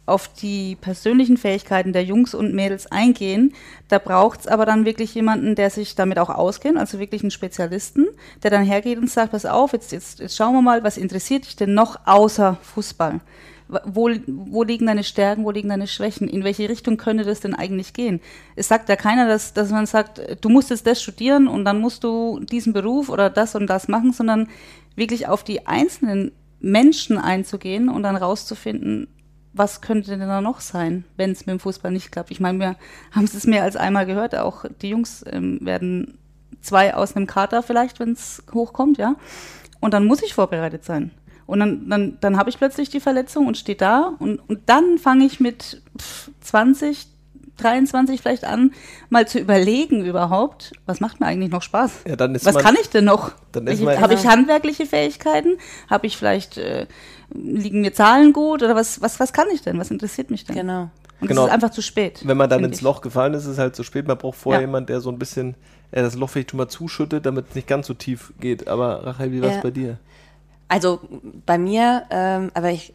auf 0.05 0.29
die 0.29 0.77
persönlichen 0.81 1.37
Fähigkeiten 1.37 1.93
der 1.93 2.05
Jungs 2.05 2.35
und 2.35 2.55
Mädels 2.55 2.91
eingehen. 2.91 3.55
Da 3.89 3.99
braucht 3.99 4.41
es 4.41 4.47
aber 4.49 4.67
dann 4.67 4.85
wirklich 4.85 5.15
jemanden, 5.15 5.55
der 5.55 5.71
sich 5.71 5.95
damit 5.95 6.19
auch 6.19 6.29
auskennt, 6.29 6.77
also 6.77 6.99
wirklich 6.99 7.23
einen 7.23 7.31
Spezialisten, 7.31 8.09
der 8.43 8.51
dann 8.51 8.65
hergeht 8.65 8.99
und 8.99 9.09
sagt, 9.09 9.31
pass 9.31 9.47
auf, 9.47 9.73
jetzt, 9.73 9.93
jetzt, 9.93 10.19
jetzt 10.19 10.37
schauen 10.37 10.55
wir 10.55 10.63
mal, 10.63 10.83
was 10.83 10.97
interessiert 10.97 11.45
dich 11.45 11.55
denn 11.55 11.73
noch 11.73 12.01
außer 12.05 12.59
Fußball? 12.63 13.21
Wo, 13.85 14.11
wo 14.27 14.63
liegen 14.63 14.87
deine 14.87 15.05
Stärken, 15.05 15.45
wo 15.45 15.51
liegen 15.51 15.69
deine 15.69 15.87
Schwächen? 15.87 16.29
In 16.29 16.45
welche 16.45 16.69
Richtung 16.69 16.97
könnte 16.97 17.25
das 17.25 17.41
denn 17.41 17.55
eigentlich 17.55 17.93
gehen? 17.93 18.21
Es 18.57 18.69
sagt 18.69 18.89
ja 18.89 18.97
keiner, 18.97 19.27
dass, 19.27 19.55
dass 19.55 19.71
man 19.71 19.87
sagt, 19.87 20.21
du 20.41 20.49
musst 20.49 20.71
jetzt 20.71 20.87
das 20.87 21.03
studieren 21.03 21.49
und 21.49 21.65
dann 21.65 21.81
musst 21.81 22.05
du 22.05 22.41
diesen 22.41 22.73
Beruf 22.73 23.09
oder 23.09 23.31
das 23.31 23.55
und 23.55 23.67
das 23.69 23.89
machen, 23.89 24.13
sondern 24.13 24.49
wirklich 24.95 25.29
auf 25.29 25.43
die 25.43 25.67
einzelnen 25.67 26.33
Menschen 26.61 27.19
einzugehen 27.19 27.89
und 27.89 28.03
dann 28.03 28.17
rauszufinden, 28.17 29.09
was 29.53 29.81
könnte 29.81 30.17
denn 30.17 30.21
da 30.21 30.41
noch 30.41 30.61
sein, 30.61 31.05
wenn 31.17 31.33
es 31.33 31.47
mit 31.47 31.53
dem 31.55 31.61
Fußball 31.61 31.91
nicht 31.91 32.11
klappt? 32.11 32.31
Ich 32.31 32.41
meine, 32.41 32.59
wir 32.59 32.77
haben 33.11 33.25
es 33.25 33.47
mehr 33.47 33.65
als 33.65 33.77
einmal 33.77 34.07
gehört, 34.07 34.35
auch 34.37 34.65
die 34.81 34.91
Jungs 34.91 35.25
ähm, 35.31 35.59
werden 35.61 36.19
zwei 36.61 36.95
aus 36.95 37.17
einem 37.17 37.27
Kater 37.27 37.63
vielleicht, 37.63 38.01
wenn 38.01 38.13
es 38.13 38.43
hochkommt, 38.53 38.99
ja. 38.99 39.17
Und 39.81 39.95
dann 39.95 40.07
muss 40.07 40.23
ich 40.23 40.35
vorbereitet 40.35 40.85
sein. 40.85 41.11
Und 41.47 41.61
dann, 41.61 41.89
dann, 41.89 42.19
dann 42.21 42.37
habe 42.37 42.51
ich 42.51 42.59
plötzlich 42.59 42.89
die 42.91 43.01
Verletzung 43.01 43.47
und 43.47 43.57
stehe 43.59 43.77
da 43.77 44.15
und, 44.19 44.39
und 44.49 44.61
dann 44.67 44.99
fange 44.99 45.25
ich 45.25 45.41
mit 45.41 45.83
20, 46.41 47.07
23 47.59 48.21
vielleicht 48.21 48.45
an, 48.45 48.73
mal 49.11 49.29
zu 49.29 49.39
überlegen 49.39 50.05
überhaupt, 50.05 50.73
was 50.87 51.01
macht 51.01 51.21
mir 51.21 51.27
eigentlich 51.27 51.51
noch 51.51 51.63
Spaß? 51.63 52.01
Ja, 52.09 52.17
dann 52.17 52.35
ist 52.35 52.45
was 52.47 52.55
man, 52.55 52.65
kann 52.65 52.77
ich 52.81 52.89
denn 52.91 53.05
noch? 53.05 53.33
Habe 53.55 54.15
ich 54.15 54.27
handwerkliche 54.27 54.87
Fähigkeiten? 54.87 55.57
Habe 55.89 56.07
ich 56.07 56.17
vielleicht, 56.17 56.57
äh, 56.59 56.87
liegen 57.35 57.83
mir 57.83 57.93
Zahlen 57.93 58.33
gut? 58.33 58.63
Oder 58.63 58.75
was, 58.75 59.01
was, 59.03 59.21
was 59.21 59.33
kann 59.33 59.47
ich 59.53 59.63
denn? 59.63 59.79
Was 59.79 59.91
interessiert 59.91 60.31
mich 60.31 60.45
denn? 60.45 60.57
Genau. 60.57 60.91
Und 61.21 61.29
Genau. 61.29 61.43
es 61.43 61.49
ist 61.49 61.55
einfach 61.55 61.71
zu 61.71 61.83
spät. 61.83 62.21
Wenn 62.25 62.37
man 62.37 62.51
dann 62.51 62.65
ins 62.65 62.79
ich. 62.79 62.83
Loch 62.83 63.01
gefallen 63.01 63.35
ist, 63.35 63.45
ist 63.45 63.51
es 63.53 63.59
halt 63.59 63.77
zu 63.77 63.85
spät. 63.85 64.09
Man 64.09 64.19
braucht 64.19 64.39
vorher 64.39 64.61
Ja. 64.63 64.67
jemand, 64.67 64.89
der 64.89 65.01
so 65.01 65.11
ein 65.11 65.19
bisschen 65.19 65.55
äh, 65.93 66.03
das 66.03 66.17
Loch 66.17 66.31
vielleicht 66.31 66.51
schon 66.51 66.59
mal 66.59 66.69
zuschüttet, 66.69 67.27
damit 67.27 67.51
es 67.51 67.55
nicht 67.55 67.69
ganz 67.69 67.87
so 67.87 67.95
tief 67.95 68.33
geht. 68.41 68.67
Aber 68.67 69.07
Rachel, 69.07 69.31
wie 69.31 69.41
war 69.41 69.51
es 69.51 69.57
Ja. 69.57 69.63
bei 69.63 69.71
dir? 69.71 69.99
Also 70.69 71.01
bei 71.47 71.59
mir, 71.59 72.05
ähm, 72.11 72.51
aber 72.55 72.71
ich, 72.71 72.95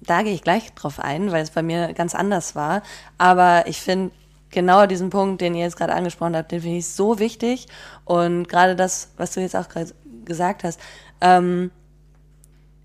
da 0.00 0.22
gehe 0.22 0.34
ich 0.34 0.42
gleich 0.42 0.72
drauf 0.74 1.00
ein, 1.00 1.32
weil 1.32 1.42
es 1.42 1.50
bei 1.50 1.62
mir 1.62 1.92
ganz 1.94 2.14
anders 2.14 2.54
war. 2.54 2.82
Aber 3.18 3.66
ich 3.66 3.80
finde 3.80 4.12
genau 4.50 4.86
diesen 4.86 5.10
Punkt, 5.10 5.40
den 5.40 5.54
ihr 5.54 5.62
jetzt 5.62 5.76
gerade 5.76 5.94
angesprochen 5.94 6.36
habt, 6.36 6.52
den 6.52 6.60
finde 6.60 6.78
ich 6.78 6.88
so 6.88 7.18
wichtig. 7.18 7.66
Und 8.04 8.48
gerade 8.48 8.76
das, 8.76 9.10
was 9.16 9.32
du 9.32 9.40
jetzt 9.40 9.56
auch 9.56 9.68
gerade 9.68 9.92
gesagt 10.24 10.62
hast, 10.64 10.78
ähm, 11.20 11.70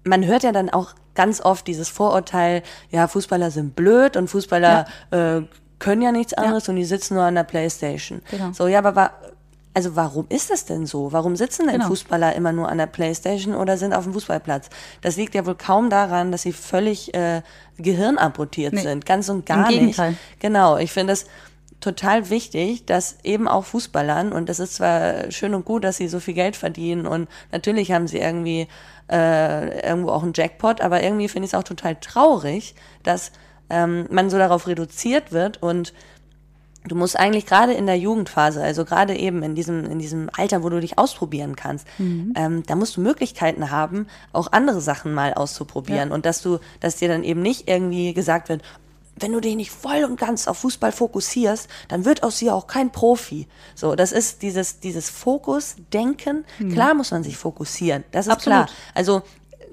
man 0.04 0.26
hört 0.26 0.43
ja 0.43 0.52
dann 0.52 0.70
auch 0.70 0.93
ganz 1.13 1.41
oft 1.41 1.67
dieses 1.67 1.89
Vorurteil, 1.89 2.63
ja, 2.91 3.08
Fußballer 3.08 3.52
sind 3.52 3.76
blöd 3.76 4.15
und 4.15 4.30
Fußballer 4.30 4.86
äh, 5.12 5.41
können 5.80 6.02
ja 6.02 6.12
nichts 6.12 6.34
anderes 6.34 6.70
und 6.70 6.76
die 6.76 6.86
sitzen 6.86 7.15
nur 7.15 7.24
an 7.24 7.36
der 7.36 7.43
Playstation. 7.43 8.22
Genau. 8.32 8.52
So, 8.52 8.67
ja, 8.67 8.80
aber 8.80 8.96
wa 8.96 9.12
also 9.78 9.96
warum 9.96 10.26
ist 10.30 10.50
das 10.50 10.66
denn 10.66 10.88
so? 10.88 11.12
Warum 11.12 11.36
sitzen 11.36 11.68
denn 11.68 11.76
Genau. 11.76 11.90
Fußballer 11.90 12.34
immer 12.36 12.52
nur 12.52 12.68
an 12.68 12.80
der 12.80 12.88
Playstation 12.88 13.54
oder 13.54 13.78
sind 13.78 13.94
auf 13.94 14.06
dem 14.06 14.13
Fußballplatz? 14.13 14.72
Das 15.02 15.18
liegt 15.18 15.36
ja 15.36 15.46
wohl 15.46 15.54
kaum 15.54 15.92
daran, 15.92 16.32
dass 16.32 16.42
sie 16.42 16.52
völlig 16.52 17.13
äh, 17.13 17.44
gehirnamputiert 17.78 18.74
Nee. 18.74 18.82
sind. 18.82 19.06
Ganz 19.06 19.30
und 19.30 19.38
Im 19.38 19.46
gar 19.46 19.68
nicht. 19.68 19.78
Gegenteil. 19.80 20.16
Genau, 20.40 20.78
ich 20.78 20.92
finde 20.92 21.13
es 21.13 21.28
total 21.80 22.32
wichtig, 22.32 22.88
dass 22.88 23.18
eben 23.24 23.48
auch 23.48 23.66
Fußballern, 23.66 24.32
und 24.34 24.50
das 24.50 24.60
ist 24.60 24.74
zwar 24.74 25.30
schön 25.30 25.54
und 25.54 25.63
gut, 25.63 25.84
dass 25.84 25.98
sie 25.98 26.08
so 26.08 26.20
viel 26.20 26.34
Geld 26.34 26.56
verdienen 26.56 27.06
und 27.06 27.30
natürlich 27.52 27.92
haben 27.92 28.08
sie 28.08 28.18
irgendwie 28.18 28.68
äh, 29.12 29.88
irgendwo 29.88 30.10
auch 30.10 30.24
einen 30.24 30.34
Jackpot, 30.36 30.82
aber 30.82 31.04
irgendwie 31.04 31.28
finde 31.28 31.46
ich 31.46 31.54
es 31.54 31.60
auch 31.60 31.63
total 31.63 31.98
traurig, 31.98 32.74
dass 33.04 33.32
ähm, 33.70 34.08
man 34.10 34.32
so 34.32 34.40
darauf 34.40 34.66
reduziert 34.66 35.32
wird 35.32 35.62
und 35.62 35.94
du 36.89 36.95
musst 36.95 37.17
eigentlich 37.17 37.45
gerade 37.45 37.73
in 37.73 37.86
der 37.86 37.97
Jugendphase, 37.97 38.62
also 38.62 38.86
gerade 38.86 39.15
eben 39.15 39.43
in 39.43 39.56
diesem, 39.56 39.86
in 39.86 40.00
diesem 40.00 40.30
Alter, 40.36 40.63
wo 40.63 40.69
du 40.69 40.80
dich 40.80 40.97
ausprobieren 40.97 41.56
kannst, 41.56 41.88
ähm, 42.00 42.63
da 42.65 42.76
musst 42.76 42.97
du 42.97 43.02
Möglichkeiten 43.02 43.71
haben, 43.71 44.08
auch 44.34 44.52
andere 44.52 44.82
Sachen 44.82 45.13
mal 45.13 45.34
auszuprobieren. 45.34 46.10
Ja. 46.10 46.15
Und 46.15 46.26
dass 46.26 46.41
du, 46.41 46.60
dass 46.80 46.97
dir 46.97 47.08
dann 47.08 47.23
eben 47.23 47.41
nicht 47.41 47.67
irgendwie 47.67 48.13
gesagt 48.13 48.50
wird, 48.50 48.62
wenn 49.19 49.32
du 49.32 49.39
dich 49.39 49.56
nicht 49.56 49.71
voll 49.71 50.04
und 50.04 50.19
ganz 50.19 50.47
auf 50.47 50.60
Fußball 50.60 50.91
fokussierst, 50.91 51.67
dann 51.88 52.06
wird 52.06 52.23
aus 52.23 52.38
dir 52.38 52.54
auch 52.54 52.67
kein 52.67 52.91
Profi. 52.91 53.47
So, 53.76 53.95
das 53.95 54.12
ist 54.12 54.41
dieses, 54.41 54.80
dieses 54.80 55.10
Fokus-Denken. 55.10 56.45
Klar 56.71 56.93
muss 56.93 57.12
man 57.12 57.23
sich 57.23 57.38
fokussieren. 57.38 58.04
Das 58.12 58.28
ist 58.28 58.32
Absolut. 58.32 58.67
klar. 58.67 58.69
Also, 58.93 59.23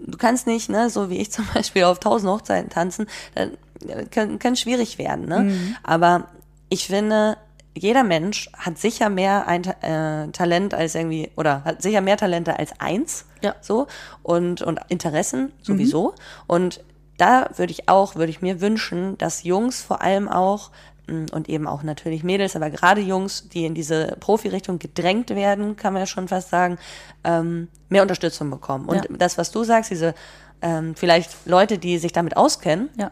du 0.06 0.16
kannst 0.16 0.46
nicht, 0.46 0.68
ne, 0.68 0.90
so 0.90 1.10
wie 1.10 1.18
ich 1.18 1.30
zum 1.32 1.46
Beispiel 1.52 1.84
auf 1.84 2.00
tausend 2.00 2.30
Hochzeiten 2.30 2.70
tanzen, 2.70 3.06
dann 3.34 3.52
äh, 3.86 4.06
kann, 4.06 4.38
kann 4.38 4.56
schwierig 4.56 4.98
werden, 4.98 5.26
ne? 5.26 5.76
Aber 5.82 6.28
ich 6.74 6.86
finde, 6.88 7.36
jeder 7.76 8.04
Mensch 8.04 8.50
hat 8.56 8.78
sicher 8.78 9.08
mehr 9.08 9.46
ein 9.46 9.64
äh, 9.64 10.28
Talent 10.32 10.74
als 10.74 10.94
irgendwie, 10.94 11.30
oder 11.36 11.64
hat 11.64 11.82
sicher 11.82 12.00
mehr 12.00 12.16
Talente 12.16 12.58
als 12.58 12.72
eins. 12.80 13.26
Ja. 13.42 13.54
So. 13.60 13.86
Und, 14.22 14.62
und 14.62 14.80
Interessen 14.88 15.52
sowieso. 15.62 16.14
Und 16.46 16.84
da 17.16 17.48
würde 17.56 17.72
ich 17.72 17.88
auch, 17.88 18.16
würde 18.16 18.30
ich 18.30 18.42
mir 18.42 18.60
wünschen, 18.60 19.16
dass 19.18 19.44
Jungs 19.44 19.82
vor 19.82 20.02
allem 20.02 20.28
auch 20.28 20.70
mh, 21.06 21.26
und 21.32 21.48
eben 21.48 21.66
auch 21.68 21.82
natürlich 21.84 22.24
Mädels, 22.24 22.56
aber 22.56 22.70
gerade 22.70 23.00
Jungs, 23.00 23.48
die 23.48 23.64
in 23.66 23.74
diese 23.74 24.16
Profi-Richtung 24.18 24.78
gedrängt 24.80 25.30
werden, 25.30 25.76
kann 25.76 25.92
man 25.92 26.00
ja 26.02 26.06
schon 26.06 26.26
fast 26.28 26.50
sagen, 26.50 26.78
ähm, 27.22 27.68
mehr 27.88 28.02
Unterstützung 28.02 28.50
bekommen. 28.50 28.86
Und 28.88 28.96
Ja. 28.96 29.16
das, 29.16 29.38
was 29.38 29.50
du 29.52 29.62
sagst, 29.64 29.90
diese 29.92 30.14
ähm, 30.62 30.94
vielleicht 30.96 31.30
Leute, 31.46 31.78
die 31.78 31.98
sich 31.98 32.12
damit 32.12 32.36
auskennen, 32.36 32.88
Ja. 32.96 33.10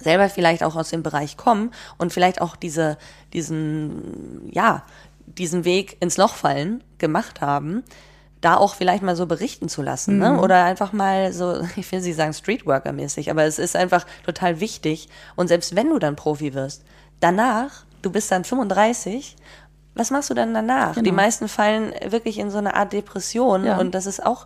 Selber 0.00 0.28
vielleicht 0.28 0.62
auch 0.62 0.76
aus 0.76 0.90
dem 0.90 1.02
Bereich 1.02 1.36
kommen 1.36 1.70
und 1.98 2.12
vielleicht 2.12 2.40
auch 2.40 2.56
diese, 2.56 2.98
diesen, 3.32 4.50
ja, 4.52 4.82
diesen 5.26 5.64
Weg 5.64 5.96
ins 6.00 6.16
Loch 6.16 6.34
fallen 6.34 6.82
gemacht 6.98 7.40
haben, 7.40 7.82
da 8.40 8.56
auch 8.56 8.74
vielleicht 8.74 9.02
mal 9.02 9.16
so 9.16 9.24
berichten 9.26 9.70
zu 9.70 9.80
lassen, 9.80 10.18
ne? 10.18 10.38
Oder 10.38 10.64
einfach 10.64 10.92
mal 10.92 11.32
so, 11.32 11.60
ich 11.76 11.90
will 11.90 12.00
sie 12.02 12.12
sagen 12.12 12.32
Streetworker-mäßig, 12.32 13.30
aber 13.30 13.44
es 13.44 13.58
ist 13.58 13.74
einfach 13.74 14.04
total 14.26 14.60
wichtig. 14.60 15.08
Und 15.34 15.48
selbst 15.48 15.74
wenn 15.76 15.88
du 15.88 15.98
dann 15.98 16.14
Profi 16.16 16.52
wirst, 16.52 16.84
danach, 17.20 17.84
du 18.02 18.10
bist 18.10 18.30
dann 18.30 18.44
35, 18.44 19.36
was 19.94 20.10
machst 20.10 20.28
du 20.28 20.34
dann 20.34 20.52
danach? 20.52 20.94
Die 20.94 21.02
Genau. 21.02 21.14
meisten 21.16 21.48
fallen 21.48 21.94
wirklich 22.08 22.38
in 22.38 22.50
so 22.50 22.58
eine 22.58 22.74
Art 22.74 22.92
Depression 22.92 23.64
Ja. 23.64 23.78
und 23.78 23.94
das 23.94 24.04
ist 24.04 24.24
auch 24.24 24.44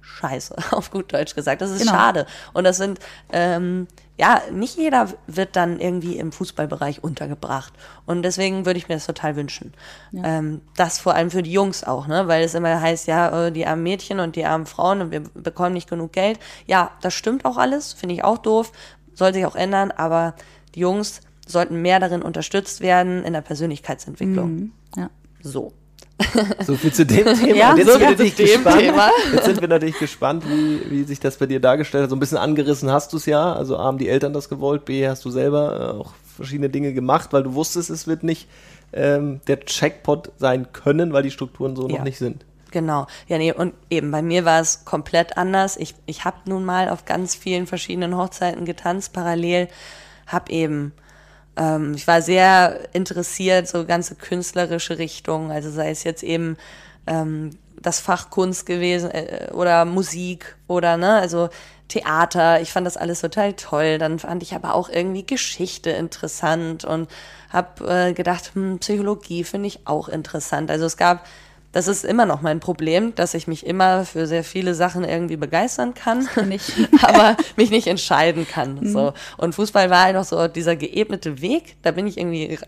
scheiße, 0.00 0.56
auf 0.70 0.90
gut 0.90 1.12
Deutsch 1.12 1.34
gesagt. 1.34 1.60
Das 1.60 1.70
ist 1.70 1.80
Genau. 1.80 1.92
schade. 1.92 2.26
Und 2.54 2.64
das 2.64 2.78
sind, 2.78 2.98
ähm, 3.32 3.86
ja, 4.18 4.40
nicht 4.50 4.78
jeder 4.78 5.08
wird 5.26 5.56
dann 5.56 5.78
irgendwie 5.78 6.16
im 6.16 6.32
Fußballbereich 6.32 7.04
untergebracht. 7.04 7.72
Und 8.06 8.22
deswegen 8.22 8.64
würde 8.64 8.78
ich 8.78 8.88
mir 8.88 8.94
das 8.94 9.06
total 9.06 9.36
wünschen. 9.36 9.74
Ähm, 10.14 10.62
das 10.76 10.98
vor 10.98 11.14
allem 11.14 11.30
für 11.30 11.42
die 11.42 11.52
Jungs 11.52 11.84
auch, 11.84 12.06
ne? 12.06 12.26
Weil 12.26 12.42
es 12.42 12.54
immer 12.54 12.80
heißt, 12.80 13.06
ja, 13.08 13.46
äh, 13.46 13.52
die 13.52 13.66
armen 13.66 13.82
Mädchen 13.82 14.20
und 14.20 14.36
die 14.36 14.46
armen 14.46 14.66
Frauen 14.66 15.02
und 15.02 15.10
wir 15.10 15.20
bekommen 15.20 15.74
nicht 15.74 15.88
genug 15.88 16.12
Geld. 16.12 16.38
Ja, 16.66 16.92
das 17.02 17.12
stimmt 17.12 17.44
auch 17.44 17.58
alles, 17.58 17.92
finde 17.92 18.14
ich 18.14 18.24
auch 18.24 18.38
doof, 18.38 18.72
soll 19.12 19.34
sich 19.34 19.44
auch 19.44 19.56
ändern, 19.56 19.90
aber 19.90 20.34
die 20.74 20.80
Jungs 20.80 21.20
sollten 21.46 21.82
mehr 21.82 22.00
darin 22.00 22.22
unterstützt 22.22 22.80
werden 22.80 23.22
in 23.22 23.34
der 23.34 23.42
Persönlichkeitsentwicklung. 23.42 24.54
Mhm. 24.54 24.72
Ja. 24.96 25.10
So. 25.42 25.72
So 26.64 26.76
viel 26.76 26.92
zu 26.92 27.04
dem 27.04 27.24
Thema. 27.36 27.54
Ja, 27.56 27.70
Und 27.72 27.78
jetzt, 27.78 27.86
so 27.86 27.98
sind 27.98 28.00
wir 28.00 28.08
viel 28.08 28.16
zu 28.16 28.22
natürlich 28.22 28.34
dem 28.36 28.46
gespannt, 28.64 28.80
Thema. 28.80 29.10
jetzt 29.34 29.44
sind 29.44 29.60
wir 29.60 29.68
natürlich 29.68 29.98
gespannt, 29.98 30.44
wie, 30.48 30.90
wie 30.90 31.04
sich 31.04 31.20
das 31.20 31.36
bei 31.36 31.46
dir 31.46 31.60
dargestellt 31.60 32.04
hat. 32.04 32.10
So 32.10 32.16
ein 32.16 32.20
bisschen 32.20 32.38
angerissen 32.38 32.90
hast 32.90 33.12
du 33.12 33.18
es 33.18 33.26
ja. 33.26 33.52
Also 33.52 33.76
A, 33.76 33.84
haben 33.84 33.98
die 33.98 34.08
Eltern 34.08 34.32
das 34.32 34.48
gewollt, 34.48 34.84
B, 34.86 35.06
hast 35.08 35.24
du 35.24 35.30
selber 35.30 35.94
äh, 35.94 36.00
auch 36.00 36.12
verschiedene 36.36 36.68
Dinge 36.70 36.92
gemacht, 36.92 37.32
weil 37.32 37.42
du 37.42 37.54
wusstest, 37.54 37.90
es 37.90 38.06
wird 38.06 38.22
nicht 38.22 38.48
ähm, 38.92 39.40
der 39.46 39.60
Checkpot 39.60 40.30
sein 40.38 40.72
können, 40.72 41.12
weil 41.12 41.22
die 41.22 41.30
Strukturen 41.30 41.76
so 41.76 41.88
Ja. 41.88 41.96
noch 41.98 42.04
nicht 42.04 42.18
sind. 42.18 42.44
Genau. 42.70 43.06
Ja, 43.28 43.38
nee, 43.38 43.52
und 43.52 43.74
eben 43.90 44.10
bei 44.10 44.22
mir 44.22 44.44
war 44.44 44.60
es 44.60 44.84
komplett 44.84 45.36
anders. 45.38 45.76
Ich, 45.76 45.94
ich 46.06 46.24
habe 46.24 46.36
nun 46.46 46.64
mal 46.64 46.88
auf 46.88 47.04
ganz 47.04 47.34
vielen 47.34 47.66
verschiedenen 47.66 48.16
Hochzeiten 48.16 48.64
getanzt, 48.64 49.12
parallel. 49.12 49.68
Hab 50.26 50.50
eben, 50.50 50.92
ähm, 51.56 51.94
ich 51.94 52.06
war 52.06 52.22
sehr 52.22 52.80
interessiert, 52.92 53.68
so 53.68 53.84
ganze 53.84 54.14
künstlerische 54.14 54.98
Richtungen, 54.98 55.50
also 55.50 55.70
sei 55.70 55.90
es 55.90 56.04
jetzt 56.04 56.22
eben 56.22 56.56
ähm, 57.06 57.50
das 57.80 58.00
Fach 58.00 58.30
Kunst 58.30 58.66
gewesen 58.66 59.10
äh, 59.10 59.50
oder 59.52 59.84
Musik 59.84 60.56
oder 60.66 60.96
ne, 60.96 61.14
also 61.14 61.48
Theater. 61.88 62.60
Ich 62.60 62.72
fand 62.72 62.86
das 62.86 62.96
alles 62.96 63.20
total 63.20 63.52
toll. 63.52 63.98
Dann 63.98 64.18
fand 64.18 64.42
ich 64.42 64.54
aber 64.54 64.74
auch 64.74 64.88
irgendwie 64.88 65.24
Geschichte 65.24 65.90
interessant 65.90 66.84
und 66.84 67.08
habe 67.50 67.88
äh, 67.88 68.12
gedacht, 68.12 68.52
hm, 68.54 68.78
Psychologie 68.78 69.44
finde 69.44 69.68
ich 69.68 69.86
auch 69.86 70.08
interessant. 70.08 70.70
Also 70.70 70.84
es 70.86 70.96
gab 70.96 71.26
das 71.76 71.88
ist 71.88 72.06
immer 72.06 72.24
noch 72.24 72.40
mein 72.40 72.58
Problem, 72.58 73.14
dass 73.16 73.34
ich 73.34 73.46
mich 73.46 73.66
immer 73.66 74.06
für 74.06 74.26
sehr 74.26 74.44
viele 74.44 74.74
Sachen 74.74 75.04
irgendwie 75.04 75.36
begeistern 75.36 75.92
kann, 75.92 76.26
aber 77.02 77.36
mich 77.56 77.70
nicht 77.70 77.86
entscheiden 77.86 78.48
kann. 78.48 78.80
So. 78.86 79.12
Und 79.36 79.54
Fußball 79.54 79.90
war 79.90 80.04
halt 80.04 80.16
noch 80.16 80.24
so 80.24 80.48
dieser 80.48 80.74
geebnete 80.74 81.42
Weg. 81.42 81.76
Da 81.82 81.90
bin 81.90 82.06
ich 82.06 82.16
irgendwie 82.16 82.58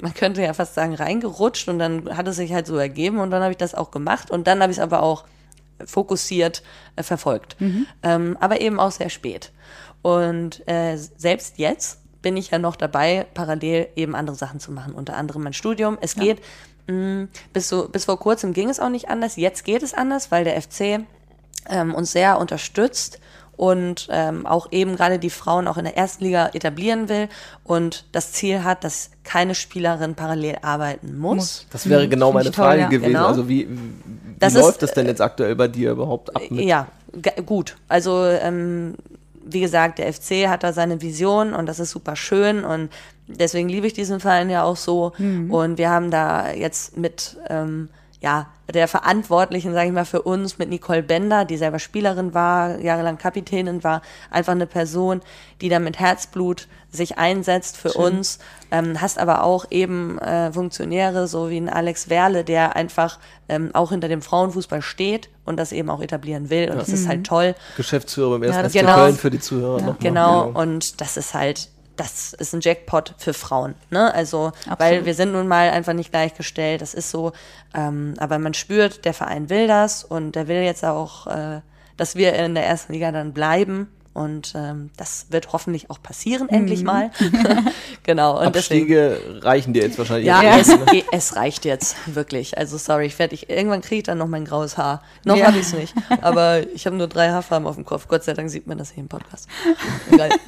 man 0.00 0.14
könnte 0.14 0.42
ja 0.42 0.54
fast 0.54 0.74
sagen, 0.74 0.94
reingerutscht 0.94 1.68
und 1.68 1.78
dann 1.78 2.16
hat 2.16 2.26
es 2.26 2.36
sich 2.36 2.54
halt 2.54 2.66
so 2.66 2.76
ergeben 2.76 3.18
und 3.18 3.30
dann 3.30 3.42
habe 3.42 3.52
ich 3.52 3.58
das 3.58 3.74
auch 3.74 3.90
gemacht 3.90 4.30
und 4.30 4.46
dann 4.46 4.62
habe 4.62 4.72
ich 4.72 4.78
es 4.78 4.82
aber 4.82 5.02
auch 5.02 5.24
fokussiert 5.84 6.62
äh, 6.96 7.02
verfolgt. 7.02 7.60
Mhm. 7.60 7.86
Ähm, 8.02 8.36
aber 8.40 8.62
eben 8.62 8.80
auch 8.80 8.92
sehr 8.92 9.10
spät. 9.10 9.52
Und 10.00 10.66
äh, 10.66 10.96
selbst 10.96 11.58
jetzt 11.58 12.00
bin 12.22 12.36
ich 12.38 12.50
ja 12.50 12.58
noch 12.58 12.76
dabei, 12.76 13.26
parallel 13.34 13.88
eben 13.94 14.16
andere 14.16 14.36
Sachen 14.36 14.58
zu 14.58 14.72
machen, 14.72 14.94
unter 14.94 15.16
anderem 15.16 15.42
mein 15.42 15.52
Studium. 15.52 15.98
Es 16.00 16.16
geht, 16.16 16.38
mh, 16.38 16.42
mm, 16.42 16.44
bis, 16.86 17.68
so, 17.68 17.88
bis 17.88 18.04
vor 18.04 18.18
kurzem 18.18 18.52
ging 18.52 18.68
es 18.68 18.80
auch 18.80 18.90
nicht 18.90 19.08
anders. 19.08 19.36
Jetzt 19.36 19.64
geht 19.64 19.82
es 19.82 19.94
anders, 19.94 20.30
weil 20.30 20.44
der 20.44 20.60
FC 20.60 21.00
ähm, 21.68 21.94
uns 21.94 22.12
sehr 22.12 22.38
unterstützt 22.38 23.20
und 23.56 24.08
ähm, 24.10 24.46
auch 24.46 24.72
eben 24.72 24.96
gerade 24.96 25.18
die 25.18 25.30
Frauen 25.30 25.68
auch 25.68 25.76
in 25.76 25.84
der 25.84 25.96
ersten 25.96 26.24
Liga 26.24 26.50
etablieren 26.52 27.08
will 27.08 27.28
und 27.62 28.04
das 28.12 28.32
Ziel 28.32 28.64
hat, 28.64 28.84
dass 28.84 29.10
keine 29.22 29.54
Spielerin 29.54 30.14
parallel 30.14 30.58
arbeiten 30.62 31.16
muss. 31.16 31.66
Das 31.70 31.88
wäre 31.88 32.08
genau 32.08 32.32
meine 32.32 32.50
toll, 32.50 32.64
Frage 32.64 32.80
ja. 32.82 32.88
gewesen. 32.88 33.12
Genau. 33.12 33.26
Also 33.26 33.48
wie, 33.48 33.68
wie 33.68 34.38
das 34.38 34.54
läuft 34.54 34.70
ist, 34.70 34.82
das 34.82 34.92
denn 34.92 35.06
jetzt 35.06 35.20
aktuell 35.20 35.54
bei 35.54 35.68
dir 35.68 35.92
überhaupt 35.92 36.34
ab? 36.34 36.42
Mit? 36.50 36.64
Ja, 36.64 36.88
gut. 37.46 37.76
Also 37.88 38.24
ähm, 38.26 38.96
wie 39.44 39.60
gesagt, 39.60 39.98
der 39.98 40.12
FC 40.12 40.48
hat 40.48 40.62
da 40.62 40.72
seine 40.72 41.00
Vision 41.00 41.54
und 41.54 41.66
das 41.66 41.78
ist 41.78 41.90
super 41.90 42.16
schön 42.16 42.64
und 42.64 42.90
deswegen 43.26 43.68
liebe 43.68 43.86
ich 43.86 43.92
diesen 43.92 44.20
Verein 44.20 44.50
ja 44.50 44.64
auch 44.64 44.76
so. 44.76 45.12
Mhm. 45.18 45.50
Und 45.50 45.78
wir 45.78 45.90
haben 45.90 46.10
da 46.10 46.52
jetzt 46.52 46.96
mit 46.96 47.36
ähm, 47.48 47.88
ja, 48.24 48.46
der 48.72 48.88
Verantwortlichen, 48.88 49.74
sage 49.74 49.88
ich 49.88 49.92
mal, 49.92 50.06
für 50.06 50.22
uns 50.22 50.56
mit 50.56 50.70
Nicole 50.70 51.02
Bender, 51.02 51.44
die 51.44 51.58
selber 51.58 51.78
Spielerin 51.78 52.32
war, 52.32 52.80
jahrelang 52.80 53.18
Kapitänin 53.18 53.84
war, 53.84 54.00
einfach 54.30 54.52
eine 54.52 54.66
Person, 54.66 55.20
die 55.60 55.68
da 55.68 55.78
mit 55.78 55.98
Herzblut 55.98 56.66
sich 56.90 57.18
einsetzt 57.18 57.76
für 57.76 57.90
Schön. 57.90 58.02
uns. 58.02 58.38
Ähm, 58.70 58.98
hast 58.98 59.18
aber 59.18 59.44
auch 59.44 59.66
eben 59.70 60.18
äh, 60.20 60.50
Funktionäre, 60.50 61.28
so 61.28 61.50
wie 61.50 61.58
ein 61.58 61.68
Alex 61.68 62.08
Werle, 62.08 62.44
der 62.44 62.76
einfach 62.76 63.18
ähm, 63.50 63.68
auch 63.74 63.90
hinter 63.90 64.08
dem 64.08 64.22
Frauenfußball 64.22 64.80
steht 64.80 65.28
und 65.44 65.58
das 65.58 65.72
eben 65.72 65.90
auch 65.90 66.00
etablieren 66.00 66.48
will. 66.48 66.70
Und 66.70 66.76
ja. 66.76 66.78
das 66.78 66.88
ist 66.88 67.06
halt 67.06 67.18
mhm. 67.18 67.24
toll. 67.24 67.54
Geschäftsführer 67.76 68.30
beim 68.30 68.44
ersten 68.44 68.74
ja, 68.74 68.80
genau. 68.80 68.94
Köln 68.94 69.16
für 69.16 69.30
die 69.30 69.40
Zuhörer. 69.40 69.80
Ja. 69.80 69.96
Genau, 70.00 70.46
genau, 70.46 70.60
und 70.62 71.02
das 71.02 71.18
ist 71.18 71.34
halt 71.34 71.68
das 71.96 72.32
ist 72.32 72.54
ein 72.54 72.60
Jackpot 72.60 73.14
für 73.18 73.34
Frauen. 73.34 73.74
Ne? 73.90 74.12
Also, 74.12 74.46
Absolut. 74.48 74.80
weil 74.80 75.06
wir 75.06 75.14
sind 75.14 75.32
nun 75.32 75.46
mal 75.46 75.70
einfach 75.70 75.92
nicht 75.92 76.10
gleichgestellt, 76.10 76.82
das 76.82 76.94
ist 76.94 77.10
so. 77.10 77.32
Ähm, 77.74 78.14
aber 78.18 78.38
man 78.38 78.54
spürt, 78.54 79.04
der 79.04 79.14
Verein 79.14 79.50
will 79.50 79.66
das 79.66 80.04
und 80.04 80.32
der 80.32 80.48
will 80.48 80.62
jetzt 80.62 80.84
auch, 80.84 81.26
äh, 81.26 81.60
dass 81.96 82.16
wir 82.16 82.34
in 82.34 82.54
der 82.54 82.66
ersten 82.66 82.92
Liga 82.92 83.12
dann 83.12 83.32
bleiben. 83.32 83.88
Und 84.14 84.54
ähm, 84.56 84.90
das 84.96 85.26
wird 85.30 85.52
hoffentlich 85.52 85.90
auch 85.90 86.00
passieren, 86.00 86.44
mhm. 86.44 86.56
endlich 86.56 86.84
mal. 86.84 87.10
genau. 88.04 88.38
Und 88.38 88.46
Abstiege 88.46 89.18
deswegen, 89.20 89.38
reichen 89.40 89.72
dir 89.72 89.82
jetzt 89.82 89.98
wahrscheinlich. 89.98 90.26
Ja, 90.26 90.40
ja. 90.40 90.56
Es, 90.56 90.70
es, 91.10 91.36
reicht 91.36 91.64
jetzt, 91.64 91.96
wirklich. 92.06 92.56
Also 92.56 92.78
sorry, 92.78 93.10
fertig. 93.10 93.50
Irgendwann 93.50 93.80
kriege 93.80 93.96
ich 93.96 94.02
dann 94.04 94.18
noch 94.18 94.28
mein 94.28 94.44
graues 94.44 94.78
Haar. 94.78 95.02
Noch 95.24 95.36
ja. 95.36 95.46
habe 95.46 95.58
ich 95.58 95.66
es 95.66 95.74
nicht. 95.74 95.94
Aber 96.22 96.60
ich 96.74 96.86
habe 96.86 96.94
nur 96.94 97.08
drei 97.08 97.30
Haarfarben 97.30 97.66
auf 97.66 97.74
dem 97.74 97.84
Kopf. 97.84 98.06
Gott 98.06 98.22
sei 98.22 98.34
Dank 98.34 98.50
sieht 98.50 98.68
man 98.68 98.78
das 98.78 98.92
hier 98.92 99.02
im 99.02 99.08
Podcast. 99.08 99.48
Egal. 100.10 100.30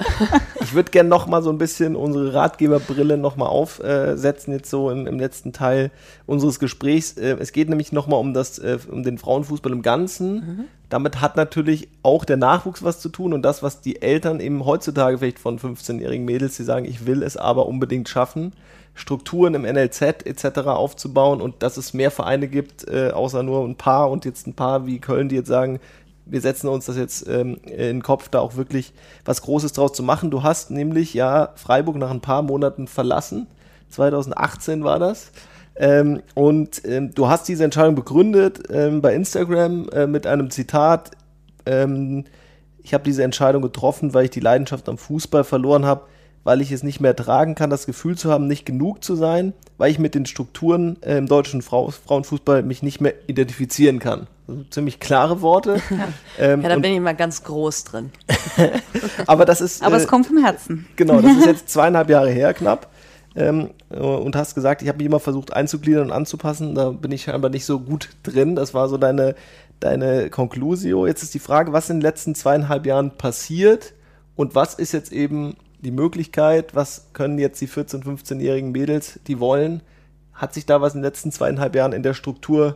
Ich 0.59 0.73
würde 0.73 0.91
gerne 0.91 1.07
noch 1.07 1.27
mal 1.27 1.41
so 1.41 1.49
ein 1.49 1.57
bisschen 1.57 1.95
unsere 1.95 2.33
Ratgeberbrille 2.33 3.17
noch 3.17 3.37
mal 3.37 3.45
aufsetzen, 3.45 4.53
jetzt 4.53 4.69
so 4.69 4.91
im, 4.91 5.07
im 5.07 5.17
letzten 5.17 5.53
Teil 5.53 5.91
unseres 6.27 6.59
Gesprächs. 6.59 7.13
Äh, 7.13 7.37
es 7.39 7.51
geht 7.51 7.69
nämlich 7.69 7.91
noch 7.91 8.05
mal 8.05 8.17
um, 8.17 8.35
das, 8.35 8.59
äh, 8.59 8.77
um 8.91 9.01
den 9.01 9.17
Frauenfußball 9.17 9.71
im 9.71 9.81
Ganzen. 9.81 10.33
Mhm 10.35 10.65
damit 10.89 11.19
hat 11.19 11.35
natürlich 11.35 11.89
auch 12.01 12.23
der 12.23 12.37
Nachwuchs 12.37 12.83
was 12.83 12.99
zu 12.99 13.09
tun 13.09 13.33
und 13.33 13.41
das, 13.41 13.61
was 13.61 13.81
die 13.81 14.01
Eltern 14.01 14.39
eben 14.39 14.65
heutzutage 14.65 15.17
vielleicht 15.17 15.39
von 15.39 15.59
15-jährigen 15.59 16.25
Mädels, 16.25 16.55
die 16.55 16.63
sagen, 16.63 16.85
ich 16.85 17.05
will 17.05 17.23
es 17.23 17.35
aber 17.35 17.65
unbedingt 17.65 18.07
schaffen, 18.07 18.53
Strukturen 18.93 19.53
im 19.53 19.63
NLZ 19.63 20.01
etc. 20.25 20.59
aufzubauen 20.67 21.41
und 21.41 21.61
dass 21.61 21.77
es 21.77 21.93
mehr 21.93 22.09
Vereine 22.09 22.47
gibt, 22.47 22.87
äh, 22.87 23.11
außer 23.11 23.43
nur 23.43 23.65
ein 23.65 23.75
paar 23.75 24.09
und 24.09 24.25
jetzt 24.25 24.47
ein 24.47 24.53
paar 24.53 24.85
wie 24.85 24.99
Köln, 24.99 25.29
die 25.29 25.35
jetzt 25.35 25.49
sagen, 25.49 25.79
wir 26.25 26.41
setzen 26.41 26.67
uns 26.67 26.85
das 26.85 26.97
jetzt 26.97 27.27
ähm, 27.27 27.57
in 27.63 27.77
den 27.77 28.03
Kopf, 28.03 28.29
da 28.29 28.39
auch 28.39 28.55
wirklich 28.55 28.93
was 29.23 29.41
Großes 29.41 29.73
draus 29.73 29.93
zu 29.93 30.03
machen. 30.03 30.31
Du 30.31 30.43
hast 30.43 30.71
nämlich 30.71 31.13
ja 31.13 31.49
Freiburg 31.55 31.95
nach 31.97 32.11
ein 32.11 32.21
paar 32.21 32.41
Monaten 32.41 32.87
verlassen. 32.87 33.47
2018 33.89 34.83
war 34.83 34.99
das. 34.99 35.31
Ähm, 35.79 36.21
und 36.33 36.81
ähm, 36.85 37.13
du 37.13 37.27
hast 37.27 37.47
diese 37.47 37.63
Entscheidung 37.63 37.95
begründet 37.95 38.63
ähm, 38.71 39.01
bei 39.01 39.13
Instagram 39.13 39.89
äh, 39.89 40.07
mit 40.07 40.25
einem 40.25 40.49
Zitat. 40.49 41.11
Ähm, 41.65 42.25
ich 42.81 42.93
habe 42.93 43.03
diese 43.03 43.23
Entscheidung 43.23 43.61
getroffen, 43.61 44.13
weil 44.13 44.25
ich 44.25 44.31
die 44.31 44.39
Leidenschaft 44.39 44.89
am 44.89 44.97
Fußball 44.97 45.43
verloren 45.43 45.85
habe, 45.85 46.03
weil 46.43 46.61
ich 46.61 46.71
es 46.71 46.81
nicht 46.81 46.99
mehr 46.99 47.15
tragen 47.15 47.53
kann, 47.53 47.69
das 47.69 47.85
Gefühl 47.85 48.17
zu 48.17 48.31
haben, 48.31 48.47
nicht 48.47 48.65
genug 48.65 49.03
zu 49.03 49.15
sein, 49.15 49.53
weil 49.77 49.91
ich 49.91 49.99
mit 49.99 50.15
den 50.15 50.25
Strukturen 50.25 51.01
äh, 51.03 51.17
im 51.17 51.27
deutschen 51.27 51.61
Frau 51.61 51.91
Frauenfußball 51.91 52.63
mich 52.63 52.81
nicht 52.81 53.01
mehr 53.01 53.13
identifizieren 53.27 53.99
kann. 53.99 54.27
Also 54.47 54.63
ziemlich 54.69 54.99
klare 54.99 55.41
Worte. 55.41 55.81
Ja, 55.91 56.07
ähm, 56.39 56.61
ja 56.61 56.69
da 56.69 56.75
bin 56.77 56.93
ich 56.93 57.01
mal 57.01 57.15
ganz 57.15 57.43
groß 57.43 57.83
drin. 57.83 58.11
aber 59.27 59.45
das 59.45 59.61
ist. 59.61 59.83
Aber 59.83 59.97
äh, 59.97 59.99
es 59.99 60.07
kommt 60.07 60.25
vom 60.25 60.37
Herzen. 60.37 60.87
Genau, 60.95 61.21
das 61.21 61.37
ist 61.37 61.45
jetzt 61.45 61.69
zweieinhalb 61.69 62.09
Jahre 62.09 62.29
her 62.29 62.53
knapp 62.53 62.87
ähm, 63.37 63.69
und 63.89 64.35
hast 64.35 64.55
gesagt, 64.55 64.81
ich 64.81 64.87
habe 64.87 64.97
mich 64.97 65.05
immer 65.05 65.19
versucht 65.19 65.53
einzugliedern 65.53 66.07
und 66.07 66.11
anzupassen. 66.11 66.73
Da 66.75 66.89
bin 66.89 67.11
ich 67.11 67.23
scheinbar 67.23 67.51
nicht 67.51 67.65
so 67.65 67.79
gut 67.79 68.09
drin. 68.23 68.55
Das 68.55 68.73
war 68.73 68.89
so 68.89 68.97
deine, 68.97 69.35
deine 69.79 70.29
Conclusio. 70.29 71.05
Jetzt 71.05 71.23
ist 71.23 71.33
die 71.33 71.39
Frage, 71.39 71.71
was 71.71 71.89
in 71.89 71.97
den 71.97 72.01
letzten 72.01 72.33
zweieinhalb 72.33 72.85
Jahren 72.85 73.11
passiert 73.11 73.93
und 74.35 74.55
was 74.55 74.73
ist 74.73 74.91
jetzt 74.91 75.11
eben 75.11 75.55
die 75.79 75.91
Möglichkeit, 75.91 76.73
was 76.73 77.09
können 77.13 77.37
jetzt 77.37 77.61
die 77.61 77.67
14-, 77.67 78.03
15-jährigen 78.03 78.71
Mädels, 78.71 79.19
die 79.27 79.39
wollen, 79.39 79.81
hat 80.33 80.55
sich 80.55 80.65
da 80.65 80.81
was 80.81 80.95
in 80.95 81.01
den 81.01 81.05
letzten 81.05 81.31
zweieinhalb 81.31 81.75
Jahren 81.75 81.93
in 81.93 82.03
der 82.03 82.15
Struktur 82.15 82.75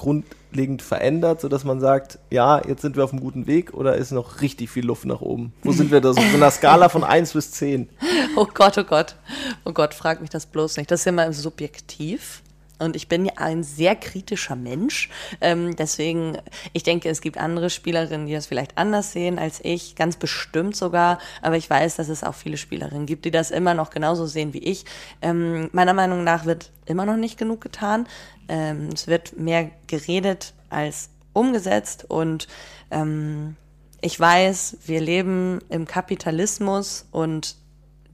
grundlegend 0.00 0.80
verändert, 0.80 1.42
sodass 1.42 1.64
man 1.64 1.78
sagt, 1.78 2.18
ja, 2.30 2.66
jetzt 2.66 2.80
sind 2.80 2.96
wir 2.96 3.04
auf 3.04 3.12
einem 3.12 3.20
guten 3.20 3.46
Weg 3.46 3.74
oder 3.74 3.96
ist 3.96 4.12
noch 4.12 4.40
richtig 4.40 4.70
viel 4.70 4.86
Luft 4.86 5.04
nach 5.04 5.20
oben? 5.20 5.52
Wo 5.62 5.72
sind 5.72 5.90
wir 5.90 6.00
da 6.00 6.14
so? 6.14 6.20
Auf 6.20 6.34
einer 6.34 6.50
Skala 6.50 6.88
von 6.88 7.04
1 7.04 7.34
bis 7.34 7.52
10? 7.52 7.88
Oh 8.36 8.46
Gott, 8.54 8.78
oh 8.78 8.84
Gott. 8.84 9.16
Oh 9.64 9.72
Gott, 9.72 9.92
frag 9.92 10.20
mich 10.20 10.30
das 10.30 10.46
bloß 10.46 10.76
nicht. 10.76 10.88
Das 10.88 11.00
ist 11.00 11.04
ja 11.04 11.10
mal 11.10 11.32
subjektiv. 11.32 12.42
Und 12.80 12.96
ich 12.96 13.08
bin 13.08 13.26
ja 13.26 13.32
ein 13.36 13.62
sehr 13.62 13.94
kritischer 13.94 14.56
Mensch. 14.56 15.08
Ähm, 15.40 15.76
deswegen, 15.76 16.38
ich 16.72 16.82
denke, 16.82 17.08
es 17.08 17.20
gibt 17.20 17.38
andere 17.38 17.70
Spielerinnen, 17.70 18.26
die 18.26 18.32
das 18.32 18.46
vielleicht 18.46 18.76
anders 18.78 19.12
sehen 19.12 19.38
als 19.38 19.60
ich, 19.62 19.94
ganz 19.94 20.16
bestimmt 20.16 20.76
sogar. 20.76 21.18
Aber 21.42 21.56
ich 21.56 21.68
weiß, 21.68 21.96
dass 21.96 22.08
es 22.08 22.24
auch 22.24 22.34
viele 22.34 22.56
Spielerinnen 22.56 23.06
gibt, 23.06 23.24
die 23.24 23.30
das 23.30 23.50
immer 23.50 23.74
noch 23.74 23.90
genauso 23.90 24.26
sehen 24.26 24.52
wie 24.52 24.64
ich. 24.64 24.84
Ähm, 25.22 25.68
meiner 25.72 25.94
Meinung 25.94 26.24
nach 26.24 26.44
wird 26.46 26.70
immer 26.86 27.06
noch 27.06 27.16
nicht 27.16 27.38
genug 27.38 27.60
getan. 27.60 28.06
Ähm, 28.48 28.88
es 28.92 29.06
wird 29.06 29.38
mehr 29.38 29.70
geredet 29.86 30.54
als 30.70 31.10
umgesetzt. 31.32 32.06
Und 32.08 32.48
ähm, 32.90 33.56
ich 34.00 34.18
weiß, 34.18 34.78
wir 34.86 35.00
leben 35.00 35.60
im 35.68 35.86
Kapitalismus 35.86 37.06
und 37.10 37.56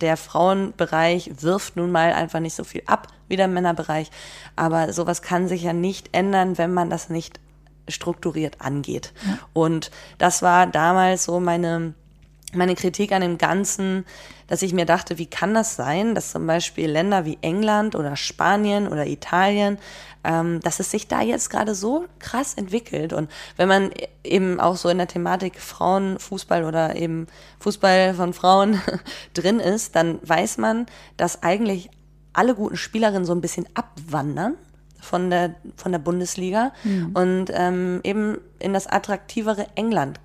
der 0.01 0.17
Frauenbereich 0.17 1.31
wirft 1.41 1.77
nun 1.77 1.91
mal 1.91 2.13
einfach 2.13 2.41
nicht 2.41 2.55
so 2.55 2.65
viel 2.65 2.83
ab 2.87 3.09
wie 3.29 3.37
der 3.37 3.49
Männerbereich. 3.49 4.11
Aber 4.55 4.93
sowas 4.93 5.23
kann 5.23 5.49
sich 5.49 5.63
ja 5.63 5.73
nicht 5.73 6.11
ändern, 6.13 6.59
wenn 6.59 6.73
man 6.73 6.91
das 6.91 7.09
nicht 7.09 7.41
strukturiert 7.89 8.61
angeht. 8.61 9.13
Ja. 9.27 9.39
Und 9.53 9.91
das 10.19 10.43
war 10.43 10.67
damals 10.67 11.25
so 11.25 11.41
meine, 11.41 11.95
meine 12.57 12.75
Kritik 12.75 13.13
an 13.13 13.23
dem 13.23 13.39
Ganzen, 13.39 14.05
dass 14.47 14.63
ich 14.63 14.73
mir 14.73 14.87
dachte, 14.87 15.19
wie 15.19 15.27
kann 15.27 15.55
das 15.55 15.77
sein, 15.77 16.15
dass 16.15 16.33
zum 16.33 16.47
Beispiel 16.47 16.91
Länder 16.91 17.25
wie 17.25 17.39
England 17.43 17.95
oder 17.95 18.17
Spanien 18.17 18.89
oder 18.89 19.07
Italien, 19.07 19.79
ähm, 20.25 20.61
dass 20.61 20.81
es 20.81 20.91
sich 20.91 21.09
da 21.09 21.23
jetzt 21.23 21.51
gerade 21.51 21.75
so 21.75 22.07
krass 22.19 22.55
entwickelt. 22.55 23.13
Und 23.13 23.31
wenn 23.57 23.69
man 23.69 23.91
eben 24.25 24.61
auch 24.61 24.77
so 24.77 24.89
in 24.89 24.99
der 24.99 25.09
Thematik 25.09 25.61
Frauenfußball 25.61 26.65
oder 26.65 26.97
eben 26.97 27.27
Fußball 27.61 28.15
von 28.15 28.33
Frauen 28.33 28.81
drin 29.35 29.61
ist, 29.61 29.97
dann 29.97 30.19
weiß 30.23 30.59
man, 30.59 30.87
dass 31.17 31.43
eigentlich 31.43 31.91
alle 32.33 32.55
guten 32.55 32.77
Spielerinnen 32.77 33.25
so 33.25 33.33
ein 33.33 33.41
bisschen 33.41 33.67
abwandern 33.75 34.57
von 35.01 35.31
der, 35.31 35.55
von 35.77 35.93
der 35.93 35.99
Bundesliga 35.99 36.73
mhm. 36.85 37.11
und 37.15 37.47
ähm, 37.55 38.01
eben 38.03 38.39
in 38.59 38.73
das 38.73 38.87
attraktivere 38.87 39.67
England 39.75 40.21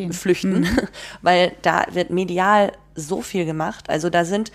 äh, 0.00 0.12
flüchten, 0.12 0.60
mhm. 0.60 0.78
weil 1.22 1.52
da 1.62 1.84
wird 1.90 2.10
medial 2.10 2.72
so 2.94 3.22
viel 3.22 3.44
gemacht. 3.44 3.88
Also 3.88 4.10
da 4.10 4.24
sind 4.24 4.52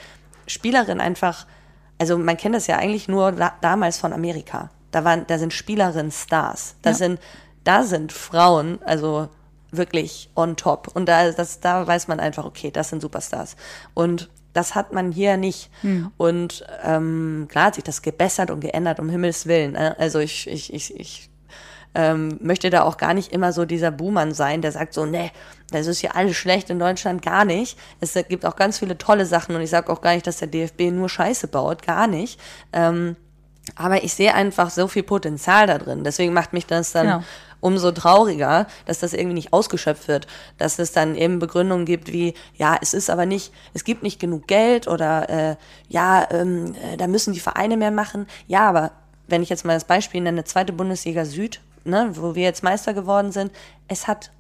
Spielerinnen 0.48 1.02
einfach, 1.02 1.46
also 2.00 2.18
man 2.18 2.38
kennt 2.38 2.56
das 2.56 2.68
ja 2.68 2.78
eigentlich 2.78 3.08
nur 3.08 3.32
da, 3.32 3.54
damals 3.62 3.98
von 3.98 4.14
Amerika. 4.14 4.70
Da 4.92 5.04
waren, 5.04 5.26
da 5.28 5.38
sind 5.38 5.54
Spielerinnen 5.54 6.12
Stars. 6.12 6.76
Da 6.82 6.92
ja. 6.92 6.96
sind, 6.96 7.20
da 7.64 7.84
sind 7.84 8.12
Frauen, 8.12 8.80
also 8.84 9.30
wirklich 9.72 10.30
on 10.36 10.56
top. 10.56 10.90
Und 10.94 11.08
da, 11.08 11.32
das, 11.32 11.60
da 11.60 11.86
weiß 11.86 12.08
man 12.08 12.20
einfach, 12.20 12.46
okay, 12.46 12.72
das 12.72 12.90
sind 12.90 13.02
Superstars. 13.02 13.56
Und 13.94 14.30
das 14.54 14.76
hat 14.76 14.94
man 14.94 15.12
hier 15.12 15.38
nicht. 15.38 15.70
Hm. 15.82 16.12
Und 16.18 16.66
ähm, 16.84 17.48
klar 17.50 17.66
hat 17.66 17.76
sich 17.76 17.84
das 17.84 18.02
gebessert 18.02 18.50
und 18.50 18.62
geändert, 18.62 19.00
um 19.00 19.10
Himmels 19.10 19.46
Willen. 19.46 19.74
Ne? 19.74 19.96
Also 20.00 20.20
ich, 20.20 20.48
ich, 20.48 20.74
ich, 20.74 21.00
ich 21.00 21.30
ähm, 21.98 22.38
möchte 22.42 22.70
da 22.70 22.84
auch 22.84 22.98
gar 22.98 23.16
nicht 23.16 23.34
immer 23.34 23.52
so 23.52 23.66
dieser 23.66 23.90
Buhmann 23.90 24.32
sein, 24.32 24.62
der 24.62 24.72
sagt 24.72 24.94
so, 24.94 25.08
nee, 25.08 25.32
das 25.72 25.88
ist 25.88 26.04
ja 26.04 26.12
alles 26.12 26.38
schlecht 26.38 26.70
in 26.70 26.78
Deutschland, 26.78 27.24
gar 27.24 27.44
nicht. 27.44 27.76
Es 28.00 28.14
gibt 28.30 28.46
auch 28.46 28.56
ganz 28.56 28.78
viele 28.78 29.00
tolle 29.00 29.26
Sachen 29.26 29.56
und 29.56 29.62
ich 29.62 29.72
sage 29.72 29.92
auch 29.92 30.00
gar 30.02 30.14
nicht, 30.14 30.28
dass 30.28 30.38
der 30.38 30.48
DFB 30.48 30.92
nur 30.92 31.10
Scheiße 31.10 31.48
baut, 31.48 31.82
gar 31.82 32.06
nicht. 32.06 32.40
Ähm, 32.72 33.16
aber 33.76 34.04
ich 34.04 34.14
sehe 34.14 34.34
einfach 34.36 34.70
so 34.70 34.88
viel 34.88 35.02
Potenzial 35.02 35.66
da 35.66 35.80
drin. 35.80 36.04
Deswegen 36.04 36.34
macht 36.34 36.54
mich 36.54 36.68
das 36.68 36.92
dann 36.92 37.08
Genau. 37.08 37.24
umso 37.62 37.92
trauriger, 37.92 38.68
dass 38.86 39.00
das 39.00 39.14
irgendwie 39.14 39.34
nicht 39.34 39.52
ausgeschöpft 39.52 40.08
wird, 40.08 40.28
dass 40.60 40.78
es 40.78 40.92
dann 40.92 41.16
eben 41.16 41.40
Begründungen 41.40 41.86
gibt 41.86 42.14
wie, 42.14 42.36
ja, 42.56 42.78
es 42.80 42.94
ist 42.94 43.10
aber 43.10 43.26
nicht, 43.26 43.52
es 43.74 43.84
gibt 43.84 44.04
nicht 44.04 44.20
genug 44.20 44.48
Geld 44.48 44.88
oder 44.88 45.30
äh, 45.30 45.56
ja, 45.90 46.28
ähm, 46.30 46.76
äh, 46.76 46.96
da 46.96 47.08
müssen 47.08 47.34
die 47.34 47.40
Vereine 47.40 47.76
mehr 47.76 47.92
machen. 47.92 48.28
Ja, 48.48 48.70
aber 48.70 48.92
wenn 49.28 49.42
ich 49.42 49.50
jetzt 49.50 49.66
mal 49.66 49.74
das 49.74 49.86
Beispiel 49.86 50.22
nenne, 50.22 50.44
zweite 50.44 50.74
Bundesliga 50.74 51.26
Süd, 51.26 51.60
ne, 51.88 52.12
wo 52.14 52.36
wir 52.36 52.44
jetzt 52.44 52.64
Meister 52.64 52.94
geworden 52.94 53.32
sind, 53.32 53.52
es 53.88 54.08
hat 54.08 54.32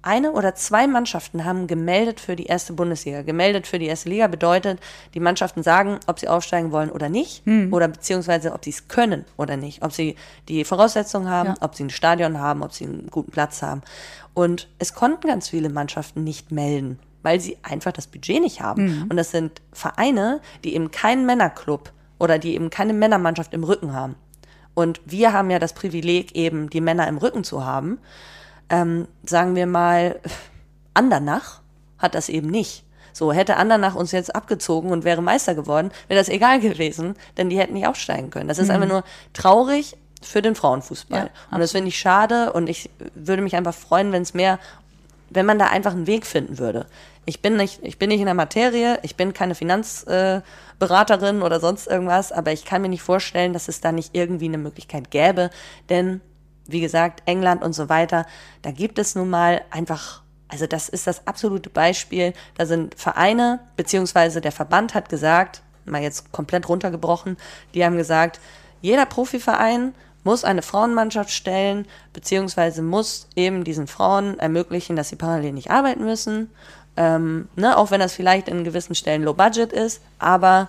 eine 0.00 0.30
oder 0.32 0.54
zwei 0.54 0.86
Mannschaften 0.86 1.44
haben 1.44 1.66
gemeldet 1.66 2.20
für 2.20 2.36
die 2.36 2.46
erste 2.46 2.72
Bundesliga. 2.72 3.22
Gemeldet 3.22 3.66
für 3.66 3.80
die 3.80 3.86
erste 3.86 4.08
Liga 4.08 4.28
bedeutet, 4.28 4.78
die 5.12 5.18
Mannschaften 5.20 5.64
sagen, 5.64 5.98
ob 6.06 6.20
sie 6.20 6.28
aufsteigen 6.28 6.70
wollen 6.70 6.90
oder 6.90 7.08
nicht, 7.08 7.42
oder 7.72 7.88
beziehungsweise 7.88 8.52
ob 8.52 8.64
sie 8.64 8.70
es 8.70 8.86
können 8.86 9.24
oder 9.36 9.56
nicht, 9.56 9.82
ob 9.82 9.92
sie 9.92 10.14
die 10.48 10.64
Voraussetzungen 10.64 11.28
haben, 11.28 11.48
Ja. 11.50 11.54
ob 11.60 11.74
sie 11.74 11.84
ein 11.84 11.90
Stadion 11.90 12.38
haben, 12.38 12.62
ob 12.62 12.72
sie 12.72 12.84
einen 12.84 13.08
guten 13.10 13.32
Platz 13.32 13.60
haben. 13.60 13.82
Und 14.34 14.68
es 14.78 14.94
konnten 14.94 15.26
ganz 15.26 15.48
viele 15.48 15.68
Mannschaften 15.68 16.22
nicht 16.22 16.52
melden, 16.52 17.00
weil 17.24 17.40
sie 17.40 17.58
einfach 17.64 17.90
das 17.92 18.06
Budget 18.06 18.40
nicht 18.40 18.60
haben. 18.62 19.06
Und 19.10 19.16
das 19.16 19.32
sind 19.32 19.60
Vereine, 19.72 20.40
die 20.62 20.74
eben 20.76 20.92
keinen 20.92 21.26
Männerclub 21.26 21.92
oder 22.20 22.38
die 22.38 22.54
eben 22.54 22.70
keine 22.70 22.92
Männermannschaft 22.92 23.52
im 23.52 23.64
Rücken 23.64 23.92
haben. 23.92 24.14
Und 24.78 25.00
wir 25.04 25.32
haben 25.32 25.50
ja 25.50 25.58
das 25.58 25.72
Privileg, 25.72 26.36
eben 26.36 26.70
die 26.70 26.80
Männer 26.80 27.08
im 27.08 27.18
Rücken 27.18 27.42
zu 27.44 27.64
haben 27.64 27.98
ähm, 28.70 29.08
sagen 29.24 29.54
wir 29.54 29.66
mal, 29.66 30.20
Andernach 30.94 31.60
hat 31.98 32.14
das 32.14 32.28
eben 32.28 32.48
nicht. 32.48 32.84
So, 33.12 33.32
hätte 33.32 33.56
Andernach 33.56 33.94
uns 33.94 34.12
jetzt 34.12 34.34
abgezogen 34.34 34.90
und 34.90 35.04
wäre 35.04 35.22
Meister 35.22 35.54
geworden, 35.54 35.90
wäre 36.06 36.20
das 36.20 36.28
egal 36.28 36.60
gewesen, 36.60 37.16
denn 37.36 37.50
die 37.50 37.58
hätten 37.58 37.72
nicht 37.72 37.86
aufsteigen 37.86 38.30
können. 38.30 38.48
Das 38.48 38.58
ist 38.58 38.70
einfach 38.70 38.86
nur 38.86 39.02
traurig 39.32 39.96
für 40.22 40.42
den 40.42 40.54
Frauenfußball. 40.54 41.24
Ja, 41.24 41.30
und 41.50 41.60
das 41.60 41.72
finde 41.72 41.88
ich 41.88 41.98
schade 41.98 42.52
und 42.52 42.68
ich 42.68 42.90
würde 43.14 43.42
mich 43.42 43.56
einfach 43.56 43.74
freuen, 43.74 44.12
wenn 44.12 44.22
es 44.22 44.34
mehr, 44.34 44.58
wenn 45.30 45.46
man 45.46 45.58
da 45.58 45.66
einfach 45.66 45.92
einen 45.92 46.06
Weg 46.06 46.26
finden 46.26 46.58
würde. 46.58 46.86
Ich 47.28 47.42
bin 47.42 47.56
nicht, 47.56 47.80
ich 47.82 47.98
bin 47.98 48.08
nicht 48.08 48.20
in 48.20 48.24
der 48.24 48.32
Materie, 48.32 48.98
ich 49.02 49.14
bin 49.14 49.34
keine 49.34 49.54
Finanzberaterin 49.54 51.40
äh, 51.42 51.44
oder 51.44 51.60
sonst 51.60 51.86
irgendwas, 51.86 52.32
aber 52.32 52.52
ich 52.52 52.64
kann 52.64 52.80
mir 52.80 52.88
nicht 52.88 53.02
vorstellen, 53.02 53.52
dass 53.52 53.68
es 53.68 53.82
da 53.82 53.92
nicht 53.92 54.14
irgendwie 54.14 54.46
eine 54.46 54.56
Möglichkeit 54.56 55.10
gäbe, 55.10 55.50
denn 55.90 56.22
wie 56.66 56.80
gesagt, 56.80 57.22
England 57.26 57.62
und 57.62 57.74
so 57.74 57.90
weiter, 57.90 58.24
da 58.62 58.70
gibt 58.70 58.98
es 58.98 59.14
nun 59.14 59.28
mal 59.28 59.60
einfach, 59.70 60.22
also 60.48 60.66
das 60.66 60.88
ist 60.88 61.06
das 61.06 61.26
absolute 61.26 61.68
Beispiel. 61.68 62.32
Da 62.56 62.64
sind 62.64 62.94
Vereine, 62.94 63.60
beziehungsweise 63.76 64.40
der 64.40 64.52
Verband 64.52 64.94
hat 64.94 65.10
gesagt, 65.10 65.60
mal 65.84 66.00
jetzt 66.00 66.32
komplett 66.32 66.66
runtergebrochen, 66.66 67.36
die 67.74 67.84
haben 67.84 67.98
gesagt, 67.98 68.40
jeder 68.80 69.04
Profiverein 69.04 69.94
muss 70.24 70.44
eine 70.44 70.62
Frauenmannschaft 70.62 71.30
stellen, 71.30 71.86
beziehungsweise 72.12 72.82
muss 72.82 73.28
eben 73.36 73.64
diesen 73.64 73.86
Frauen 73.86 74.38
ermöglichen, 74.38 74.96
dass 74.96 75.10
sie 75.10 75.16
parallel 75.16 75.52
nicht 75.52 75.70
arbeiten 75.70 76.04
müssen. 76.04 76.50
Ähm, 77.00 77.48
ne, 77.54 77.76
auch 77.78 77.92
wenn 77.92 78.00
das 78.00 78.12
vielleicht 78.12 78.48
in 78.48 78.64
gewissen 78.64 78.96
Stellen 78.96 79.22
low 79.22 79.32
budget 79.32 79.72
ist, 79.72 80.02
aber 80.18 80.68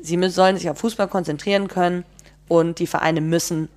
sie 0.00 0.16
mü- 0.16 0.28
sollen 0.30 0.56
sich 0.56 0.70
auf 0.70 0.78
Fußball 0.78 1.08
konzentrieren 1.08 1.66
können 1.66 2.04
und 2.46 2.78
die 2.78 2.86
Vereine 2.86 3.20
müssen 3.20 3.68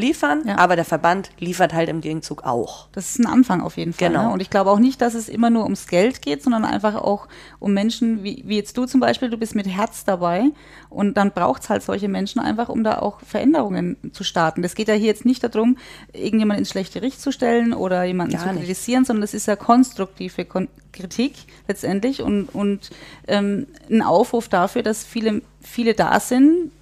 liefern, 0.00 0.42
Ja. 0.46 0.58
aber 0.58 0.74
der 0.76 0.84
Verband 0.84 1.30
liefert 1.38 1.72
halt 1.74 1.88
im 1.88 2.00
Gegenzug 2.00 2.42
auch. 2.44 2.88
Das 2.92 3.10
ist 3.10 3.18
ein 3.20 3.26
Anfang 3.26 3.60
auf 3.60 3.76
jeden 3.76 3.92
Fall. 3.92 4.08
Genau. 4.08 4.28
Ne? 4.28 4.32
Und 4.32 4.40
ich 4.40 4.50
glaube 4.50 4.70
auch 4.70 4.78
nicht, 4.78 5.00
dass 5.00 5.14
es 5.14 5.28
immer 5.28 5.50
nur 5.50 5.62
ums 5.64 5.86
Geld 5.86 6.22
geht, 6.22 6.42
sondern 6.42 6.64
einfach 6.64 6.94
auch 6.96 7.28
um 7.58 7.72
Menschen, 7.72 8.24
wie, 8.24 8.42
wie 8.46 8.56
jetzt 8.56 8.76
du 8.76 8.86
zum 8.86 9.00
Beispiel, 9.00 9.30
du 9.30 9.36
bist 9.36 9.54
mit 9.54 9.66
Herz 9.68 10.04
dabei 10.04 10.44
und 10.88 11.16
dann 11.16 11.30
braucht 11.32 11.62
es 11.62 11.70
halt 11.70 11.82
solche 11.82 12.08
Menschen 12.08 12.40
einfach, 12.40 12.68
um 12.68 12.82
da 12.82 12.98
auch 12.98 13.20
Veränderungen 13.20 13.96
zu 14.12 14.24
starten. 14.24 14.62
Das 14.62 14.74
geht 14.74 14.88
ja 14.88 14.94
hier 14.94 15.06
jetzt 15.06 15.24
nicht 15.24 15.44
darum, 15.44 15.76
irgendjemand 16.12 16.58
ins 16.58 16.70
schlechte 16.70 16.98
Licht 17.00 17.20
zu 17.20 17.30
stellen 17.32 17.72
oder 17.72 18.04
jemanden 18.04 18.34
Gar 18.34 18.42
zu 18.46 18.52
nicht. 18.52 18.60
kritisieren, 18.60 19.04
sondern 19.04 19.20
das 19.20 19.34
ist 19.34 19.46
ja 19.46 19.56
konstruktive 19.56 20.44
Kon 20.44 20.68
Kritik 20.92 21.34
letztendlich 21.68 22.20
und, 22.20 22.46
und 22.52 22.90
ähm, 23.28 23.66
ein 23.88 24.02
Aufruf 24.02 24.48
dafür, 24.48 24.82
dass 24.82 25.04
viele, 25.04 25.40
viele 25.60 25.94
da 25.94 26.18
sind, 26.18 26.72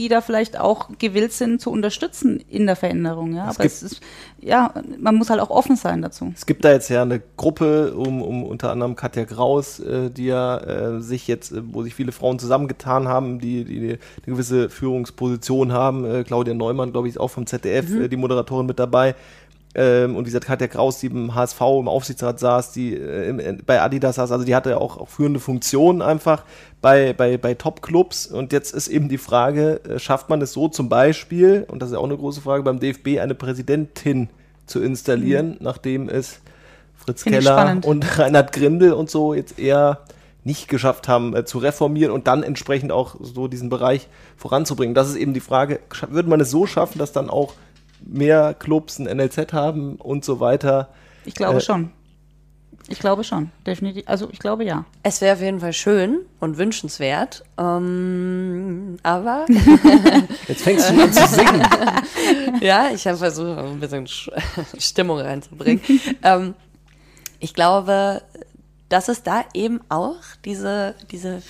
die 0.00 0.08
da 0.08 0.22
vielleicht 0.22 0.58
auch 0.58 0.88
gewillt 0.98 1.34
sind 1.34 1.60
zu 1.60 1.70
unterstützen 1.70 2.42
in 2.48 2.64
der 2.66 2.74
Veränderung. 2.74 3.34
Ja, 3.34 3.50
Es 3.50 3.56
aber 3.56 3.66
es 3.66 3.82
ist, 3.82 4.00
ja, 4.40 4.72
man 4.98 5.14
muss 5.14 5.28
halt 5.28 5.40
auch 5.40 5.50
offen 5.50 5.76
sein 5.76 6.00
dazu. 6.00 6.32
Es 6.34 6.46
gibt 6.46 6.64
da 6.64 6.72
jetzt 6.72 6.88
ja 6.88 7.02
eine 7.02 7.20
Gruppe 7.36 7.92
um, 7.94 8.22
um 8.22 8.44
unter 8.44 8.70
anderem 8.70 8.96
Katja 8.96 9.26
Kraus, 9.26 9.78
äh, 9.78 10.08
die 10.08 10.24
ja 10.24 10.56
äh, 10.56 11.00
sich 11.02 11.28
jetzt, 11.28 11.52
äh, 11.52 11.60
wo 11.62 11.82
sich 11.82 11.94
viele 11.94 12.12
Frauen 12.12 12.38
zusammengetan 12.38 13.08
haben, 13.08 13.40
die, 13.40 13.64
die 13.64 13.78
eine 13.90 13.98
gewisse 14.24 14.70
Führungsposition 14.70 15.72
haben. 15.72 16.06
Äh, 16.06 16.24
Claudia 16.24 16.54
Neumann, 16.54 16.92
glaube 16.92 17.08
ich, 17.08 17.16
ist 17.16 17.20
auch 17.20 17.28
vom 17.28 17.46
ZDF, 17.46 17.94
äh, 17.94 18.08
die 18.08 18.16
Moderatorin 18.16 18.64
mit 18.64 18.78
dabei. 18.78 19.14
Ähm, 19.74 20.16
und 20.16 20.24
wie 20.24 20.30
gesagt, 20.30 20.46
Katja 20.46 20.66
Kraus, 20.66 20.98
die 20.98 21.06
im 21.06 21.34
HSV 21.34 21.60
im 21.60 21.86
Aufsichtsrat 21.88 22.40
saß, 22.40 22.72
die 22.72 22.94
äh, 22.94 23.28
im, 23.28 23.38
äh, 23.38 23.56
bei 23.64 23.80
Adidas 23.80 24.16
saß, 24.16 24.32
also 24.32 24.44
die 24.44 24.54
hatte 24.54 24.70
ja 24.70 24.78
auch, 24.78 24.98
auch 24.98 25.08
führende 25.08 25.38
Funktionen 25.38 26.02
einfach 26.02 26.42
bei, 26.80 27.12
bei, 27.12 27.36
bei 27.38 27.54
Top-Clubs. 27.54 28.26
Und 28.26 28.52
jetzt 28.52 28.74
ist 28.74 28.88
eben 28.88 29.08
die 29.08 29.18
Frage, 29.18 29.80
äh, 29.84 29.98
schafft 30.00 30.28
man 30.28 30.42
es 30.42 30.52
so 30.52 30.68
zum 30.68 30.88
Beispiel, 30.88 31.66
und 31.68 31.80
das 31.82 31.90
ist 31.90 31.94
ja 31.94 32.00
auch 32.00 32.04
eine 32.04 32.16
große 32.16 32.40
Frage, 32.40 32.64
beim 32.64 32.80
DFB 32.80 33.20
eine 33.20 33.36
Präsidentin 33.36 34.28
zu 34.66 34.80
installieren, 34.80 35.56
nachdem 35.60 36.08
es 36.08 36.40
Fritz 36.96 37.22
Finde 37.22 37.38
ich 37.38 37.44
Keller 37.44 37.80
und 37.84 38.18
Reinhard 38.18 38.52
Grindel 38.52 38.92
und 38.92 39.08
so 39.08 39.34
jetzt 39.34 39.58
eher 39.58 40.00
nicht 40.42 40.68
geschafft 40.68 41.06
haben 41.06 41.36
äh, 41.36 41.44
zu 41.44 41.58
reformieren 41.58 42.12
und 42.12 42.26
dann 42.26 42.42
entsprechend 42.42 42.92
auch 42.92 43.16
so 43.20 43.46
diesen 43.46 43.68
Bereich 43.68 44.08
voranzubringen. 44.36 44.94
Das 44.94 45.08
ist 45.08 45.16
eben 45.16 45.34
die 45.34 45.40
Frage, 45.40 45.80
würde 46.08 46.28
man 46.28 46.40
es 46.40 46.50
so 46.50 46.66
schaffen, 46.66 46.98
dass 46.98 47.12
dann 47.12 47.30
auch 47.30 47.54
mehr 48.06 48.54
Clubs 48.54 48.98
ein 48.98 49.04
NLZ 49.16 49.52
haben 49.52 49.96
und 49.96 50.24
so 50.24 50.40
weiter? 50.40 50.88
Ich 51.24 51.34
glaube 51.34 51.58
Äh, 51.58 51.60
schon. 51.60 51.92
Ich 52.88 52.98
glaube 52.98 53.22
schon, 53.22 53.50
definitiv. 53.66 54.02
Also 54.06 54.28
ich 54.32 54.40
glaube 54.40 54.64
ja. 54.64 54.84
Es 55.04 55.20
wäre 55.20 55.36
auf 55.36 55.40
jeden 55.42 55.60
Fall 55.60 55.72
schön 55.72 56.20
und 56.40 56.58
wünschenswert, 56.58 57.44
ähm, 57.56 58.96
aber 59.04 59.46
Jetzt 60.48 60.62
fängst 60.62 60.88
du 60.90 60.94
schon 60.94 61.00
an 61.02 61.12
zu 61.12 61.26
singen. 61.28 61.62
ja, 62.60 62.90
ich 62.92 63.06
habe 63.06 63.16
versucht, 63.18 63.58
ein 63.58 63.78
bisschen 63.78 64.06
Sch- 64.06 64.30
Stimmung 64.80 65.18
reinzubringen. 65.20 65.80
ähm, 66.24 66.54
ich 67.38 67.54
glaube, 67.54 68.22
dass 68.88 69.08
es 69.08 69.22
da 69.22 69.44
eben 69.54 69.80
auch 69.88 70.16
diese, 70.44 70.96
diese 71.12 71.42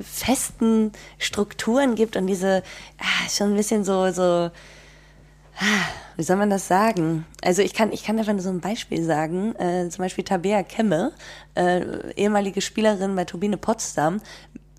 festen 0.00 0.90
Strukturen 1.18 1.94
gibt 1.94 2.16
und 2.16 2.26
diese, 2.26 2.62
ah, 2.98 3.28
schon 3.30 3.50
ein 3.52 3.56
bisschen 3.56 3.84
so, 3.84 4.10
so, 4.10 4.50
wie 6.16 6.22
soll 6.22 6.36
man 6.36 6.50
das 6.50 6.68
sagen? 6.68 7.26
Also 7.42 7.62
ich 7.62 7.74
kann, 7.74 7.92
ich 7.92 8.04
kann 8.04 8.18
einfach 8.18 8.32
nur 8.32 8.42
so 8.42 8.50
ein 8.50 8.60
Beispiel 8.60 9.02
sagen. 9.02 9.54
Äh, 9.56 9.88
zum 9.88 10.02
Beispiel 10.04 10.24
Tabea 10.24 10.62
Kemme, 10.62 11.12
äh, 11.54 12.12
ehemalige 12.14 12.60
Spielerin 12.60 13.14
bei 13.16 13.24
Turbine 13.24 13.56
Potsdam, 13.56 14.20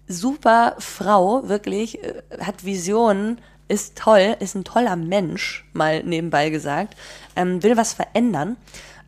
super 0.07 0.75
Frau, 0.79 1.47
wirklich, 1.47 2.03
äh, 2.03 2.21
hat 2.39 2.65
Visionen, 2.65 3.39
ist 3.67 3.97
toll, 3.97 4.35
ist 4.39 4.55
ein 4.55 4.63
toller 4.63 4.95
Mensch, 4.95 5.65
mal 5.73 6.03
nebenbei 6.03 6.49
gesagt, 6.49 6.95
ähm, 7.35 7.63
will 7.63 7.77
was 7.77 7.93
verändern. 7.93 8.57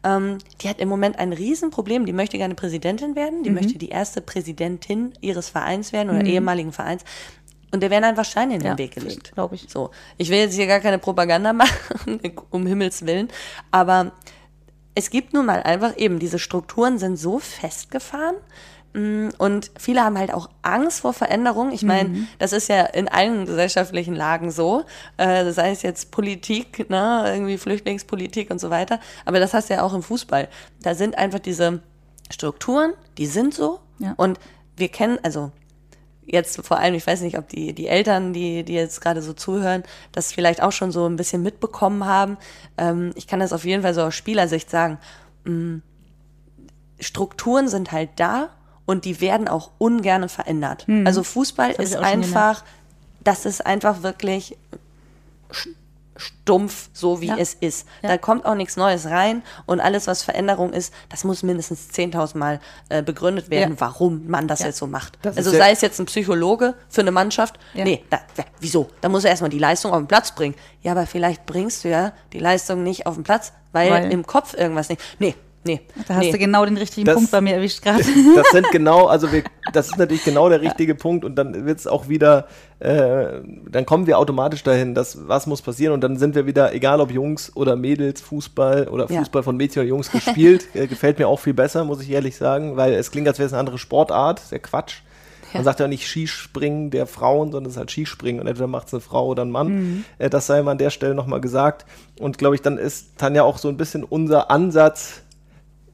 Ähm, 0.04 0.38
die 0.62 0.70
hat 0.70 0.80
im 0.80 0.90
Moment 0.90 1.20
ein 1.20 1.34
Riesenproblem. 1.34 2.06
Die 2.06 2.14
möchte 2.14 2.38
gerne 2.38 2.56
Präsidentin 2.56 3.16
werden. 3.16 3.44
Die 3.44 3.50
möchte 3.50 3.78
die 3.78 3.90
erste 3.90 4.22
Präsidentin 4.22 5.14
ihres 5.22 5.50
Vereins 5.50 5.92
werden 5.92 6.10
oder 6.10 6.24
ehemaligen 6.24 6.72
Vereins. 6.72 7.04
Und 7.72 7.82
der 7.82 7.90
werden 7.90 8.06
einfach 8.06 8.26
Steine 8.26 8.54
in 8.56 8.60
den 8.62 8.68
Ja, 8.72 8.78
Weg 8.78 8.96
gelegt. 8.96 9.34
glaub 9.34 9.52
ich. 9.52 9.66
So. 9.70 9.92
Ich 10.18 10.30
will 10.30 10.38
jetzt 10.40 10.56
hier 10.56 10.68
gar 10.68 10.80
keine 10.80 11.00
Propaganda 11.00 11.52
machen, 11.54 12.20
um 12.50 12.66
Himmels 12.66 13.06
Willen. 13.06 13.28
Aber 13.72 14.14
es 14.96 15.10
gibt 15.10 15.34
nun 15.34 15.46
mal 15.46 15.62
einfach 15.64 15.98
eben, 15.98 16.18
diese 16.20 16.40
Strukturen 16.40 16.98
sind 16.98 17.18
so 17.18 17.40
festgefahren. 17.40 18.36
mm, 18.94 19.30
Und 19.38 19.70
viele 19.78 20.02
haben 20.04 20.18
halt 20.18 20.34
auch 20.34 20.50
Angst 20.62 21.02
vor 21.02 21.12
Veränderung. 21.14 21.72
Ich 21.74 21.84
meine, 21.84 22.28
das 22.40 22.54
ist 22.54 22.70
ja 22.70 22.84
in 22.86 23.10
allen 23.10 23.46
gesellschaftlichen 23.46 24.16
Lagen 24.16 24.50
so. 24.50 24.86
Äh, 25.18 25.52
sei 25.52 25.72
es 25.72 25.82
jetzt 25.82 26.10
Politik, 26.12 26.90
ne, 26.90 27.24
irgendwie 27.28 27.58
Flüchtlingspolitik 27.58 28.50
und 28.50 28.60
so 28.60 28.70
weiter. 28.70 29.00
Aber 29.26 29.40
das 29.42 29.54
hast 29.54 29.70
du 29.70 29.74
ja 29.76 29.84
auch 29.84 29.94
im 29.94 30.04
Fußball. 30.04 30.48
Da 30.82 30.96
sind 30.96 31.18
einfach 31.18 31.40
diese 31.40 31.82
Strukturen, 32.32 32.94
die 33.18 33.26
sind 33.28 33.54
so. 33.54 33.80
Ja. 34.00 34.14
Und 34.18 34.40
wir 34.78 34.88
kennen, 34.88 35.20
also 35.22 35.52
jetzt 36.28 36.64
vor 36.66 36.78
allem, 36.78 36.94
ich 36.94 37.08
weiß 37.08 37.22
nicht, 37.22 37.38
ob 37.38 37.48
die, 37.48 37.74
die 37.74 37.88
Eltern, 37.88 38.34
die, 38.34 38.64
die 38.64 38.74
jetzt 38.74 39.02
gerade 39.02 39.22
so 39.22 39.34
zuhören, 39.34 39.84
das 40.12 40.32
vielleicht 40.32 40.62
auch 40.62 40.72
schon 40.72 40.92
so 40.92 41.08
ein 41.08 41.16
bisschen 41.16 41.42
mitbekommen 41.42 42.06
haben. 42.06 42.38
Ähm, 42.78 43.12
ich 43.16 43.28
kann 43.28 43.40
das 43.40 43.54
auf 43.54 43.66
jeden 43.66 43.82
Fall 43.82 43.94
so 43.94 44.02
aus 44.04 44.14
Spielersicht 44.14 44.70
sagen. 44.70 45.00
Mm, 45.46 45.78
Strukturen 47.00 47.68
sind 47.68 47.92
halt 47.92 48.10
da 48.18 48.50
und 48.86 49.06
die 49.06 49.22
werden 49.22 49.48
auch 49.48 49.72
ungern 49.78 50.28
verändert. 50.30 50.86
Also 51.06 51.24
Fußball 51.24 51.72
ist 51.72 51.96
einfach, 51.96 52.64
das 53.24 53.46
ist 53.46 53.66
einfach 53.66 54.04
wirklich 54.04 54.58
stumpf, 56.18 56.90
so 56.94 57.22
wie 57.22 57.28
Ja. 57.28 57.38
es 57.38 57.54
ist. 57.54 57.88
Ja. 58.02 58.10
Da 58.10 58.18
kommt 58.18 58.46
auch 58.46 58.56
nichts 58.56 58.76
Neues 58.78 59.06
rein 59.06 59.44
und 59.66 59.80
alles, 59.80 60.08
was 60.08 60.24
Veränderung 60.24 60.74
ist, 60.74 60.94
das 61.10 61.24
muss 61.24 61.44
mindestens 61.44 61.90
10.000 61.92 62.38
Mal 62.38 62.60
äh, 62.90 63.02
begründet 63.02 63.50
werden, 63.50 63.76
Ja. 63.76 63.82
warum 63.82 64.28
man 64.28 64.48
das 64.48 64.60
jetzt 64.60 64.78
so 64.78 64.88
macht. 64.88 65.18
Das 65.22 65.38
also 65.38 65.52
sei 65.52 65.72
es 65.72 65.82
jetzt 65.82 66.00
ein 66.00 66.06
Psychologe 66.08 66.74
für 66.90 67.02
eine 67.02 67.12
Mannschaft, 67.12 67.60
nee, 67.74 68.04
da, 68.10 68.20
wieso? 68.60 68.90
Da 69.02 69.10
muss 69.10 69.24
er 69.24 69.32
erstmal 69.32 69.50
die 69.50 69.60
Leistung 69.60 69.92
auf 69.94 70.00
den 70.00 70.08
Platz 70.08 70.34
bringen. 70.34 70.56
Ja, 70.82 70.92
aber 70.92 71.06
vielleicht 71.06 71.46
bringst 71.46 71.84
du 71.84 71.90
ja 71.90 72.14
die 72.34 72.40
Leistung 72.40 72.84
nicht 72.84 73.06
auf 73.06 73.16
den 73.16 73.24
Platz, 73.24 73.54
weil, 73.72 73.92
Weil- 73.92 74.12
im 74.12 74.26
Kopf 74.26 74.54
irgendwas 74.54 74.90
nicht. 74.90 75.02
Nee, 75.20 75.36
nee. 75.68 75.82
Da 76.08 76.16
hast 76.16 76.24
nee. 76.26 76.32
du 76.32 76.38
genau 76.40 76.66
den 76.66 76.78
richtigen 76.78 77.06
Das- 77.06 77.16
Punkt 77.16 77.32
bei 77.32 77.42
mir 77.42 77.56
erwischt 77.56 77.82
gerade. 77.84 78.04
Das 78.36 78.50
sind 78.52 78.70
genau, 78.72 79.06
also 79.06 79.32
wir, 79.32 79.44
das 79.74 79.88
ist 79.88 79.98
natürlich 79.98 80.24
genau 80.24 80.50
der 80.50 80.62
richtige 80.62 80.96
Punkt 80.96 81.24
und 81.26 81.36
dann 81.36 81.66
wird 81.66 81.80
es 81.80 81.86
auch 81.88 82.08
wieder, 82.10 82.48
äh, 82.80 83.42
dann 83.70 83.86
kommen 83.86 84.08
wir 84.08 84.18
automatisch 84.18 84.64
dahin, 84.64 84.96
dass 84.96 85.28
was 85.28 85.48
muss 85.48 85.62
passieren 85.62 85.94
und 85.94 86.02
dann 86.02 86.18
sind 86.18 86.36
wir 86.36 86.46
wieder, 86.46 86.74
egal 86.74 87.02
ob 87.02 87.12
Jungs 87.12 87.56
oder 87.56 87.76
Mädels, 87.76 88.22
Fußball 88.22 88.88
oder 88.88 89.10
Ja. 89.12 89.20
Fußball 89.20 89.44
von 89.44 89.58
Mädchen 89.58 89.82
oder 89.82 89.90
Jungs 89.90 90.12
gespielt, 90.12 90.68
äh, 90.74 90.88
gefällt 90.88 91.20
mir 91.20 91.28
auch 91.28 91.40
viel 91.40 91.54
besser, 91.54 91.84
muss 91.84 92.02
ich 92.02 92.10
ehrlich 92.10 92.38
sagen, 92.38 92.78
weil 92.78 92.94
es 92.94 93.12
klingt, 93.12 93.28
als 93.28 93.40
wäre 93.40 93.48
es 93.48 93.54
eine 93.54 93.60
andere 93.60 93.78
Sportart, 93.78 94.40
ist 94.40 94.52
ja 94.52 94.60
Quatsch. 94.60 95.02
Man 95.54 95.62
Ja. 95.62 95.64
sagt 95.64 95.80
ja 95.80 95.88
nicht 95.88 96.06
Skispringen 96.06 96.90
der 96.92 97.08
Frauen, 97.08 97.54
sondern 97.54 97.68
es 97.70 97.76
ist 97.76 97.78
halt 97.80 97.90
Skispringen 97.90 98.42
und 98.42 98.48
entweder 98.48 98.68
macht 98.68 98.88
es 98.88 98.94
eine 98.94 99.00
Frau 99.00 99.28
oder 99.28 99.46
ein 99.46 99.50
Mann. 99.50 100.04
Äh, 100.18 100.30
das 100.30 100.46
sei 100.46 100.62
mal 100.62 100.72
an 100.72 100.78
der 100.78 100.90
Stelle 100.90 101.16
nochmal 101.16 101.40
gesagt. 101.40 101.86
Und 102.20 102.38
glaube 102.38 102.56
ich, 102.56 102.62
dann 102.62 102.78
ist 102.78 103.18
Tanja 103.18 103.44
auch 103.44 103.58
so 103.58 103.70
ein 103.70 103.78
bisschen 103.78 104.04
unser 104.04 104.52
Ansatz, 104.52 105.22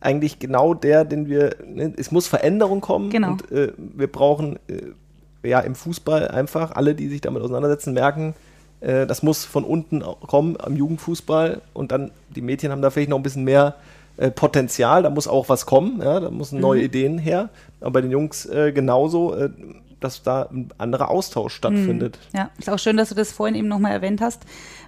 eigentlich 0.04 0.40
genau 0.40 0.74
der, 0.74 1.06
den 1.06 1.28
wir, 1.30 1.56
ne, 1.66 1.94
es 1.98 2.12
muss 2.12 2.28
Veränderung 2.28 2.82
kommen 2.82 3.10
Genau. 3.10 3.32
und 3.32 3.52
äh, 3.52 3.72
wir 3.78 4.08
brauchen 4.12 4.58
äh, 4.68 5.48
ja 5.48 5.60
im 5.62 5.76
Fußball 5.76 6.28
einfach, 6.28 6.72
alle, 6.72 6.96
die 6.96 7.08
sich 7.08 7.22
damit 7.22 7.42
auseinandersetzen, 7.42 7.94
merken, 7.94 8.34
äh, 8.82 9.06
das 9.08 9.24
muss 9.24 9.46
von 9.46 9.64
unten 9.64 10.04
kommen 10.28 10.58
am 10.60 10.76
Jugendfußball 10.76 11.62
und 11.74 11.92
dann, 11.92 12.12
die 12.36 12.42
Mädchen 12.42 12.72
haben 12.72 12.82
da 12.82 12.90
vielleicht 12.90 13.10
noch 13.10 13.18
ein 13.18 13.24
bisschen 13.24 13.44
mehr 13.46 13.76
äh, 14.18 14.30
Potenzial, 14.30 15.04
da 15.04 15.10
muss 15.10 15.28
auch 15.28 15.50
was 15.50 15.66
kommen, 15.66 16.02
ja, 16.04 16.20
da 16.20 16.30
müssen 16.30 16.60
neue 16.60 16.84
Ideen 16.84 17.18
her, 17.18 17.50
aber 17.82 17.92
bei 17.92 18.02
den 18.02 18.12
Jungs 18.12 18.46
äh, 18.46 18.72
genauso, 18.72 19.34
äh, 19.36 19.50
dass 20.00 20.22
da 20.22 20.50
ein 20.52 20.70
anderer 20.78 21.10
Austausch 21.10 21.54
stattfindet. 21.54 22.20
Ja, 22.34 22.50
ist 22.60 22.70
auch 22.70 22.78
schön, 22.78 22.98
dass 22.98 23.10
du 23.10 23.16
das 23.16 23.32
vorhin 23.32 23.56
eben 23.56 23.70
nochmal 23.70 23.94
erwähnt 23.94 24.20
hast. 24.20 24.42